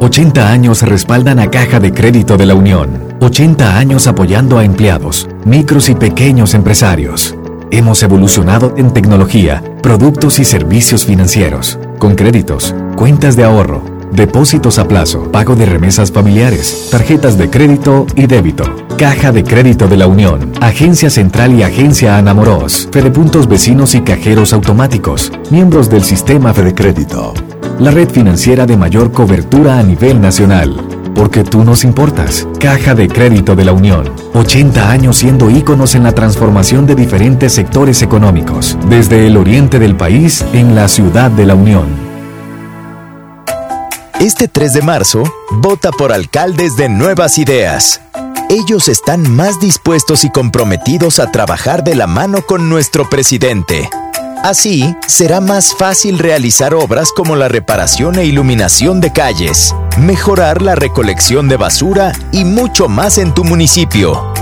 [0.00, 3.16] 80 años respaldan a Caja de Crédito de la Unión.
[3.20, 7.36] 80 años apoyando a empleados, micros y pequeños empresarios.
[7.70, 14.88] Hemos evolucionado en tecnología, productos y servicios financieros, con créditos, cuentas de ahorro, depósitos a
[14.88, 18.64] plazo, pago de remesas familiares, tarjetas de crédito y débito.
[18.96, 24.52] Caja de Crédito de la Unión, Agencia Central y Agencia Anamoros, Fedepuntos Vecinos y Cajeros
[24.54, 27.32] Automáticos, miembros del sistema Fede Crédito.
[27.80, 30.76] La red financiera de mayor cobertura a nivel nacional.
[31.14, 32.46] Porque tú nos importas.
[32.58, 34.14] Caja de Crédito de la Unión.
[34.34, 38.76] 80 años siendo íconos en la transformación de diferentes sectores económicos.
[38.90, 41.86] Desde el oriente del país en la ciudad de la Unión.
[44.20, 48.02] Este 3 de marzo, vota por alcaldes de nuevas ideas.
[48.50, 53.88] Ellos están más dispuestos y comprometidos a trabajar de la mano con nuestro presidente.
[54.42, 60.74] Así, será más fácil realizar obras como la reparación e iluminación de calles, mejorar la
[60.74, 64.32] recolección de basura y mucho más en tu municipio.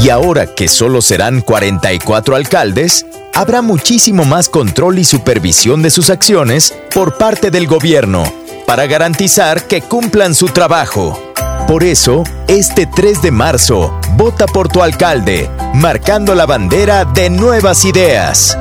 [0.00, 6.10] Y ahora que solo serán 44 alcaldes, habrá muchísimo más control y supervisión de sus
[6.10, 8.24] acciones por parte del gobierno
[8.66, 11.16] para garantizar que cumplan su trabajo.
[11.68, 17.84] Por eso, este 3 de marzo, vota por tu alcalde, marcando la bandera de nuevas
[17.84, 18.58] ideas.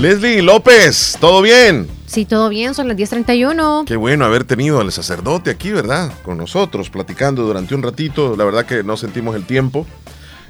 [0.00, 1.86] Leslie López, ¿todo bien?
[2.06, 3.84] Sí, todo bien, son las 10.31.
[3.84, 6.10] Qué bueno haber tenido al sacerdote aquí, ¿verdad?
[6.24, 8.34] Con nosotros, platicando durante un ratito.
[8.34, 9.86] La verdad que no sentimos el tiempo.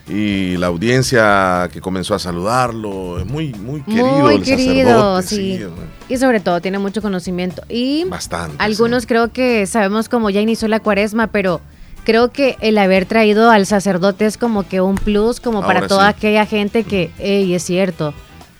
[0.08, 5.26] Y la audiencia que comenzó a saludarlo, es muy, muy querido Muy el querido, sacerdote.
[5.26, 5.60] sí.
[6.08, 7.62] Y sobre todo tiene mucho conocimiento.
[7.68, 8.54] Y Bastante.
[8.60, 11.60] algunos creo que sabemos cómo ya inició la cuaresma, pero
[12.04, 16.10] creo que el haber traído al sacerdote es como que un plus, como para toda
[16.12, 16.14] sí.
[16.16, 18.14] aquella gente que, hey, es cierto,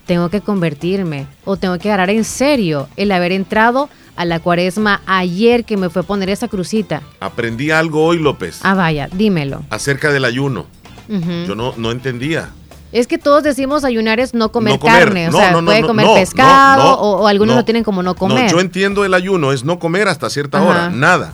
[0.05, 5.01] tengo que convertirme o tengo que agarrar en serio el haber entrado a la cuaresma
[5.05, 7.01] ayer que me fue a poner esa crucita.
[7.19, 9.63] Aprendí algo hoy, López, Ah, vaya, dímelo.
[9.69, 10.65] acerca del ayuno.
[11.47, 12.49] Yo no, no entendía.
[12.93, 14.99] Es que todos decimos ayunar es no comer, No comer.
[15.05, 17.61] carne, o sea, no, puede comer pescado o, o algunos no.
[17.61, 18.45] lo tienen como no comer.
[18.45, 20.67] No, yo entiendo el ayuno, es no comer hasta cierta Ajá.
[20.67, 21.33] hora, nada.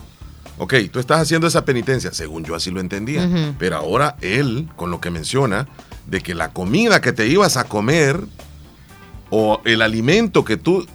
[0.60, 3.27] Ok, tú estás haciendo esa penitencia, según yo así lo entendía.
[3.60, 5.68] Pero ahora él, con lo que menciona,
[6.07, 8.19] de que la comida que te ibas a comer
[9.30, 10.86] o el alimento que tú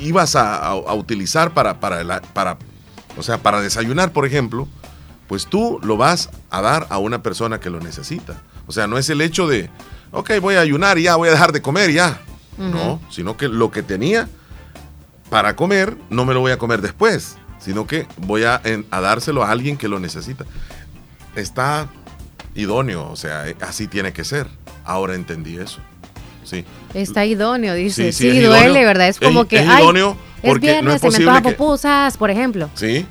[0.00, 2.58] ibas a, a- a utilizar para, para, la- para,
[3.16, 4.68] o sea, para desayunar, por ejemplo,
[5.28, 8.40] pues tú lo vas a dar a una persona que lo necesita.
[8.66, 9.68] O sea, no es el hecho de,
[10.12, 12.20] ok, voy a ayunar y ya, voy a dejar de comer y ya.
[12.56, 14.28] No, sino que lo que tenía
[15.30, 19.00] para comer, no me lo voy a comer después, sino que voy a, en- a
[19.00, 20.44] dárselo a alguien que lo necesita.
[21.36, 21.88] Está
[22.54, 24.48] idóneo, o sea, eh, así tiene que ser.
[24.84, 25.80] Ahora entendí eso.
[26.48, 26.64] Sí.
[26.94, 28.12] Está idóneo, dice.
[28.12, 28.86] Sí, Sí, duele, idóneo.
[28.86, 29.08] ¿verdad?
[29.08, 31.42] Es Es- como que, es ay, idóneo es porque no viernes, es se me posible
[31.42, 32.70] que- pupusas, por ejemplo.
[32.74, 33.06] Sí.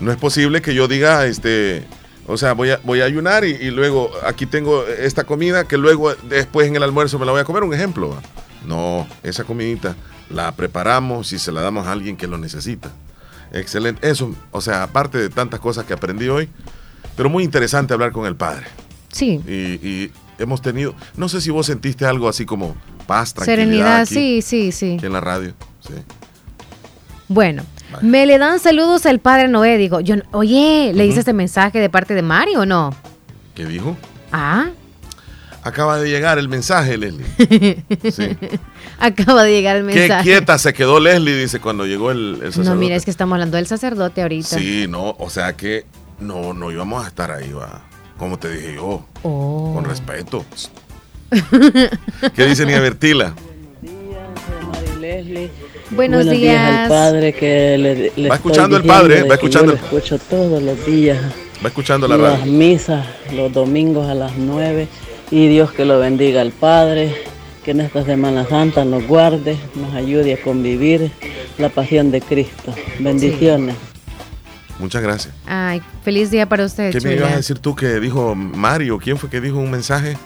[0.00, 1.84] No es posible que yo diga, este,
[2.26, 5.76] o sea, voy a, voy a ayunar y, y luego aquí tengo esta comida que
[5.78, 8.16] luego después en el almuerzo me la voy a comer, un ejemplo.
[8.66, 9.94] No, esa comidita
[10.30, 12.90] la preparamos y se la damos a alguien que lo necesita.
[13.52, 14.08] Excelente.
[14.08, 16.48] Eso, o sea, aparte de tantas cosas que aprendí hoy,
[17.16, 18.66] pero muy interesante hablar con el padre.
[19.12, 19.40] Sí.
[19.46, 19.52] Y,
[19.86, 20.10] y
[20.42, 22.74] hemos tenido, no sé si vos sentiste algo así como
[23.06, 23.64] paz, tranquilidad.
[23.64, 25.04] Serenidad, aquí, sí, sí, sí.
[25.06, 25.54] en la radio.
[25.80, 25.94] Sí.
[27.28, 27.64] Bueno,
[28.02, 29.78] me le dan saludos al padre Noé.
[29.78, 31.20] Digo, yo, oye, ¿le hice Ujú.
[31.20, 32.94] este mensaje de parte de Mario o no?
[33.54, 33.96] ¿Qué dijo?
[34.32, 34.70] Ah,
[35.64, 37.24] Acaba de llegar el mensaje, Leslie.
[38.10, 38.36] Sí.
[38.98, 40.22] acaba de llegar el Qué mensaje.
[40.24, 42.68] quieta se quedó Leslie, dice, cuando llegó el, el sacerdote.
[42.70, 44.58] No, mira, es que estamos hablando del sacerdote ahorita.
[44.58, 45.86] Sí, no, o sea que
[46.18, 47.80] no, no íbamos a estar ahí, va.
[48.22, 49.72] Como te dije yo, Oh.
[49.74, 50.44] con respeto.
[52.36, 53.34] ¿Qué dice Nia Bertila?
[55.00, 55.50] Leslie.
[55.90, 56.82] Buenos días.
[56.84, 60.62] al padre que le, le Va escuchando el padre, va escuchando Yo lo escucho todos
[60.62, 61.18] los días.
[61.64, 62.52] Va escuchando la las radio.
[62.52, 63.04] misas
[63.34, 64.86] los domingos a las 9
[65.32, 67.12] y Dios que lo bendiga al Padre,
[67.64, 71.10] que en esta Semana Santa nos guarde, nos ayude a convivir
[71.58, 72.72] la pasión de Cristo.
[73.00, 73.74] Bendiciones.
[74.82, 75.32] Muchas gracias.
[75.46, 78.98] Ay, feliz día para usted, ¿Qué me ibas a decir tú que dijo Mario?
[78.98, 80.18] ¿Quién fue que dijo un mensaje?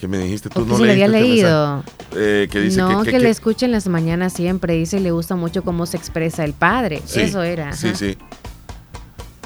[0.00, 1.84] Que me dijiste tú, no si lo había leíste leído.
[2.16, 4.74] Eh, que dice no, que, que, que- le escuche en las mañanas siempre.
[4.74, 7.00] Dice, le gusta mucho cómo se expresa el padre.
[7.06, 7.72] Sí, Eso era.
[7.72, 7.96] Sí, ajá.
[7.96, 8.18] sí.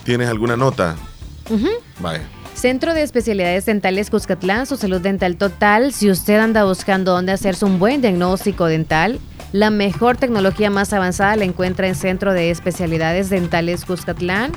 [0.05, 0.97] ¿Tienes alguna nota?
[2.01, 2.23] Vaya.
[2.55, 5.93] Centro de Especialidades Dentales Cuscatlán, su salud dental total.
[5.93, 9.21] Si usted anda buscando dónde hacerse un buen diagnóstico dental,
[9.53, 14.51] la mejor tecnología más avanzada la encuentra en Centro de Especialidades Dentales Cuscatlán.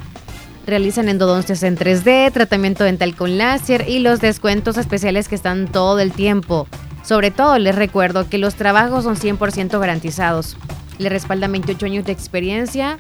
[0.66, 6.00] Realizan endodoncias en 3D, tratamiento dental con láser y los descuentos especiales que están todo
[6.00, 6.68] el tiempo.
[7.04, 10.58] Sobre todo les recuerdo que los trabajos son 100% garantizados.
[10.98, 13.00] Le respaldan 28 años de experiencia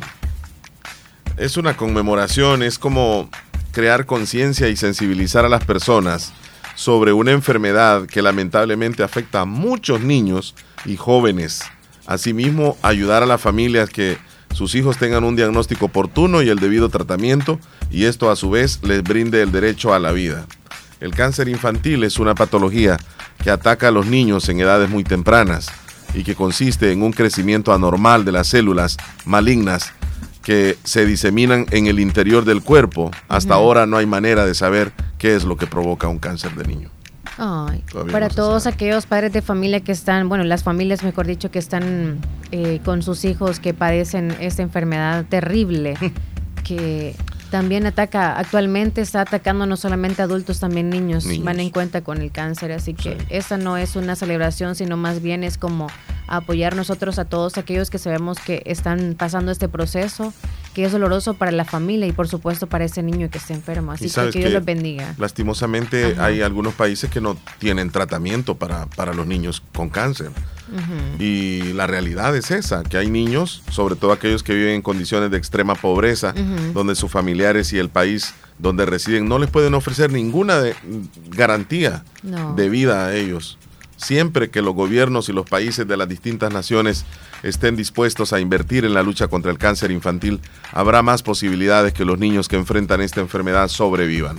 [1.37, 3.29] Es una conmemoración, es como
[3.73, 6.33] crear conciencia y sensibilizar a las personas
[6.77, 10.55] sobre una enfermedad que lamentablemente afecta a muchos niños
[10.85, 11.63] y jóvenes.
[12.07, 14.19] Asimismo, ayudar a las familias que
[14.53, 17.59] sus hijos tengan un diagnóstico oportuno y el debido tratamiento
[17.91, 20.47] y esto a su vez les brinde el derecho a la vida.
[21.01, 22.97] El cáncer infantil es una patología
[23.43, 25.69] que ataca a los niños en edades muy tempranas
[26.15, 28.97] y que consiste en un crecimiento anormal de las células
[29.27, 29.93] malignas
[30.43, 33.11] que se diseminan en el interior del cuerpo.
[33.29, 36.65] Hasta ahora no hay manera de saber qué es lo que provoca un cáncer de
[36.65, 36.96] niño.
[37.39, 41.51] Ay, para no todos aquellos padres de familia que están, bueno, las familias, mejor dicho,
[41.51, 45.97] que están eh, con sus hijos que padecen esta enfermedad terrible,
[46.65, 47.15] que
[47.51, 51.45] también ataca, actualmente está atacando no solamente adultos, también niños, Niños.
[51.45, 55.23] van en cuenta con el cáncer, así que esta no es una celebración, sino más
[55.23, 55.89] bien es como
[56.27, 60.33] apoyar nosotros a todos aquellos que sabemos que están pasando este proceso,
[60.77, 63.93] que es doloroso para la familia y por supuesto para ese niño que está enfermo,
[63.93, 65.15] así que Dios los bendiga.
[65.17, 66.27] Lastimosamente Ajá.
[66.27, 70.31] hay algunos países que no tienen tratamiento para, para los niños con cáncer.
[71.19, 75.31] Y la realidad es esa, que hay niños, sobre todo aquellos que viven en condiciones
[75.31, 76.35] de extrema pobreza,
[76.75, 80.75] donde sus familiares y el país donde residen no les pueden ofrecer ninguna de-
[81.31, 82.55] garantía No.
[82.55, 83.57] de vida a ellos.
[83.97, 87.05] Siempre que los gobiernos y los países de las distintas naciones
[87.43, 90.41] estén dispuestos a invertir en la lucha contra el cáncer infantil,
[90.73, 94.39] habrá más posibilidades que los niños que enfrentan esta enfermedad sobrevivan.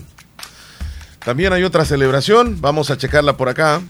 [1.26, 3.82] También hay otra celebración, vamos a checarla por acá,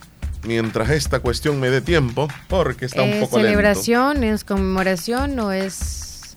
[0.42, 3.48] mientras esta cuestión me dé tiempo, porque está un ¿Es poco lento.
[3.50, 6.36] celebración, es conmemoración o es...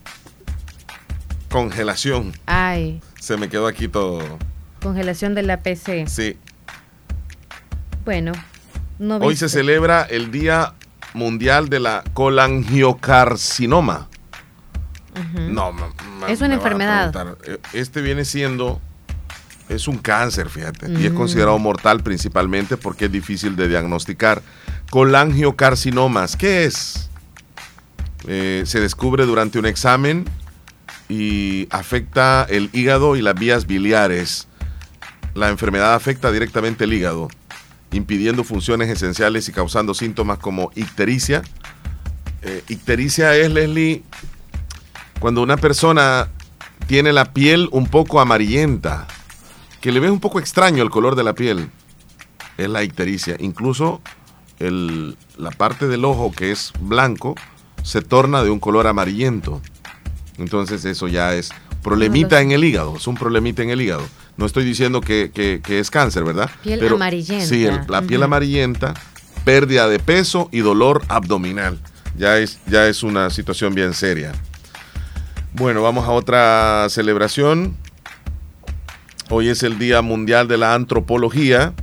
[1.49, 2.33] Congelación.
[2.45, 4.21] Ay, Se me quedó aquí todo.
[4.81, 6.05] congelación de la PC.
[6.07, 6.37] Sí.
[8.05, 8.31] Bueno,
[9.01, 10.73] no Hoy se celebra el Día
[11.13, 14.07] Mundial de la Colangiocarcinoma.
[15.13, 15.41] Ujú.
[15.51, 15.73] No,
[16.29, 17.35] Es una me enfermedad.
[17.45, 18.79] Eh, Este viene siendo,
[19.69, 21.15] es un cáncer, fíjate, y es Mm.
[21.15, 24.41] considerado mortal principalmente porque es difícil de diagnosticar.
[24.89, 27.09] Colangiocarcinomas, ¿qué es?
[28.27, 30.25] Eh, se descubre durante un examen
[31.09, 34.47] y afecta el hígado y las vías biliares.
[35.33, 37.29] La enfermedad afecta directamente el hígado,
[37.91, 41.41] impidiendo funciones esenciales y causando síntomas como ictericia.
[42.41, 44.03] Eh, ictericia es, Leslie,
[45.19, 46.29] cuando una persona
[46.87, 49.07] tiene la piel un poco amarillenta,
[49.81, 51.69] que le ves un poco extraño el color de la piel,
[52.57, 53.35] es la ictericia.
[53.39, 54.01] Incluso
[54.59, 57.35] el- la parte del ojo que es blanco
[57.83, 59.61] se torna de un color amarillento.
[60.37, 61.49] Entonces eso ya es
[61.83, 64.03] problemita en el hígado, es un problemita en el hígado.
[64.41, 66.49] No estoy diciendo que, que- que es cáncer, ¿verdad?
[66.79, 67.45] Piel amarillenta.
[67.45, 68.93] Sí, el- la piel amarillenta,
[69.45, 71.79] pérdida de peso y dolor abdominal.
[72.17, 74.31] Ya es, ya es una situación bien seria.
[75.53, 77.77] Bueno, vamos a otra celebración.
[79.29, 81.73] Hoy es el Día Mundial de la Antropología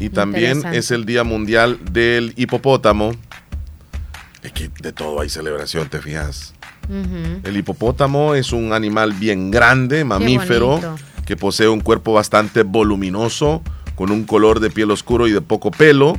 [0.00, 3.12] y también es el Día Mundial del Hipopótamo.
[4.42, 6.54] Es que de todo hay celebración, ¿te fijas?
[7.44, 10.78] El hipopótamo es un animal bien grande, mamífero.
[11.26, 13.62] Que posee un cuerpo bastante voluminoso,
[13.94, 16.18] con un color de piel oscuro y de poco pelo.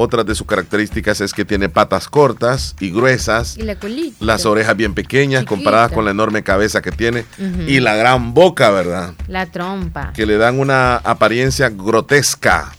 [0.00, 4.16] Otras de sus características es que tiene patas cortas y gruesas, Y la colita.
[4.24, 5.56] las orejas bien pequeñas Chiquita.
[5.56, 7.24] comparadas con la enorme cabeza que tiene
[7.66, 9.14] y la gran boca, ¿verdad?
[9.26, 10.12] La trompa.
[10.12, 12.72] Que le dan una apariencia grotesca.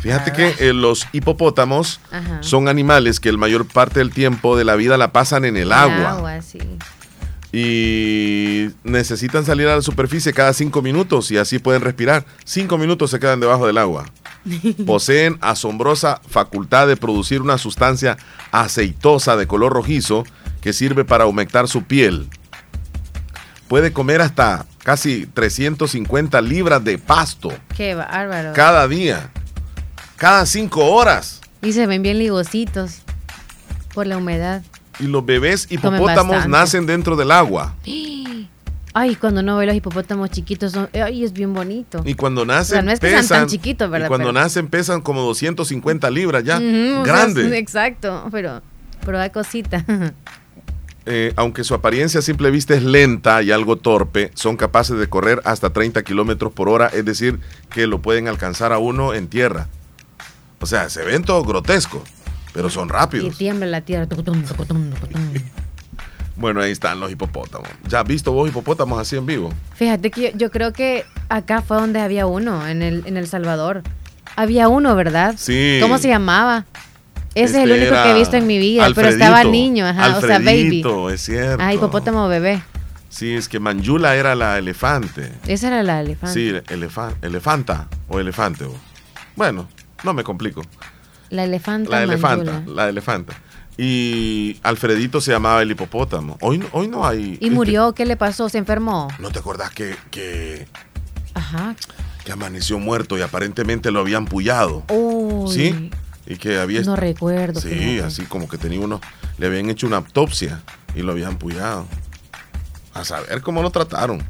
[0.00, 2.38] Fíjate que eh, los hipopótamos Ajá.
[2.40, 5.70] son animales que el mayor parte del tiempo de la vida la pasan en el
[5.70, 6.58] agua agua, sí.
[7.52, 12.24] Y necesitan salir a la superficie cada cinco minutos y así pueden respirar.
[12.44, 14.06] Cinco minutos se quedan debajo del agua.
[14.86, 18.16] Poseen asombrosa facultad de producir una sustancia
[18.50, 20.24] aceitosa de color rojizo
[20.62, 22.28] que sirve para humectar su piel.
[23.68, 28.52] Puede comer hasta casi 350 libras de pasto Qué bárbaro.
[28.54, 29.30] cada día,
[30.16, 31.40] cada cinco horas.
[31.62, 33.02] Y se ven bien ligositos
[33.94, 34.62] por la humedad.
[35.00, 37.74] Y los bebés hipopótamos nacen dentro del agua.
[38.94, 42.02] Ay, cuando uno ve los hipopótamos chiquitos, son, ay, es bien bonito.
[42.04, 44.06] Y cuando O sea, nacen no es que sean pesan, tan chiquitos, ¿verdad?
[44.06, 47.56] y cuando Pero- nacen pesan como 250 libras ya, o sea, grande.
[47.58, 48.60] exacto, pero,
[49.04, 49.84] pero da cosita.
[51.04, 55.08] Eh, aunque su apariencia a simple vista es lenta y algo torpe, son capaces de
[55.08, 57.40] correr hasta 30 kilómetros por hora, es decir,
[57.70, 59.66] que lo pueden alcanzar a uno en tierra.
[60.60, 62.02] O sea, se ven todos grotescos,
[62.52, 63.36] pero son y rápidos.
[63.36, 64.06] tiembla la tierra.
[66.34, 67.68] Bueno, ahí están los hipopótamos.
[67.88, 69.52] ¿Ya has visto vos hipopótamos así en vivo?
[69.74, 73.28] Fíjate que yo, yo creo que acá fue donde había uno, en el, en el
[73.28, 73.82] Salvador.
[74.34, 75.34] Había uno, ¿verdad?
[75.36, 75.78] Sí.
[75.82, 76.64] ¿Cómo se llamaba?
[77.34, 79.52] Ese es el Este único que he visto en mi vida, pero estaba Alfredito.
[79.52, 80.48] niño, ajá, o sea, baby.
[80.48, 81.62] Alfredito, es cierto.
[81.62, 82.62] Ah, hipopótamo bebé.
[83.10, 85.32] Sí, es que Manjula era la elefante.
[85.46, 86.32] Esa era la elefante.
[86.34, 88.64] Sí, elefa- elefanta o elefante.
[89.36, 89.68] Bueno,
[90.02, 90.62] no me complico.
[91.32, 91.90] La elefanta.
[91.90, 92.82] La elefanta, mandula.
[92.84, 93.32] la elefanta.
[93.78, 96.36] Y Alfredito se llamaba el hipopótamo.
[96.42, 97.38] Hoy, no- hoy no hay...
[97.40, 98.48] Y murió, ¿qué le pasó?
[98.50, 99.08] ¿Se enfermó?
[99.18, 100.66] ¿No te acordás que, que,
[101.32, 101.74] Ajá.
[102.24, 104.84] que amaneció muerto y aparentemente lo habían pullado?
[104.90, 105.90] Uy, ¿Sí?
[106.26, 106.82] Y que había...
[106.82, 107.60] No recuerdo.
[107.60, 108.02] Sí, fíjate.
[108.04, 109.00] así como que tenía uno...
[109.38, 110.60] Le habían hecho una autopsia
[110.94, 111.86] y lo habían pullado.
[112.92, 114.22] A saber cómo lo trataron.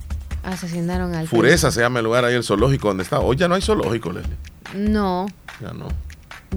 [0.44, 3.18] Asesinaron al Fureza se llama el lugar ahí, el zoológico donde está.
[3.18, 4.36] Hoy ya no hay zoológico, Leslie.
[4.74, 5.26] No,
[5.60, 5.88] Ya no.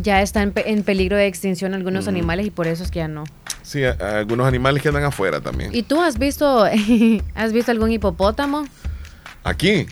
[0.01, 2.09] Ya está en, pe- en peligro de extinción algunos Mm.
[2.09, 3.23] animales y por eso es que ya no.
[3.63, 5.73] Sí, a- a algunos animales que andan afuera también.
[5.73, 6.65] ¿Y tú has visto,
[7.35, 8.65] has visto algún hipopótamo?
[9.43, 9.87] Aquí.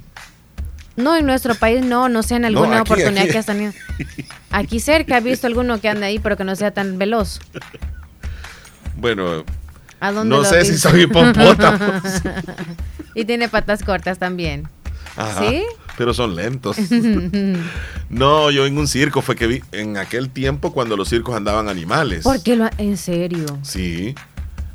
[0.96, 3.32] No, en nuestro país no, no sé en alguna aquí, oportunidad aquí.
[3.32, 3.74] que has tenido.
[4.52, 7.40] Aquí cerca has visto alguno que ande ahí, pero que no sea tan veloz.
[8.96, 9.44] Bueno,
[10.00, 10.90] ¿A dónde no sé si visto?
[10.90, 12.04] son hipopótamos.
[13.16, 14.68] y tiene patas cortas también.
[15.16, 15.64] Ajá, ¿Sí?
[15.98, 16.78] Pero son lentos.
[18.10, 21.68] No, yo en un circo fue que vi en aquel tiempo cuando los circos andaban
[21.70, 22.24] animales.
[22.24, 23.46] ¿Por qué lo en serio?
[23.64, 24.14] Sí.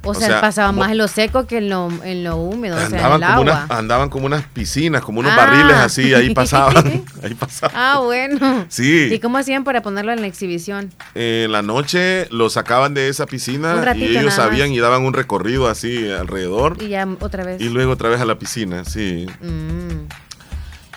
[0.04, 2.36] O, O sea, sea, pasaba mo- más en lo seco que en lo, en lo
[2.36, 3.64] húmedo, o sea, en Andaban el como, agua.
[3.66, 5.36] unas, andaban como unas piscinas, como unos Ah.
[5.36, 7.04] barriles así, ahí pasaban.
[7.22, 7.76] ahí pasaban.
[7.76, 8.64] Ah, bueno.
[8.68, 9.08] Sí.
[9.12, 10.90] ¿Y cómo hacían para ponerlo en la exhibición?
[11.14, 15.68] En la noche lo sacaban de esa piscina y ellos sabían y daban un recorrido
[15.68, 17.60] así alrededor Y ya otra vez.
[17.60, 19.26] y luego otra vez a la piscina, sí.
[19.40, 20.08] Mm.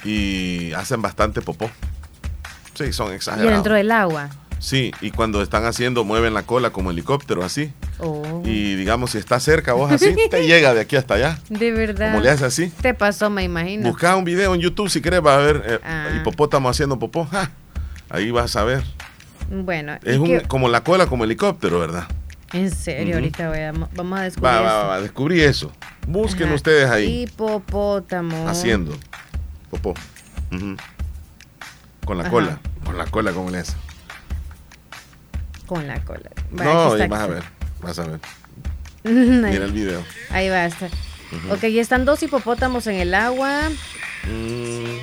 [0.04, 1.70] Y hacen bastante popó.
[2.74, 3.54] Sí, son Y exagerados.
[3.54, 4.30] dentro del agua.
[4.60, 7.74] Sí, y cuando están haciendo mueven la cola como helicóptero así.
[7.98, 8.44] Oh.
[8.46, 11.40] Y digamos, si está cerca vos así, te llega de aquí hasta allá.
[11.50, 12.12] De verdad.
[12.12, 12.70] Como le hace así.
[12.82, 13.90] Te pasó, me imagino.
[13.90, 16.10] Busca un video en YouTube si querés, va a ver eh, Ah.
[16.16, 17.26] hipopótamo haciendo popó.
[17.26, 17.50] Ja,
[18.10, 18.84] Ahí vas a ver.
[19.50, 22.08] Bueno, Es ¿y un, como la cola como helicóptero, ¿verdad?
[22.54, 24.46] en serio, ahorita voy a- vamos a descubrir.
[24.54, 24.88] Va, va, esto.
[24.90, 25.72] va, descubrí eso.
[26.06, 26.56] Busquen Ajá.
[26.56, 28.48] ustedes ahí, Hipopótamo.
[28.50, 28.94] haciendo
[29.72, 29.94] popó.
[32.06, 32.32] Con la Ajá.
[32.32, 33.74] cola, con la cola, como le hace.
[35.66, 36.30] Con la cola.
[36.52, 37.44] No, está, vas a ver,
[37.82, 38.20] vas a ver.
[39.04, 40.04] Mira el video.
[40.30, 40.90] Ahí va a estar.
[41.32, 41.54] Ujú.
[41.54, 43.70] Ok, ya están dos hipopótamos en el agua.
[44.26, 45.00] Mm,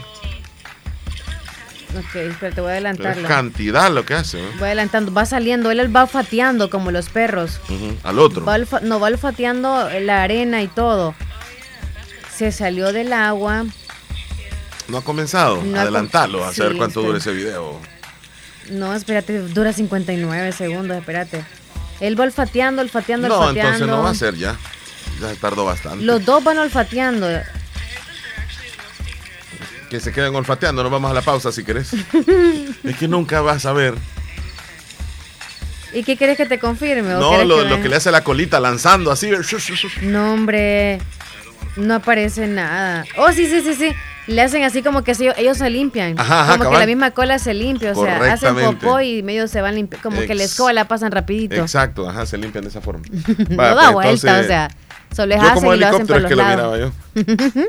[1.98, 3.28] Ok, espera, te voy a pero es adelantarlo.
[3.28, 4.48] cantidad lo que hace, ¿no?
[4.58, 5.12] Voy adelantando.
[5.12, 7.60] Va saliendo, él va olfateando como los perros.
[8.04, 8.44] Al otro.
[8.44, 11.14] Va olfa- no, va olfateando la arena y todo.
[12.36, 13.64] Se salió del agua.
[14.88, 15.62] No ha comenzado.
[15.62, 17.06] No Adelantarlo, a Sí, saber cuánto espera.
[17.06, 17.78] dura ese video.
[18.70, 21.44] No, espérate, dura 59 segundos, espérate.
[22.00, 23.68] Él va olfateando, olfateando, No, olfateando.
[23.70, 24.56] entonces no va a ser ya.
[25.20, 26.04] Ya se tardó bastante.
[26.04, 27.26] Los dos van olfateando.
[29.90, 31.92] Que se queden olfateando, nos vamos a la pausa si querés.
[32.84, 33.94] es que nunca vas a ver.
[35.94, 37.14] ¿Y qué quieres que te confirme?
[37.14, 39.30] o No, lo, que lo que le hace la colita lanzando así.
[40.02, 41.00] No, hombre.
[41.76, 43.04] No aparece nada.
[43.16, 43.92] Oh, sí, sí, sí, sí.
[44.28, 46.18] Le hacen así como que se- ellos se limpian.
[46.18, 47.92] Ajá, ajá, como que la misma cola se limpia.
[47.92, 50.08] O sea, hacen popó y medio se van limpiando.
[50.08, 51.56] Como que la escoba la pasan rapidito.
[51.56, 53.02] Exacto, ajá, se limpian de esa forma.
[53.48, 54.68] no Vaya, da pues, vuelta, entonces, o sea.
[55.16, 56.72] Solo les yo hacen como y lo hacen por es los que lo lados.
[56.76, 57.66] miraba yo.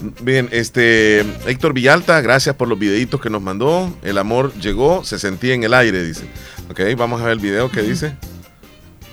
[0.22, 3.92] Bien, este Héctor Villalta, gracias por los videitos que nos mandó.
[4.02, 6.24] El amor llegó, se sentía en el aire, dice.
[6.70, 8.14] Ok, vamos a ver el video que dice.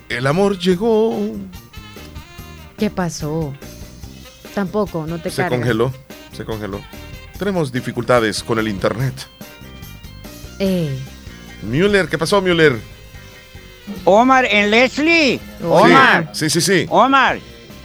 [0.10, 1.18] El amor llegó.
[2.78, 3.54] ¿Qué pasó?
[4.54, 5.92] Tampoco, no te Se congeló,
[6.36, 6.82] se congeló.
[7.38, 9.14] Tenemos dificultades con el internet.
[10.60, 11.00] Ey.
[11.64, 12.78] Müller, ¿qué pasó, Müller?
[14.04, 15.40] Omar en Leslie.
[15.64, 16.30] Omar.
[16.34, 16.86] Sí, sí, sí.
[16.90, 17.40] Omar,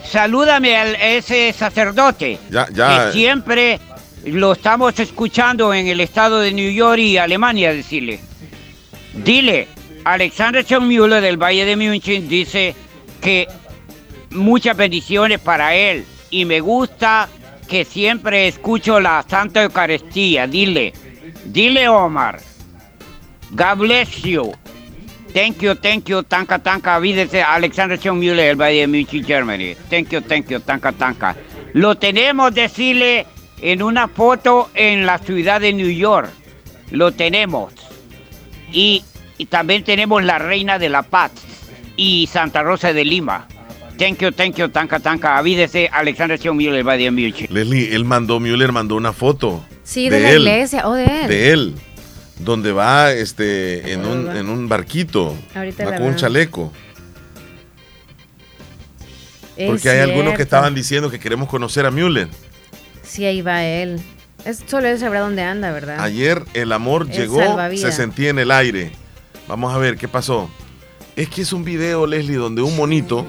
[0.04, 2.38] salúdame a ese sacerdote.
[2.50, 3.06] Ya, ya.
[3.06, 3.80] Que siempre
[4.24, 8.20] lo estamos escuchando en el estado de New York y Alemania, decirle.
[9.14, 9.68] Dile,
[10.04, 12.74] Alexander Müller del Valle de München dice
[13.20, 13.48] que
[14.30, 17.28] muchas bendiciones para él y me gusta
[17.70, 20.48] que siempre escucho la Santa Eucaristía.
[20.48, 20.92] Dile,
[21.44, 22.40] dile Omar.
[23.52, 24.52] God bless you.
[25.32, 26.98] Thank you, thank you, tanka, tanka.
[26.98, 29.76] Vídese Alexander Müller del Valle de München, Germany.
[29.88, 31.36] Thank you, thank you, tanka, tanka.
[31.72, 33.26] Lo tenemos, decirle,
[33.62, 36.28] en una foto en la ciudad de New York.
[36.90, 37.72] Lo tenemos.
[38.72, 39.04] Y
[39.48, 41.30] también tenemos la Reina de la Paz
[41.96, 43.46] y Santa Rosa de Lima.
[44.00, 45.36] Thank you, thank you, tanka, tanka.
[45.36, 47.48] Avídese Alexander Müller Valle de München.
[47.50, 49.62] Leslie, él mandó, Müller mandó una foto.
[49.84, 50.88] Sí, de, la él, iglesia.
[50.88, 51.28] O de él.
[51.28, 51.74] De él.
[52.38, 55.36] Donde va este en un, en un barquito.
[55.54, 56.72] Ahorita va con un chaleco.
[59.58, 62.28] Es Porque hay algunos que estaban diciendo que queremos conocer a Müller.
[63.02, 64.00] Sí, ahí va él.
[64.46, 66.00] Es, solo él sabrá dónde anda, ¿verdad?
[66.00, 67.90] Ayer el amor El llegó, salvavidas.
[67.90, 68.92] se sentía en el aire.
[69.46, 70.50] Vamos a ver qué pasó.
[71.16, 73.26] Es que es un video, Leslie, donde un monito,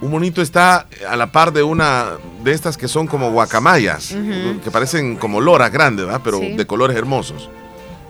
[0.00, 2.12] un monito está a la par de una
[2.42, 4.14] de estas que son como guacamayas,
[4.62, 6.20] que parecen como loras grandes, ¿verdad?
[6.24, 6.52] Pero Sí.
[6.56, 7.48] de colores hermosos.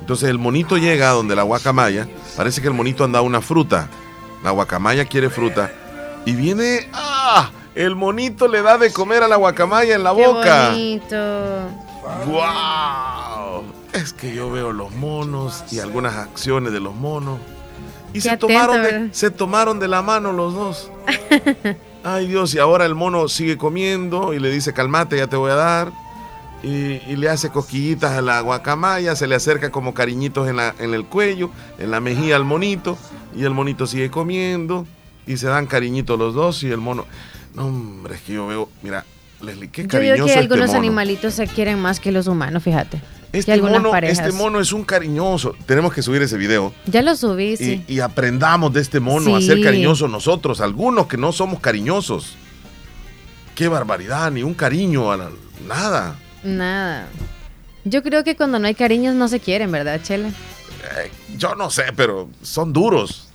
[0.00, 2.06] Entonces el monito llega donde la guacamaya,
[2.36, 3.88] parece que el monito anda a una fruta.
[4.44, 5.70] La guacamaya quiere fruta
[6.24, 7.50] y viene, ¡ah!
[7.74, 10.70] El monito le da de comer a la guacamaya en la Qué boca.
[10.70, 11.16] bonito.
[12.26, 13.64] ¡Wow!
[13.92, 17.38] Es que yo veo los monos y algunas acciones de los monos.
[18.12, 20.90] Y se atento, tomaron, de, se tomaron de la mano los dos.
[22.04, 25.50] Ay Dios, y ahora el mono sigue comiendo y le dice, calmate, ya te voy
[25.50, 25.92] a dar.
[26.62, 30.74] Y, y le hace cosquillitas a la guacamaya, se le acerca como cariñitos en, la,
[30.80, 32.98] en el cuello, en la mejilla al monito,
[33.36, 34.84] y el monito sigue comiendo,
[35.26, 37.04] y se dan cariñitos los dos, y el mono...
[37.54, 39.04] No, hombre, es que yo veo, mira,
[39.40, 40.78] Leslie, qué Yo cariñoso digo que este algunos mono.
[40.78, 43.00] animalitos se quieren más que los humanos, fíjate.
[43.32, 44.18] Este mono, parejas.
[44.20, 45.54] este mono es un cariñoso.
[45.66, 46.72] Tenemos que subir ese video.
[46.86, 47.84] Ya lo subí, sí.
[47.86, 52.36] Y, y aprendamos de este mono a ser cariñosos nosotros, algunos que no somos cariñosos.
[53.54, 55.30] Qué barbaridad, ni un cariño, a la-
[55.66, 56.16] nada.
[56.42, 57.08] Nada.
[57.84, 60.28] Yo creo que cuando no hay cariños no se quieren, ¿verdad, Chela?
[60.28, 63.27] Eh, yo no sé, pero son duros.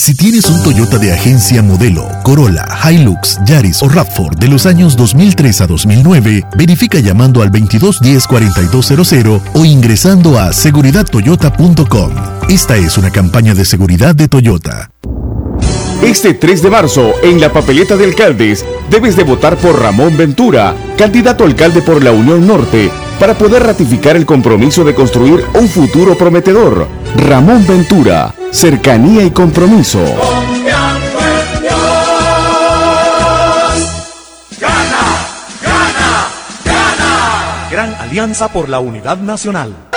[0.00, 4.96] Si tienes un Toyota de agencia modelo, Corolla, Hilux, Yaris o RAV4 de los años
[4.96, 12.12] 2003 a 2009, verifica llamando al 2210-4200 o ingresando a seguridadtoyota.com.
[12.48, 14.90] Esta es una campaña de seguridad de Toyota.
[16.02, 20.74] Este 3 de marzo, en la papeleta de alcaldes, debes de votar por Ramón Ventura,
[20.96, 26.16] candidato alcalde por la Unión Norte, para poder ratificar el compromiso de construir un futuro
[26.16, 26.88] prometedor.
[27.16, 30.02] Ramón Ventura, cercanía y compromiso.
[37.70, 39.89] Gran Alianza por la Unidad Nacional.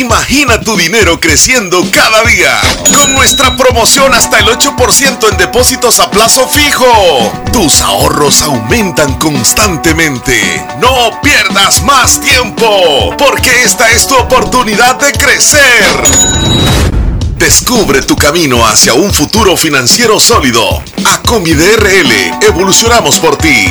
[0.00, 2.58] Imagina tu dinero creciendo cada día
[2.90, 6.86] con nuestra promoción hasta el 8% en depósitos a plazo fijo.
[7.52, 10.64] Tus ahorros aumentan constantemente.
[10.80, 15.84] No pierdas más tiempo porque esta es tu oportunidad de crecer.
[17.36, 20.82] Descubre tu camino hacia un futuro financiero sólido.
[21.04, 23.70] Acomide RL, evolucionamos por ti.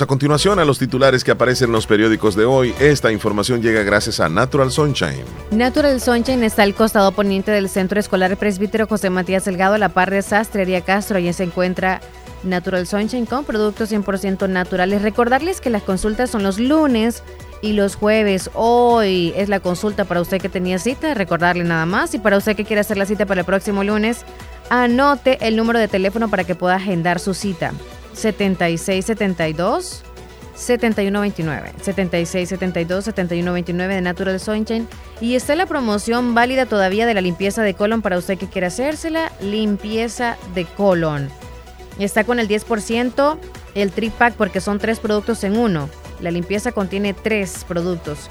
[0.00, 2.74] A continuación a los titulares que aparecen en los periódicos de hoy.
[2.80, 5.22] Esta información llega gracias a Natural Sunshine.
[5.50, 9.90] Natural Sunshine está al costado poniente del Centro Escolar Presbítero José Matías Delgado, a la
[9.90, 11.18] par de Sastrería Castro.
[11.18, 12.00] Allí se encuentra
[12.42, 15.02] Natural Sunshine con productos 100% naturales.
[15.02, 17.22] Recordarles que las consultas son los lunes
[17.60, 18.50] y los jueves.
[18.54, 22.14] Hoy es la consulta para usted que tenía cita, recordarle nada más.
[22.14, 24.24] Y para usted que quiere hacer la cita para el próximo lunes,
[24.70, 27.72] anote el número de teléfono para que pueda agendar su cita.
[28.12, 30.02] 7672
[30.54, 34.88] 7129 7672 7129 de Natural Sunshine.
[35.20, 38.68] Y está la promoción válida todavía de la limpieza de colon para usted que quiera
[38.68, 41.28] hacérsela limpieza de colon.
[41.98, 43.38] Está con el 10%
[43.74, 45.88] el tripack porque son tres productos en uno.
[46.20, 48.30] La limpieza contiene tres productos.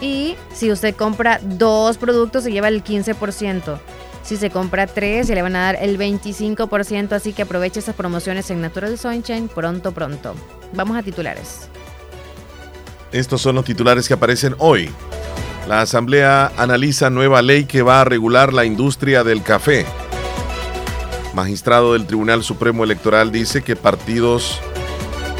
[0.00, 3.78] Y si usted compra dos productos se lleva el 15%
[4.22, 7.94] si se compra tres, ya le van a dar el 25%, así que aproveche esas
[7.94, 10.34] promociones en Natural Sunshine pronto, pronto.
[10.74, 11.68] Vamos a titulares.
[13.12, 14.90] Estos son los titulares que aparecen hoy.
[15.66, 19.84] La Asamblea analiza nueva ley que va a regular la industria del café.
[21.34, 24.60] Magistrado del Tribunal Supremo Electoral dice que partidos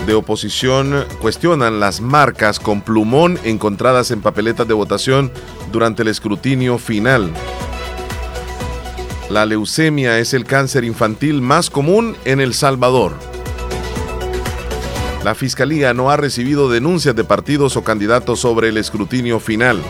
[0.07, 5.31] de oposición cuestionan las marcas con plumón encontradas en papeletas de votación
[5.73, 7.32] durante el escrutinio final.
[9.31, 13.12] La leucemia es el cáncer infantil más común en El Salvador.
[15.23, 19.81] La Fiscalía no ha recibido denuncias de partidos o candidatos sobre el escrutinio final.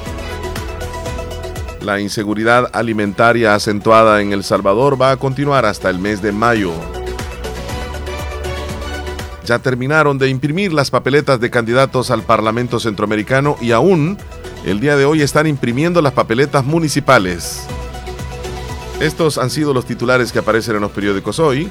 [1.80, 6.72] La inseguridad alimentaria acentuada en El Salvador va a continuar hasta el mes de mayo.
[9.46, 14.18] Ya terminaron de imprimir las papeletas de candidatos al Parlamento Centroamericano y aún
[14.66, 17.66] el día de hoy están imprimiendo las papeletas municipales.
[19.00, 21.70] Estos han sido los titulares que aparecen en los periódicos hoy.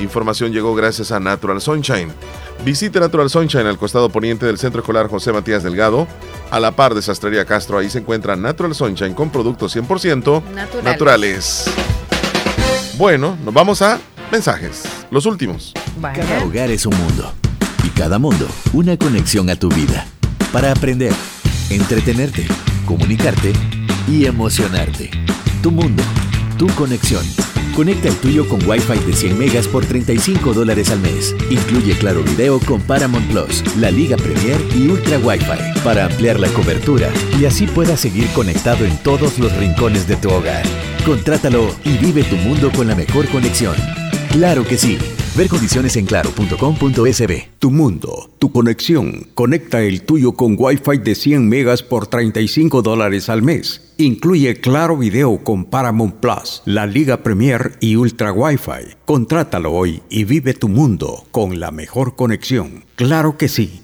[0.00, 2.12] Información llegó gracias a Natural Sunshine.
[2.64, 6.08] Visite Natural Sunshine al costado poniente del Centro Escolar José Matías Delgado,
[6.50, 7.78] a la par de Sastrería Castro.
[7.78, 10.84] Ahí se encuentra Natural Sunshine con productos 100% naturales.
[10.84, 11.64] naturales.
[12.96, 14.00] Bueno, nos vamos a
[14.32, 14.82] mensajes.
[15.12, 15.72] Los últimos.
[16.02, 17.32] Cada hogar es un mundo
[17.84, 20.06] y cada mundo una conexión a tu vida.
[20.52, 21.12] Para aprender,
[21.70, 22.46] entretenerte,
[22.84, 23.52] comunicarte
[24.08, 25.10] y emocionarte.
[25.62, 26.02] Tu mundo,
[26.58, 27.24] tu conexión.
[27.74, 31.34] Conecta el tuyo con Wi-Fi de 100 megas por 35 dólares al mes.
[31.48, 36.48] Incluye Claro Video con Paramount Plus, la Liga Premier y Ultra Wi-Fi para ampliar la
[36.48, 37.08] cobertura
[37.40, 40.64] y así puedas seguir conectado en todos los rincones de tu hogar.
[41.06, 43.76] Contrátalo y vive tu mundo con la mejor conexión.
[44.32, 44.98] Claro que sí.
[45.36, 47.48] Ver condiciones en claro.com.sb.
[47.58, 49.28] Tu mundo, tu conexión.
[49.34, 53.92] Conecta el tuyo con Wi-Fi de 100 megas por 35 dólares al mes.
[53.98, 58.96] Incluye Claro Video con Paramount Plus, la Liga Premier y Ultra Wi-Fi.
[59.04, 62.84] Contrátalo hoy y vive tu mundo con la mejor conexión.
[62.96, 63.82] Claro que sí.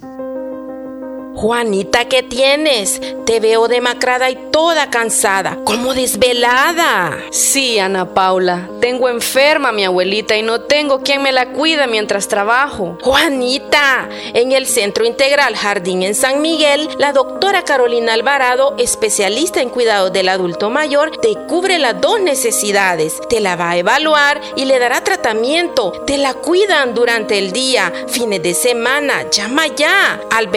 [1.34, 3.00] Juanita, ¿qué tienes?
[3.26, 7.18] Te veo demacrada y toda cansada, como desvelada.
[7.30, 11.86] Sí, Ana Paula, tengo enferma a mi abuelita y no tengo quien me la cuida
[11.86, 12.98] mientras trabajo.
[13.02, 19.70] Juanita, en el Centro Integral Jardín en San Miguel, la doctora Carolina Alvarado, especialista en
[19.70, 23.20] cuidados del adulto mayor, te cubre las dos necesidades.
[23.28, 25.92] Te la va a evaluar y le dará tratamiento.
[26.06, 29.28] Te la cuidan durante el día, fines de semana.
[29.30, 30.48] Llama ya al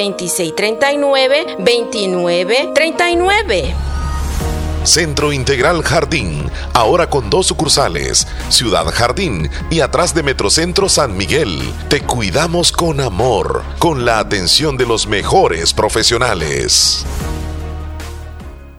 [0.75, 3.75] 2639 2939.
[4.83, 11.61] Centro Integral Jardín, ahora con dos sucursales, Ciudad Jardín y atrás de Metrocentro San Miguel.
[11.89, 17.05] Te cuidamos con amor, con la atención de los mejores profesionales.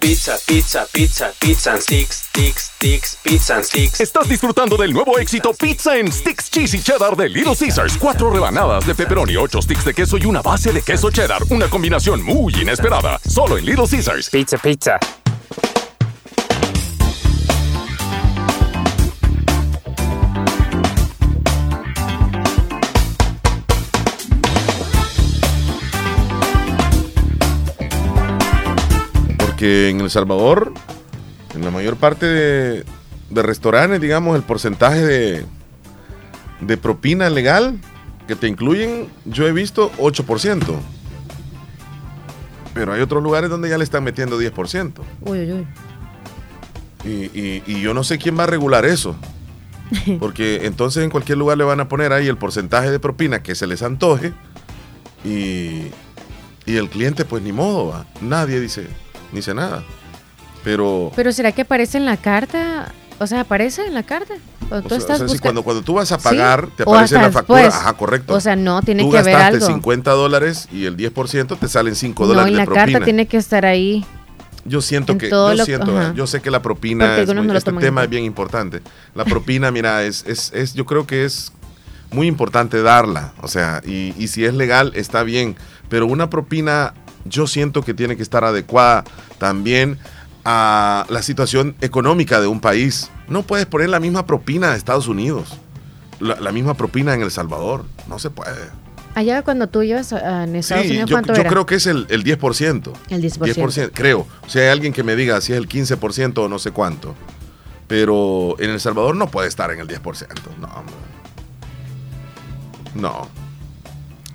[0.00, 4.00] Pizza, pizza, pizza, pizza and sticks, sticks, sticks, pizza and sticks.
[4.00, 7.96] Estás disfrutando del nuevo éxito Pizza en Sticks Cheesy Cheddar de Little Caesars.
[7.98, 11.42] Cuatro rebanadas de pepperoni, ocho sticks de queso y una base de queso cheddar.
[11.50, 13.18] Una combinación muy inesperada.
[13.28, 14.30] Solo en Little Caesars.
[14.30, 15.00] Pizza, pizza.
[29.58, 30.72] Porque en El Salvador,
[31.52, 32.84] en la mayor parte de,
[33.28, 35.46] de restaurantes, digamos, el porcentaje de,
[36.60, 37.76] de propina legal
[38.28, 40.62] que te incluyen, yo he visto 8%.
[42.72, 44.92] Pero hay otros lugares donde ya le están metiendo 10%.
[45.22, 45.66] Uy, uy, uy.
[47.04, 49.16] Y, y- y yo no sé quién va a regular eso.
[50.20, 53.56] Porque entonces en cualquier lugar le van a poner ahí el porcentaje de propina que
[53.56, 54.32] se les antoje.
[55.24, 55.88] Y,
[56.64, 58.06] y el cliente, pues ni modo, va.
[58.20, 58.86] nadie dice,
[59.32, 59.82] dice nada.
[60.64, 62.92] Pero, Pero ¿será que aparece en la carta?
[63.20, 64.34] O sea, ¿aparece en la carta?
[64.70, 66.24] O tú estás si cuando, cuando tú vas a ¿Sí?
[66.24, 67.62] pagar, te aparece en la factura.
[67.62, 67.80] después.
[67.82, 68.34] Ajá, correcto.
[68.34, 69.66] O sea, no, tiene tú que haber gastaste algo.
[69.66, 73.26] 50 dólares y el 10% te salen 5 No, dólares en de la carta tiene
[73.26, 74.04] que estar ahí.
[74.64, 76.12] Yo siento En que, yo lo- siento, ajá.
[76.14, 78.82] yo sé que la propina, es muy- no este tema es bien importante.
[79.14, 81.52] La propina, mira, es, es, es, yo creo que es
[82.12, 85.56] muy importante darla, o sea, y, y si es legal está bien,
[85.88, 86.92] pero una propina
[87.24, 89.04] yo siento que tiene que estar adecuada
[89.38, 89.98] también
[90.44, 93.10] a la situación económica de un país.
[93.28, 95.56] No puedes poner la misma propina de Estados Unidos,
[96.20, 98.56] la, la misma propina en El Salvador, no se puede.
[99.14, 101.50] Allá cuando tú ibas a- en Estados Sí, Unidos, yo, ¿cuánto yo era?
[101.50, 102.92] creo que es el, el 10%.
[103.10, 103.90] El 10%.
[103.92, 104.26] creo.
[104.46, 107.14] O sea, hay alguien que me diga si es el 15% o no sé cuánto.
[107.88, 110.26] Pero en El Salvador no puede estar en el 10%.
[110.60, 110.68] No.
[112.94, 113.28] No.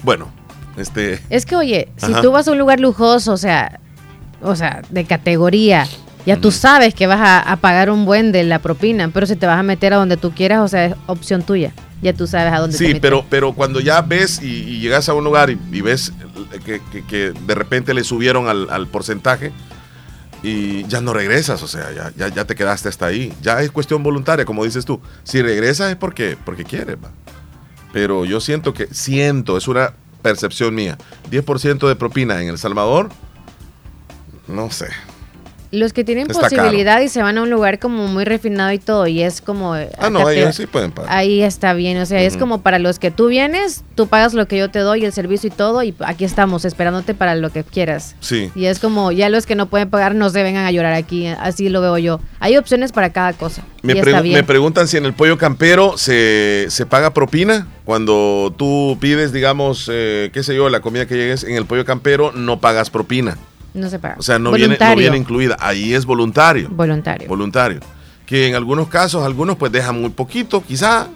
[0.03, 0.31] Bueno,
[0.77, 1.21] este.
[1.29, 2.21] Es que, oye, si Ajá.
[2.21, 3.79] tú vas a un lugar lujoso, o sea,
[4.41, 5.87] o sea, de categoría,
[6.25, 9.35] ya tú sabes que vas a, a pagar un buen de la propina, pero si
[9.35, 11.73] te vas a meter a donde tú quieras, o sea, es opción tuya.
[12.01, 13.01] Ya tú sabes a dónde te Sí, metes.
[13.01, 16.11] pero, pero cuando ya ves y, y llegas a un lugar y, y ves
[16.65, 19.53] que, que- que de repente le subieron al, al porcentaje
[20.41, 23.31] y ya no regresas, o sea, ya, ya, ya te quedaste hasta ahí.
[23.41, 24.99] Ya es cuestión voluntaria, como dices tú.
[25.23, 27.11] Si regresas es porque, porque quieres, va.
[27.93, 29.93] Pero yo siento que, siento, es una
[30.23, 30.97] percepción mía,
[31.29, 33.09] 10% de propina en El Salvador,
[34.47, 34.87] no sé.
[35.75, 38.77] Los que tienen Está posibilidad y se van a un lugar como muy refinado y
[38.77, 39.73] todo, y es como...
[39.73, 41.11] Ah, no, te- ellos sí pueden pagar.
[41.11, 44.47] Ahí está bien, o sea, es como para los que tú vienes, tú pagas lo
[44.47, 47.63] que yo te doy, el servicio y todo, y aquí estamos esperándote para lo que
[47.63, 48.15] quieras.
[48.19, 48.51] Sí.
[48.53, 51.25] Y es como, ya los que no pueden pagar no se vengan a llorar aquí,
[51.25, 52.19] así lo veo yo.
[52.39, 53.63] Hay opciones para cada cosa.
[53.81, 54.35] Me, pregu- bien.
[54.35, 57.65] me preguntan si en el pollo campero se, se paga propina.
[57.83, 61.83] Cuando tú pides, digamos, eh, qué sé yo, la comida que llegues, en el pollo
[61.83, 63.37] campero no pagas propina.
[63.73, 64.15] No se paga.
[64.19, 65.57] O sea, no viene, no viene incluida.
[65.59, 66.69] Ahí es voluntario.
[66.69, 67.27] Voluntario.
[67.27, 67.79] Voluntario.
[68.25, 71.07] Que en algunos casos, algunos pues dejan muy poquito, quizá.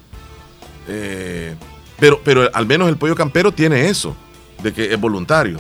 [0.88, 1.56] eh,
[2.00, 4.16] pero, pero al menos el pollo campero tiene eso,
[4.62, 5.60] de que es voluntario.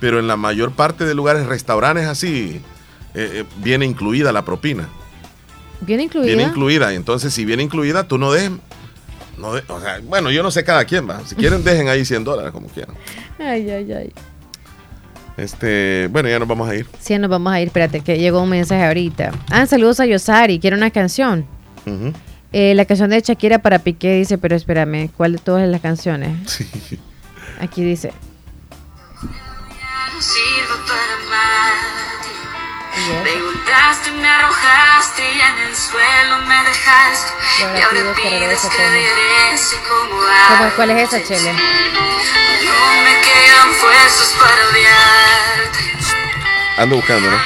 [0.00, 2.60] Pero en la mayor parte de lugares, restaurantes así,
[3.14, 4.88] eh, eh, viene incluida la propina.
[5.80, 6.26] Bien incluida.
[6.26, 6.92] Viene incluida.
[6.94, 8.52] Entonces, si viene incluida, tú no dejes.
[9.36, 11.20] No de- o sea, bueno, yo no sé cada quien, va.
[11.26, 12.96] Si quieren, dejen ahí 100 dólares, como quieran.
[13.38, 14.12] Ay, ay, ay.
[15.38, 16.86] Este, bueno, ya nos vamos a ir.
[16.98, 17.68] Sí, nos vamos a ir.
[17.68, 19.30] Espérate, que llegó un mensaje ahorita.
[19.50, 20.58] Ah, saludos a Yosari.
[20.58, 21.46] Quiero una canción.
[22.52, 26.36] Eh, la canción de Shakira para Piqué dice, pero espérame, ¿cuál de todas las canciones?
[27.60, 28.12] Aquí dice.
[29.22, 31.07] No sirvo para amarte.
[33.24, 37.32] Me golpeaste, me arrojaste y en el suelo me dejaste.
[37.58, 40.74] Y ahora Y ahora pides que pides regrese que como- regrese como ¿Cómo- antes.
[40.76, 41.52] ¿Cuál es esa, Chele?
[41.52, 41.58] No
[43.04, 45.78] me quedan fuerzas para odiarte.
[46.78, 47.36] Ando buscando, ¿no?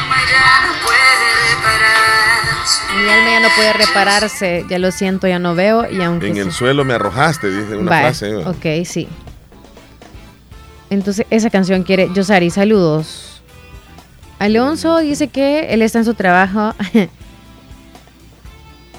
[2.94, 6.28] Mi alma ya no puede repararse, ya lo siento, ya no veo y aunque...
[6.28, 8.28] En sí- el suelo me arrojaste, dice una frase.
[8.30, 8.36] ¿eh?
[8.47, 9.09] Ok, sí.
[10.90, 12.10] Entonces, esa canción quiere.
[12.12, 13.31] Yosari, saludos.
[14.44, 16.74] Alonso dice que él está en su trabajo.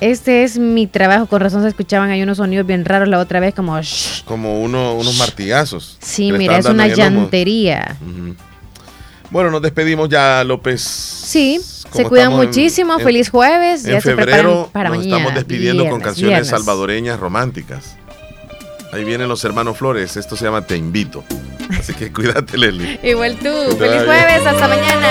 [0.02, 1.28] Este es mi trabajo.
[1.28, 3.80] Con razón se escuchaban ahí unos sonidos bien raros la otra vez, como.
[3.80, 4.24] shh.
[4.26, 5.98] Como uno, unos martillazos.
[6.02, 7.95] Sí, mira, es una llantería.
[9.30, 10.82] Bueno, nos despedimos ya, López.
[10.82, 11.60] Sí,
[11.94, 12.95] se cuidan muchísimo.
[12.98, 13.84] en- Feliz jueves.
[13.84, 15.18] Ya En se preparan febrero para nos mañana.
[15.18, 16.48] estamos despidiendo con canciones viernes.
[16.49, 17.95] salvadoreñas románticas.
[18.91, 20.18] Ahí vienen los hermanos Flores.
[20.18, 21.24] Esto se llama Te Invito.
[21.80, 23.00] Así que cuídate, Leslie.
[23.04, 23.50] Igual tú.
[23.78, 24.06] Feliz bien.
[24.06, 24.45] jueves.
[24.45, 25.08] Hasta mañana.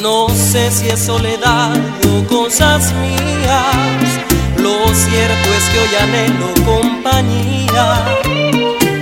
[0.00, 4.20] No sé si es soledad o cosas mías.
[4.58, 8.04] Lo cierto es que hoy anhelo compañía.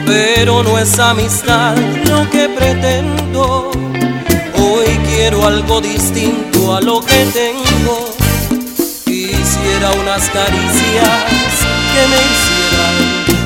[0.06, 1.76] Pero no es amistad
[2.06, 3.70] lo que pretendo.
[4.56, 8.14] Hoy quiero algo distinto a lo que tengo.
[9.04, 11.08] Quisiera unas caricias
[11.92, 12.94] que me hicieran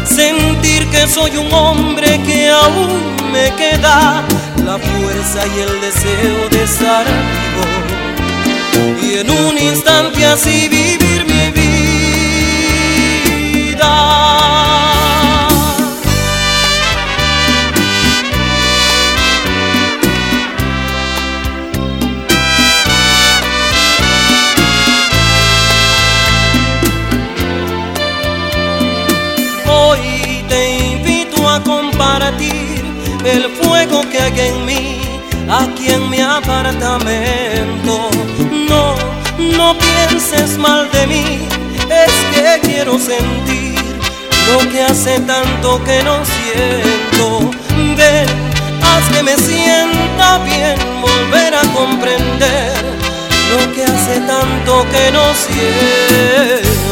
[0.05, 4.23] sentir que soy un hombre que aún me queda
[4.65, 7.67] la fuerza y el deseo de estar vivo
[9.03, 11.51] y en un instante así vivir mi
[13.71, 14.72] vida.
[34.29, 35.01] En mí,
[35.51, 38.11] aquí en mi apartamento.
[38.69, 38.95] No,
[39.57, 41.49] no pienses mal de mí,
[41.91, 43.75] es que quiero sentir
[44.49, 47.51] lo que hace tanto que no siento.
[47.97, 48.27] Ven,
[48.83, 52.75] haz que me sienta bien, volver a comprender
[53.51, 56.92] lo que hace tanto que no siento.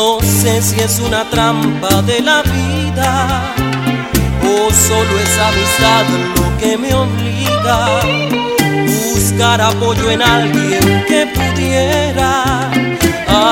[0.00, 3.52] No sé si es una trampa de la vida
[4.44, 6.04] o solo es amistad
[6.36, 7.98] lo que me obliga.
[9.12, 12.70] Buscar apoyo en alguien que pudiera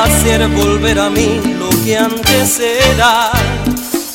[0.04, 3.32] hacer volver a mí lo que antes era.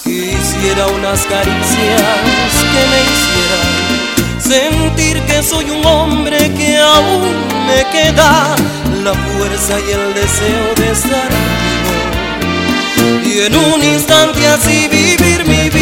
[0.02, 3.92] Quisiera unas caricias que me hicieran
[4.40, 7.28] sentir que soy un hombre que aún
[7.68, 8.56] me queda
[9.04, 12.01] la fuerza y el deseo de estar vivo
[13.26, 15.82] y en un instante así vivir mi vida.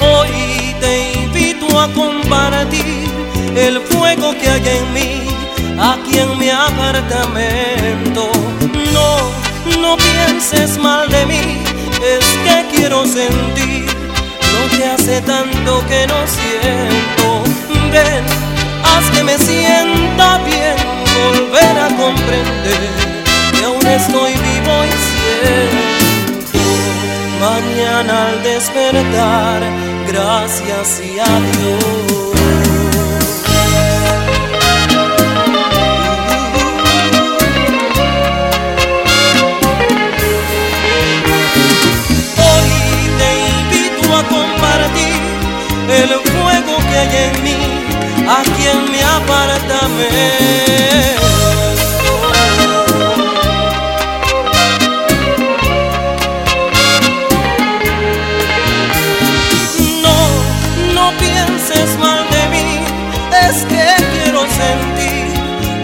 [0.00, 3.08] Hoy te invito a compartir
[3.56, 5.26] el fuego que hay en mí,
[5.78, 7.69] aquí en mi apartamento.
[10.40, 11.62] Pienses mal de mí,
[12.02, 17.44] es que quiero sentir lo que hace tanto que no siento.
[17.92, 18.24] Ven,
[18.82, 20.76] haz que me sienta bien,
[21.20, 22.88] volver a comprender
[23.52, 26.58] que aún estoy vivo y siento.
[27.38, 29.62] Mañana al despertar,
[30.08, 32.29] gracias y adiós.
[47.00, 47.58] Hay en mí,
[48.28, 50.00] aquí en mi apartamento.
[60.04, 60.18] No,
[60.94, 62.68] no pienses mal de mí,
[63.48, 65.26] es que quiero sentir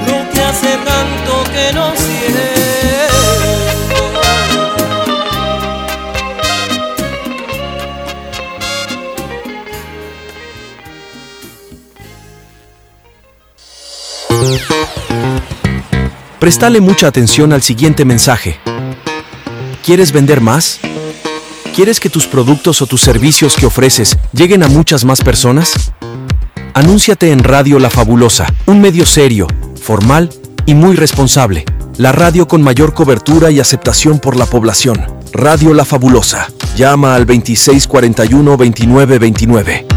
[0.08, 2.45] lo que hace tanto que no siento.
[16.46, 18.60] Prestale mucha atención al siguiente mensaje.
[19.84, 20.78] ¿Quieres vender más?
[21.74, 25.90] ¿Quieres que tus productos o tus servicios que ofreces lleguen a muchas más personas?
[26.72, 29.48] Anúnciate en Radio La Fabulosa, un medio serio,
[29.82, 30.30] formal
[30.66, 31.64] y muy responsable.
[31.96, 35.04] La radio con mayor cobertura y aceptación por la población.
[35.32, 36.46] Radio La Fabulosa.
[36.76, 39.96] Llama al 2641-2929.